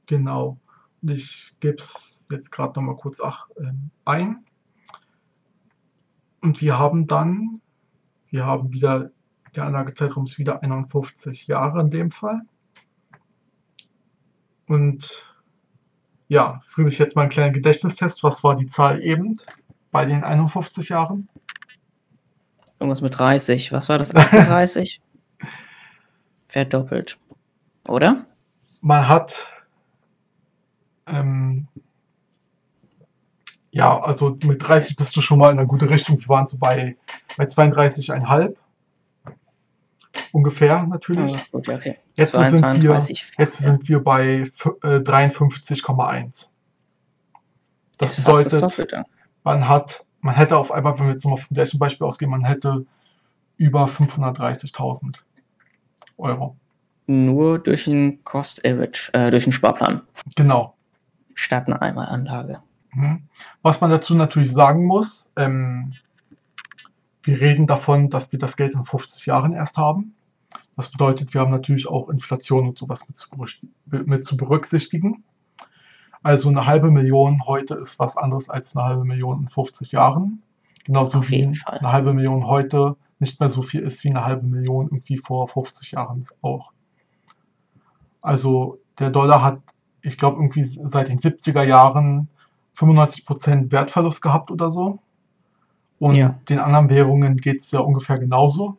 Genau. 0.05 0.57
Und 1.01 1.11
ich 1.11 1.55
gebe 1.59 1.75
es 1.75 2.25
jetzt 2.31 2.51
gerade 2.51 2.79
noch 2.79 2.87
mal 2.87 2.95
kurz 2.95 3.19
ach, 3.21 3.49
äh, 3.57 3.71
ein. 4.05 4.45
Und 6.41 6.61
wir 6.61 6.79
haben 6.79 7.05
dann, 7.05 7.61
wir 8.29 8.45
haben 8.45 8.71
wieder, 8.71 9.11
der 9.55 9.65
Anlagezeitraum 9.65 10.25
ist 10.25 10.39
wieder 10.39 10.63
51 10.63 11.47
Jahre 11.47 11.81
in 11.81 11.89
dem 11.89 12.11
Fall. 12.11 12.41
Und 14.67 15.35
ja, 16.27 16.61
Friedrich, 16.67 16.97
jetzt 16.97 17.15
mal 17.15 17.23
einen 17.23 17.31
kleinen 17.31 17.53
Gedächtnistest. 17.53 18.23
Was 18.23 18.43
war 18.43 18.55
die 18.55 18.67
Zahl 18.67 19.03
eben 19.03 19.37
bei 19.95 20.03
den 20.03 20.25
51 20.25 20.89
Jahren? 20.89 21.29
Irgendwas 22.81 22.99
mit 22.99 23.17
30. 23.17 23.71
Was 23.71 23.87
war 23.87 23.97
das? 23.97 24.13
38? 24.13 24.99
verdoppelt. 26.49 27.17
Oder? 27.87 28.25
Man 28.81 29.07
hat 29.07 29.47
ähm, 31.07 31.69
ja, 33.71 33.97
also 34.01 34.37
mit 34.43 34.67
30 34.67 34.97
bist 34.97 35.15
du 35.15 35.21
schon 35.21 35.39
mal 35.39 35.53
in 35.53 35.59
eine 35.59 35.67
gute 35.67 35.89
Richtung. 35.89 36.19
Wir 36.19 36.27
waren 36.27 36.45
so 36.45 36.57
bei, 36.57 36.97
bei 37.37 37.45
32,5 37.45 38.53
ungefähr 40.33 40.85
natürlich. 40.87 41.31
Ja, 41.31 41.39
gut, 41.53 41.69
okay. 41.69 41.99
Jetzt, 42.15 42.33
22, 42.33 42.59
sind 42.59 42.83
wir, 42.83 43.45
jetzt 43.45 43.59
ja. 43.61 43.65
sind 43.65 43.87
wir 43.87 44.03
bei 44.03 44.39
äh, 44.39 44.43
53,1. 44.43 46.49
Das 47.97 48.17
bedeutet, 48.17 48.61
das 48.61 48.77
man 49.45 49.69
hat, 49.69 50.05
man 50.19 50.35
hätte 50.35 50.57
auf 50.57 50.71
einmal, 50.71 50.99
wenn 50.99 51.05
wir 51.05 51.13
jetzt 51.13 51.25
mal 51.25 51.37
vom 51.37 51.53
gleichen 51.55 51.79
Beispiel 51.79 52.05
ausgehen, 52.05 52.31
man 52.31 52.43
hätte 52.43 52.85
über 53.57 53.85
530.000 53.85 55.19
Euro. 56.17 56.57
Nur 57.07 57.59
durch 57.59 57.87
einen 57.87 58.23
Cost 58.25 58.65
Average, 58.65 59.11
äh, 59.13 59.31
durch 59.31 59.45
einen 59.45 59.53
Sparplan. 59.53 60.01
Genau. 60.35 60.75
Statt 61.35 61.67
eine 61.67 61.81
Einmalanlage. 61.81 62.59
Mhm. 62.93 63.23
Was 63.61 63.79
man 63.79 63.91
dazu 63.91 64.15
natürlich 64.15 64.51
sagen 64.51 64.85
muss, 64.85 65.29
ähm, 65.35 65.93
wir 67.23 67.39
reden 67.39 67.67
davon, 67.67 68.09
dass 68.09 68.31
wir 68.31 68.39
das 68.39 68.57
Geld 68.57 68.73
in 68.73 68.83
50 68.83 69.25
Jahren 69.27 69.53
erst 69.53 69.77
haben. 69.77 70.15
Das 70.75 70.91
bedeutet, 70.91 71.33
wir 71.33 71.41
haben 71.41 71.51
natürlich 71.51 71.87
auch 71.87 72.09
Inflation 72.09 72.67
und 72.67 72.77
sowas 72.77 73.05
mit 73.87 74.25
zu 74.25 74.37
berücksichtigen. 74.37 75.23
Also 76.25 76.49
eine 76.49 76.65
halbe 76.65 76.89
Million 76.89 77.45
heute 77.45 77.75
ist 77.75 77.99
was 77.99 78.17
anderes 78.17 78.49
als 78.49 78.75
eine 78.75 78.87
halbe 78.87 79.05
Million 79.05 79.41
in 79.41 79.47
50 79.47 79.91
Jahren. 79.91 80.41
Genauso 80.83 81.29
wie 81.29 81.43
eine 81.43 81.91
halbe 81.91 82.15
Million 82.15 82.47
heute 82.47 82.95
nicht 83.19 83.39
mehr 83.39 83.49
so 83.49 83.61
viel 83.61 83.81
ist 83.81 84.03
wie 84.03 84.09
eine 84.09 84.25
halbe 84.25 84.47
Million 84.47 84.87
irgendwie 84.87 85.19
vor 85.19 85.47
50 85.47 85.91
Jahren 85.91 86.25
auch. 86.41 86.71
Also 88.23 88.79
der 88.97 89.11
Dollar 89.11 89.43
hat, 89.43 89.59
ich 90.01 90.17
glaube, 90.17 90.37
irgendwie 90.37 90.65
seit 90.65 91.09
den 91.09 91.19
70er 91.19 91.61
Jahren 91.61 92.27
95% 92.75 93.71
Wertverlust 93.71 94.23
gehabt 94.23 94.49
oder 94.49 94.71
so. 94.71 94.97
Und 95.99 96.15
ja. 96.15 96.39
den 96.49 96.57
anderen 96.57 96.89
Währungen 96.89 97.37
geht 97.37 97.59
es 97.59 97.69
ja 97.69 97.81
ungefähr 97.81 98.17
genauso. 98.17 98.77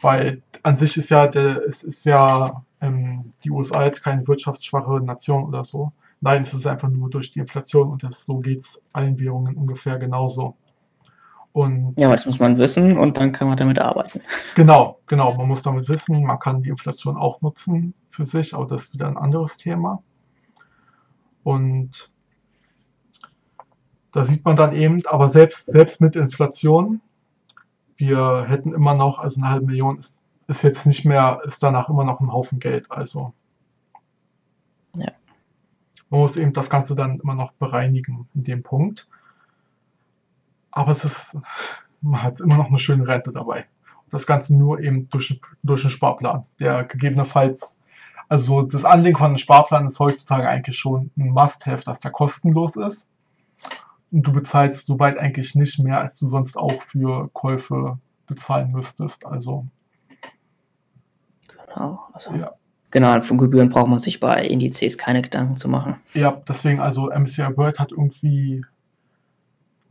Weil 0.00 0.40
an 0.62 0.78
sich 0.78 0.96
ist 0.96 1.10
ja, 1.10 1.26
der, 1.26 1.66
es 1.66 1.82
ist 1.82 2.06
ja 2.06 2.64
ähm, 2.80 3.34
die 3.44 3.50
USA 3.50 3.84
jetzt 3.84 4.02
keine 4.02 4.26
wirtschaftsschwache 4.26 5.02
Nation 5.02 5.44
oder 5.44 5.66
so. 5.66 5.92
Nein, 6.20 6.42
es 6.42 6.52
ist 6.52 6.66
einfach 6.66 6.88
nur 6.88 7.08
durch 7.08 7.32
die 7.32 7.40
Inflation 7.40 7.90
und 7.90 8.02
das, 8.02 8.24
so 8.24 8.38
geht 8.38 8.60
es 8.60 8.82
allen 8.92 9.18
Währungen 9.18 9.56
ungefähr 9.56 9.98
genauso. 9.98 10.56
Und 11.52 11.94
ja, 11.96 12.12
das 12.12 12.26
muss 12.26 12.38
man 12.38 12.58
wissen 12.58 12.96
und 12.96 13.16
dann 13.16 13.32
kann 13.32 13.48
man 13.48 13.56
damit 13.56 13.78
arbeiten. 13.78 14.20
Genau, 14.54 15.00
genau. 15.06 15.34
Man 15.34 15.48
muss 15.48 15.62
damit 15.62 15.88
wissen, 15.88 16.22
man 16.22 16.38
kann 16.38 16.62
die 16.62 16.68
Inflation 16.68 17.16
auch 17.16 17.40
nutzen 17.40 17.94
für 18.08 18.24
sich, 18.24 18.54
aber 18.54 18.66
das 18.66 18.84
ist 18.84 18.94
wieder 18.94 19.08
ein 19.08 19.16
anderes 19.16 19.56
Thema. 19.56 20.02
Und 21.42 22.12
da 24.12 24.24
sieht 24.24 24.44
man 24.44 24.56
dann 24.56 24.74
eben, 24.74 25.00
aber 25.06 25.28
selbst, 25.28 25.66
selbst 25.66 26.00
mit 26.00 26.14
Inflation, 26.14 27.00
wir 27.96 28.44
hätten 28.46 28.72
immer 28.72 28.94
noch, 28.94 29.18
also 29.18 29.40
eine 29.40 29.50
halbe 29.50 29.66
Million 29.66 29.98
ist, 29.98 30.22
ist 30.46 30.62
jetzt 30.62 30.86
nicht 30.86 31.04
mehr, 31.04 31.40
ist 31.44 31.62
danach 31.62 31.88
immer 31.88 32.04
noch 32.04 32.20
ein 32.20 32.32
Haufen 32.32 32.60
Geld. 32.60 32.90
Also. 32.90 33.32
Man 36.10 36.20
muss 36.20 36.36
eben 36.36 36.52
das 36.52 36.68
Ganze 36.68 36.94
dann 36.94 37.20
immer 37.20 37.34
noch 37.34 37.52
bereinigen 37.52 38.28
in 38.34 38.42
dem 38.42 38.62
Punkt. 38.62 39.08
Aber 40.72 40.92
es 40.92 41.04
ist, 41.04 41.36
man 42.00 42.22
hat 42.22 42.40
immer 42.40 42.56
noch 42.56 42.68
eine 42.68 42.78
schöne 42.78 43.06
Rente 43.06 43.32
dabei. 43.32 43.66
Das 44.10 44.26
Ganze 44.26 44.56
nur 44.56 44.80
eben 44.80 45.08
durch, 45.08 45.40
durch 45.62 45.84
einen 45.84 45.90
Sparplan, 45.90 46.44
der 46.58 46.84
gegebenenfalls, 46.84 47.80
also 48.28 48.62
das 48.62 48.84
Anlegen 48.84 49.16
von 49.16 49.28
einem 49.28 49.38
Sparplan 49.38 49.86
ist 49.86 50.00
heutzutage 50.00 50.48
eigentlich 50.48 50.78
schon 50.78 51.10
ein 51.16 51.30
Must-Have, 51.30 51.84
dass 51.84 52.00
der 52.00 52.10
kostenlos 52.10 52.76
ist. 52.76 53.08
Und 54.10 54.22
du 54.22 54.32
bezahlst 54.32 54.86
soweit 54.86 55.16
eigentlich 55.18 55.54
nicht 55.54 55.78
mehr, 55.78 56.00
als 56.00 56.18
du 56.18 56.26
sonst 56.26 56.56
auch 56.56 56.82
für 56.82 57.28
Käufe 57.32 57.98
bezahlen 58.26 58.72
müsstest. 58.72 59.24
Also. 59.24 59.66
Genau, 61.46 62.08
also. 62.12 62.32
Ja. 62.34 62.52
Genau, 62.90 63.20
von 63.20 63.38
Gebühren 63.38 63.68
braucht 63.68 63.88
man 63.88 64.00
sich 64.00 64.18
bei 64.18 64.44
Indizes 64.44 64.98
keine 64.98 65.22
Gedanken 65.22 65.56
zu 65.56 65.68
machen. 65.68 65.96
Ja, 66.14 66.42
deswegen, 66.48 66.80
also 66.80 67.10
MSCI 67.10 67.56
World 67.56 67.78
hat 67.78 67.92
irgendwie 67.92 68.64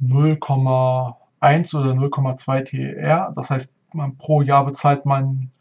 0,1 0.02 1.76
oder 1.76 1.92
0,2 1.92 2.66
TER. 2.66 3.32
Das 3.36 3.50
heißt, 3.50 3.74
man, 3.94 4.18
pro 4.18 4.42
Jahr 4.42 4.66
bezahlt 4.66 5.06
man 5.06 5.52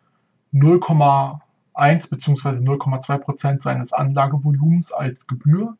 0,1 0.52 2.10
bzw. 2.10 2.48
0,2 2.58 3.18
Prozent 3.18 3.62
seines 3.62 3.92
Anlagevolumens 3.92 4.92
als 4.92 5.26
Gebühr. 5.26 5.76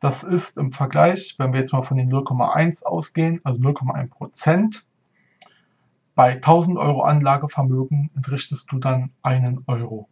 Das 0.00 0.22
ist 0.22 0.56
im 0.56 0.72
Vergleich, 0.72 1.34
wenn 1.38 1.52
wir 1.52 1.60
jetzt 1.60 1.72
mal 1.72 1.82
von 1.82 1.96
den 1.96 2.10
0,1 2.10 2.84
ausgehen, 2.84 3.40
also 3.44 3.60
0,1 3.60 4.08
Prozent, 4.08 4.86
bei 6.14 6.34
1000 6.34 6.78
Euro 6.78 7.02
Anlagevermögen 7.02 8.10
entrichtest 8.16 8.72
du 8.72 8.78
dann 8.78 9.10
einen 9.22 9.62
Euro. 9.66 10.08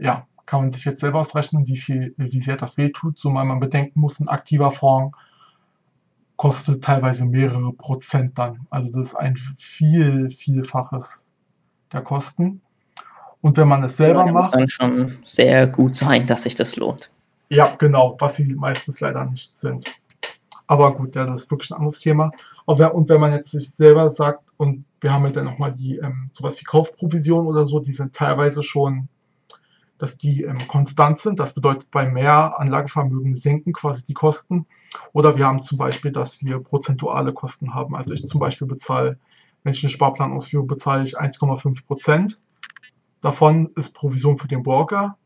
Ja, 0.00 0.26
kann 0.46 0.62
man 0.62 0.72
sich 0.72 0.84
jetzt 0.84 1.00
selber 1.00 1.20
ausrechnen, 1.20 1.66
wie 1.66 1.76
viel, 1.76 2.14
wie 2.16 2.42
sehr 2.42 2.56
das 2.56 2.76
wehtut, 2.76 3.18
zumal 3.18 3.44
man 3.44 3.60
bedenken 3.60 4.00
muss, 4.00 4.18
ein 4.18 4.28
aktiver 4.28 4.72
Fonds 4.72 5.16
kostet 6.40 6.82
teilweise 6.82 7.26
mehrere 7.26 7.70
Prozent 7.74 8.38
dann. 8.38 8.66
Also 8.70 8.90
das 8.98 9.08
ist 9.08 9.14
ein 9.14 9.36
viel, 9.58 10.30
vielfaches 10.30 11.26
der 11.92 12.00
Kosten. 12.00 12.62
Und 13.42 13.58
wenn 13.58 13.68
man 13.68 13.84
es 13.84 13.98
selber 13.98 14.24
ja, 14.24 14.32
macht. 14.32 14.54
Muss 14.54 14.58
dann 14.58 14.68
schon 14.70 15.18
sehr 15.26 15.66
gut 15.66 15.94
sein, 15.96 16.26
dass 16.26 16.44
sich 16.44 16.54
das 16.54 16.76
lohnt. 16.76 17.10
Ja, 17.50 17.74
genau, 17.76 18.16
was 18.18 18.36
sie 18.36 18.54
meistens 18.54 19.00
leider 19.00 19.26
nicht 19.26 19.54
sind. 19.54 19.84
Aber 20.66 20.94
gut, 20.94 21.14
ja, 21.14 21.26
das 21.26 21.42
ist 21.42 21.50
wirklich 21.50 21.72
ein 21.72 21.76
anderes 21.76 22.00
Thema. 22.00 22.32
Und 22.64 23.08
wenn 23.08 23.20
man 23.20 23.32
jetzt 23.32 23.50
sich 23.50 23.68
selber 23.70 24.08
sagt, 24.08 24.42
und 24.56 24.86
wir 25.02 25.12
haben 25.12 25.26
ja 25.26 25.32
dann 25.32 25.44
nochmal 25.44 25.74
die 25.74 25.98
ähm, 25.98 26.30
sowas 26.32 26.58
wie 26.58 26.64
Kaufprovision 26.64 27.46
oder 27.46 27.66
so, 27.66 27.80
die 27.80 27.92
sind 27.92 28.14
teilweise 28.14 28.62
schon 28.62 29.08
dass 30.00 30.16
die 30.16 30.42
ähm, 30.42 30.66
konstant 30.66 31.18
sind. 31.18 31.38
Das 31.38 31.54
bedeutet, 31.54 31.90
bei 31.90 32.08
mehr 32.08 32.58
Anlagevermögen 32.58 33.36
sinken 33.36 33.74
quasi 33.74 34.02
die 34.02 34.14
Kosten. 34.14 34.66
Oder 35.12 35.36
wir 35.36 35.46
haben 35.46 35.62
zum 35.62 35.76
Beispiel, 35.76 36.10
dass 36.10 36.42
wir 36.42 36.58
prozentuale 36.58 37.34
Kosten 37.34 37.74
haben. 37.74 37.94
Also 37.94 38.14
ich 38.14 38.26
zum 38.26 38.40
Beispiel 38.40 38.66
bezahle, 38.66 39.18
wenn 39.62 39.74
ich 39.74 39.84
einen 39.84 39.90
Sparplan 39.90 40.32
ausführe, 40.32 40.64
bezahle 40.64 41.04
ich 41.04 41.20
1,5 41.20 41.84
Prozent. 41.86 42.40
Davon 43.20 43.70
ist 43.76 43.94
Provision 43.94 44.38
für 44.38 44.48
den 44.48 44.62
Broker. 44.62 45.18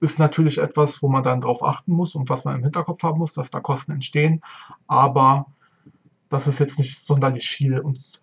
Ist 0.00 0.18
natürlich 0.18 0.58
etwas, 0.58 1.02
wo 1.02 1.08
man 1.08 1.22
dann 1.22 1.40
darauf 1.40 1.62
achten 1.62 1.92
muss 1.92 2.14
und 2.14 2.28
was 2.28 2.44
man 2.44 2.56
im 2.56 2.62
Hinterkopf 2.62 3.02
haben 3.02 3.18
muss, 3.18 3.32
dass 3.32 3.50
da 3.50 3.60
Kosten 3.60 3.92
entstehen. 3.92 4.42
Aber 4.86 5.46
das 6.28 6.46
ist 6.46 6.58
jetzt 6.58 6.78
nicht 6.78 7.00
sonderlich 7.00 7.48
viel 7.48 7.78
und 7.78 8.22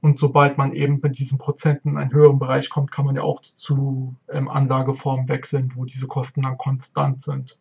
und 0.00 0.18
sobald 0.18 0.56
man 0.56 0.72
eben 0.72 1.00
mit 1.02 1.18
diesen 1.18 1.38
Prozenten 1.38 1.90
in 1.90 1.98
einen 1.98 2.12
höheren 2.12 2.38
Bereich 2.38 2.70
kommt, 2.70 2.90
kann 2.90 3.04
man 3.04 3.16
ja 3.16 3.22
auch 3.22 3.42
zu 3.42 4.16
ähm, 4.28 4.48
Anlageformen 4.48 5.28
wechseln, 5.28 5.72
wo 5.74 5.84
diese 5.84 6.06
Kosten 6.06 6.42
dann 6.42 6.56
konstant 6.56 7.22
sind. 7.22 7.58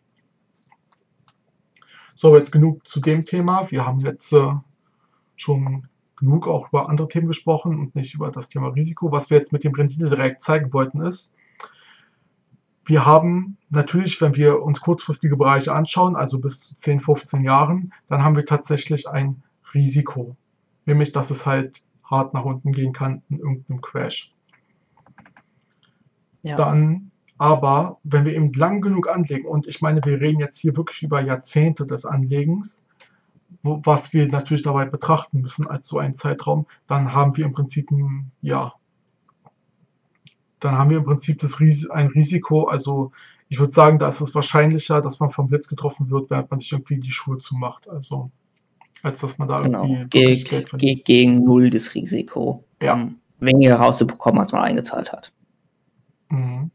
So, 2.16 2.36
jetzt 2.38 2.52
genug 2.52 2.88
zu 2.88 3.00
dem 3.00 3.26
Thema. 3.26 3.70
Wir 3.72 3.86
haben 3.86 4.00
jetzt 4.00 4.32
äh, 4.34 4.54
schon 5.36 5.88
genug 6.18 6.48
auch 6.48 6.70
über 6.70 6.90
andere 6.90 7.08
Themen 7.08 7.28
gesprochen 7.28 7.80
und 7.80 7.96
nicht 7.96 8.14
über 8.14 8.30
das 8.32 8.50
Thema 8.50 8.70
Risiko. 8.70 9.12
Was 9.12 9.30
wir 9.30 9.38
jetzt 9.38 9.54
mit 9.54 9.64
dem 9.64 9.74
Rendite 9.74 10.10
direkt 10.10 10.42
zeigen 10.42 10.72
wollten 10.74 11.02
ist, 11.02 11.34
wir 12.86 13.06
haben 13.06 13.58
natürlich, 13.70 14.20
wenn 14.20 14.36
wir 14.36 14.64
uns 14.64 14.82
kurzfristige 14.82 15.38
Bereiche 15.38 15.74
anschauen, 15.74 16.16
also 16.16 16.40
bis 16.40 16.60
zu 16.60 16.76
10, 16.76 17.02
15 17.02 17.44
Jahren, 17.44 17.94
dann 18.08 18.24
haben 18.24 18.36
wir 18.36 18.46
tatsächlich 18.46 19.08
ein 19.08 19.44
Risiko. 19.74 20.36
Nämlich, 20.86 21.12
dass 21.12 21.30
es 21.30 21.46
halt 21.46 21.84
hart 22.10 22.34
nach 22.34 22.45
unten 22.45 22.72
gehen 22.72 22.93
kann 22.93 23.22
in 23.30 23.39
irgendeinem 23.39 23.82
Crash. 23.82 24.34
Ja. 26.41 26.55
Dann 26.55 27.12
aber, 27.38 27.99
wenn 28.03 28.26
wir 28.26 28.34
eben 28.34 28.51
lang 28.53 28.82
genug 28.82 29.07
anlegen, 29.10 29.47
und 29.47 29.66
ich 29.68 29.82
meine, 29.82 30.01
wir 30.03 30.20
reden 30.20 30.39
jetzt 30.39 30.60
hier 30.60 30.76
wirklich 30.76 31.03
über 31.03 31.22
Jahrzehnte 31.22 31.86
des 31.86 32.05
Anlegens, 32.05 32.84
wo, 33.64 33.82
was 33.86 34.14
wir 34.14 34.28
natürlich 34.28 34.64
dabei 34.64 34.86
betrachten 34.86 35.41
müssen 35.41 35.68
als 35.68 35.88
so 35.88 35.99
einen 35.99 36.14
Zeitraum, 36.14 36.66
dann 36.88 37.14
haben 37.14 37.38
wir 37.38 37.45
im 37.45 37.53
Prinzip 37.53 37.91
ein, 37.91 38.32
ja, 38.41 38.74
dann 40.60 40.78
haben 40.78 40.89
wir 40.89 40.97
im 40.97 41.05
Prinzip 41.05 41.39
das 41.39 41.62
Ris 41.62 41.89
ein 41.89 42.07
Risiko, 42.07 42.66
also 42.66 43.12
ich 43.47 43.60
würde 43.60 43.72
sagen, 43.72 43.97
da 43.97 44.10
ist 44.10 44.22
es 44.22 44.36
wahrscheinlicher, 44.36 45.01
dass 45.01 45.20
man 45.20 45.32
vom 45.32 45.47
Blitz 45.47 45.68
getroffen 45.68 46.10
wird, 46.12 46.30
während 46.30 46.51
man 46.51 46.60
sich 46.60 46.72
irgendwie 46.72 46.99
die 46.99 47.12
Schuhe 47.12 47.38
zumacht. 47.39 47.89
Also 47.89 48.30
als 49.04 49.20
dass 49.20 49.38
man 49.38 49.47
da 49.47 49.62
genau. 49.62 49.84
irgendwie 49.84 50.06
Ge 50.10 50.43
Geld 50.43 50.70
verdient. 50.70 51.06
gegen 51.06 51.43
null 51.43 51.70
das 51.70 51.93
Risiko, 51.95 52.66
ja. 52.82 52.93
um 52.93 53.20
weniger 53.39 53.76
rauszubekommen, 53.76 54.41
als 54.41 54.52
man 54.52 54.64
eingezahlt 54.64 55.12
hat. 55.12 55.32
Mhm. 56.30 56.72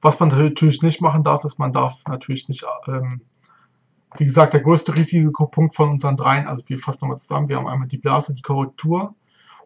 Was 0.00 0.20
man 0.20 0.28
natürlich 0.28 0.82
nicht 0.82 1.00
machen 1.00 1.22
darf, 1.22 1.44
ist, 1.44 1.58
man 1.58 1.72
darf 1.72 1.96
natürlich 2.06 2.48
nicht, 2.48 2.64
ähm, 2.86 3.22
wie 4.18 4.26
gesagt, 4.26 4.52
der 4.52 4.60
größte 4.60 4.94
Risikopunkt 4.94 5.74
von 5.74 5.90
unseren 5.90 6.16
dreien, 6.16 6.46
also 6.46 6.62
wir 6.66 6.78
fassen 6.78 6.98
nochmal 7.02 7.18
zusammen, 7.18 7.48
wir 7.48 7.56
haben 7.56 7.66
einmal 7.66 7.88
die 7.88 7.98
Blase, 7.98 8.34
die 8.34 8.42
Korrektur 8.42 9.14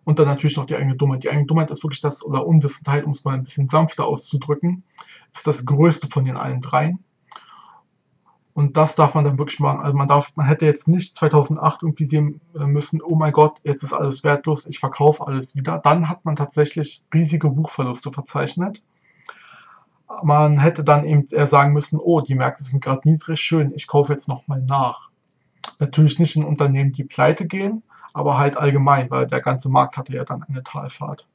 und 0.05 0.18
dann 0.18 0.26
natürlich 0.26 0.57
noch 0.57 0.66
die 0.66 0.76
eigene 0.76 0.96
Dummheit. 0.96 1.24
Die 1.24 1.28
eigene 1.28 1.46
Dummheit 1.46 1.70
ist 1.70 1.82
wirklich 1.82 2.01
das, 2.01 2.24
oder 2.24 2.46
Unwissenheit, 2.46 3.05
um 3.05 3.12
es 3.12 3.24
mal 3.24 3.34
ein 3.34 3.44
bisschen 3.44 3.68
sanfter 3.68 4.07
auszudrücken, 4.07 4.84
ist 5.34 5.46
das 5.46 5.66
größte 5.66 6.07
von 6.07 6.24
den 6.24 6.36
allen 6.36 6.61
dreien. 6.61 7.05
Und 8.59 8.76
das 8.76 8.96
darf 8.96 9.14
man 9.14 9.22
dann 9.22 9.38
wirklich 9.38 9.61
machen. 9.61 9.82
Also 9.82 9.96
man 9.96 10.09
darf, 10.09 10.32
man 10.34 10.44
hätte 10.46 10.66
jetzt 10.66 10.88
nicht 10.88 11.14
2008 11.14 11.84
irgendwie 11.84 12.04
sehen 12.04 12.40
äh, 12.59 12.64
müssen, 12.64 13.00
oh 13.00 13.14
mein 13.14 13.30
Gott, 13.30 13.61
jetzt 13.62 13.84
ist 13.84 13.92
alles 13.92 14.24
wertlos, 14.24 14.66
ich 14.66 14.80
verkaufe 14.80 15.24
alles 15.24 15.54
wieder. 15.54 15.78
Dann 15.78 16.09
hat 16.09 16.24
man 16.24 16.34
tatsächlich 16.34 17.04
riesige 17.14 17.50
Buchverluste 17.50 18.11
verzeichnet. 18.11 18.82
Man 20.24 20.59
hätte 20.59 20.82
dann 20.82 21.04
eben 21.04 21.24
eher 21.30 21.46
sagen 21.46 21.72
müssen, 21.72 22.00
oh, 22.00 22.20
die 22.20 22.34
Märkte 22.34 22.64
sind 22.64 22.82
gerade 22.82 23.09
niedrig, 23.09 23.40
schön, 23.40 23.72
ich 23.76 23.86
kaufe 23.86 24.12
jetzt 24.12 24.26
nochmal 24.26 24.61
nach. 24.68 25.11
Natürlich 25.78 26.18
nicht 26.18 26.34
in 26.34 26.42
Unternehmen, 26.42 26.90
die 26.90 27.04
pleite 27.04 27.46
gehen, 27.46 27.84
aber 28.12 28.38
halt 28.38 28.56
allgemein, 28.56 29.09
weil 29.09 29.28
der 29.28 29.40
ganze 29.40 29.68
Markt 29.68 29.96
hatte 29.96 30.14
ja 30.14 30.24
dann 30.24 30.42
eine 30.42 30.64
Talfahrt. 30.64 31.28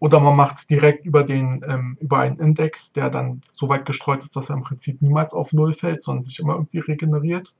Oder 0.00 0.18
man 0.18 0.34
macht 0.34 0.56
es 0.56 0.66
direkt 0.66 1.04
über, 1.04 1.24
den, 1.24 1.60
ähm, 1.68 1.98
über 2.00 2.18
einen 2.20 2.38
Index, 2.38 2.94
der 2.94 3.10
dann 3.10 3.42
so 3.52 3.68
weit 3.68 3.84
gestreut 3.84 4.22
ist, 4.22 4.34
dass 4.34 4.48
er 4.48 4.56
im 4.56 4.62
Prinzip 4.62 5.02
niemals 5.02 5.34
auf 5.34 5.52
Null 5.52 5.74
fällt, 5.74 6.02
sondern 6.02 6.24
sich 6.24 6.40
immer 6.40 6.54
irgendwie 6.54 6.78
regeneriert. 6.78 7.54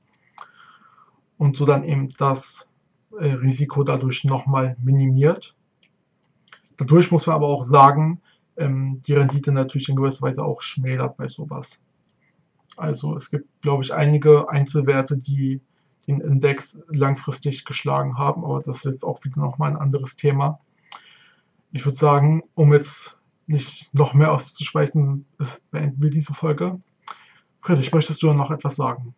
Und 1.37 1.55
so 1.55 1.65
dann 1.65 1.83
eben 1.83 2.09
das 2.17 2.71
äh, 3.19 3.27
Risiko 3.27 3.83
dadurch 3.83 4.23
nochmal 4.23 4.75
minimiert. 4.83 5.55
Dadurch 6.77 7.11
muss 7.11 7.27
man 7.27 7.35
aber 7.35 7.47
auch 7.47 7.61
sagen, 7.61 8.21
ähm, 8.57 9.03
die 9.05 9.13
Rendite 9.13 9.51
natürlich 9.51 9.89
in 9.89 9.95
gewisser 9.95 10.23
Weise 10.23 10.43
auch 10.43 10.63
schmälert 10.63 11.17
bei 11.17 11.27
sowas. 11.27 11.83
Also 12.75 13.15
es 13.15 13.29
gibt, 13.29 13.61
glaube 13.61 13.83
ich, 13.83 13.93
einige 13.93 14.49
Einzelwerte, 14.49 15.15
die 15.15 15.61
den 16.07 16.21
Index 16.21 16.81
langfristig 16.87 17.65
geschlagen 17.65 18.17
haben, 18.17 18.43
aber 18.43 18.63
das 18.63 18.77
ist 18.77 18.91
jetzt 18.91 19.03
auch 19.03 19.23
wieder 19.23 19.39
nochmal 19.39 19.69
ein 19.69 19.77
anderes 19.77 20.15
Thema 20.15 20.59
ich 21.71 21.85
würde 21.85 21.97
sagen, 21.97 22.43
um 22.55 22.73
jetzt 22.73 23.21
nicht 23.47 23.93
noch 23.93 24.13
mehr 24.13 24.31
auszuschweißen, 24.31 25.25
beenden 25.71 26.01
wir 26.01 26.09
diese 26.09 26.33
Folge. 26.33 26.79
Friedrich, 27.61 27.91
möchtest 27.91 28.23
du 28.23 28.33
noch 28.33 28.51
etwas 28.51 28.75
sagen? 28.75 29.13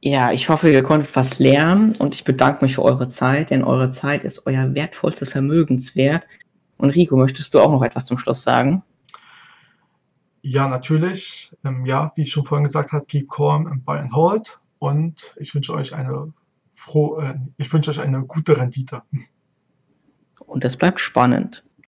Ja, 0.00 0.32
ich 0.32 0.48
hoffe, 0.48 0.70
ihr 0.70 0.82
konntet 0.82 1.14
was 1.14 1.38
lernen 1.38 1.94
und 1.96 2.14
ich 2.14 2.24
bedanke 2.24 2.64
mich 2.64 2.74
für 2.74 2.82
eure 2.82 3.08
Zeit, 3.08 3.50
denn 3.50 3.62
eure 3.62 3.92
Zeit 3.92 4.24
ist 4.24 4.46
euer 4.46 4.74
wertvollstes 4.74 5.28
Vermögenswert. 5.28 6.24
Und 6.76 6.90
Rico, 6.90 7.16
möchtest 7.16 7.54
du 7.54 7.60
auch 7.60 7.70
noch 7.70 7.82
etwas 7.82 8.06
zum 8.06 8.18
Schluss 8.18 8.42
sagen? 8.42 8.82
Ja, 10.42 10.66
natürlich. 10.66 11.52
Ähm, 11.64 11.86
ja, 11.86 12.12
wie 12.16 12.22
ich 12.22 12.32
schon 12.32 12.44
vorhin 12.44 12.64
gesagt 12.64 12.90
habe, 12.90 13.06
keep 13.06 13.30
calm 13.30 13.68
and 13.68 13.84
buy 13.84 13.98
and 13.98 14.12
hold. 14.12 14.58
Und 14.80 15.36
ich 15.38 15.54
wünsche 15.54 15.72
euch 15.72 15.94
eine 15.94 16.32
froh, 16.72 17.20
äh, 17.20 17.38
ich 17.56 17.72
wünsche 17.72 17.92
euch 17.92 18.00
eine 18.00 18.22
gute 18.22 18.56
Rendite. 18.56 19.02
Und 20.52 20.66
es 20.66 20.76
bleibt 20.76 21.00
spannend. 21.00 21.64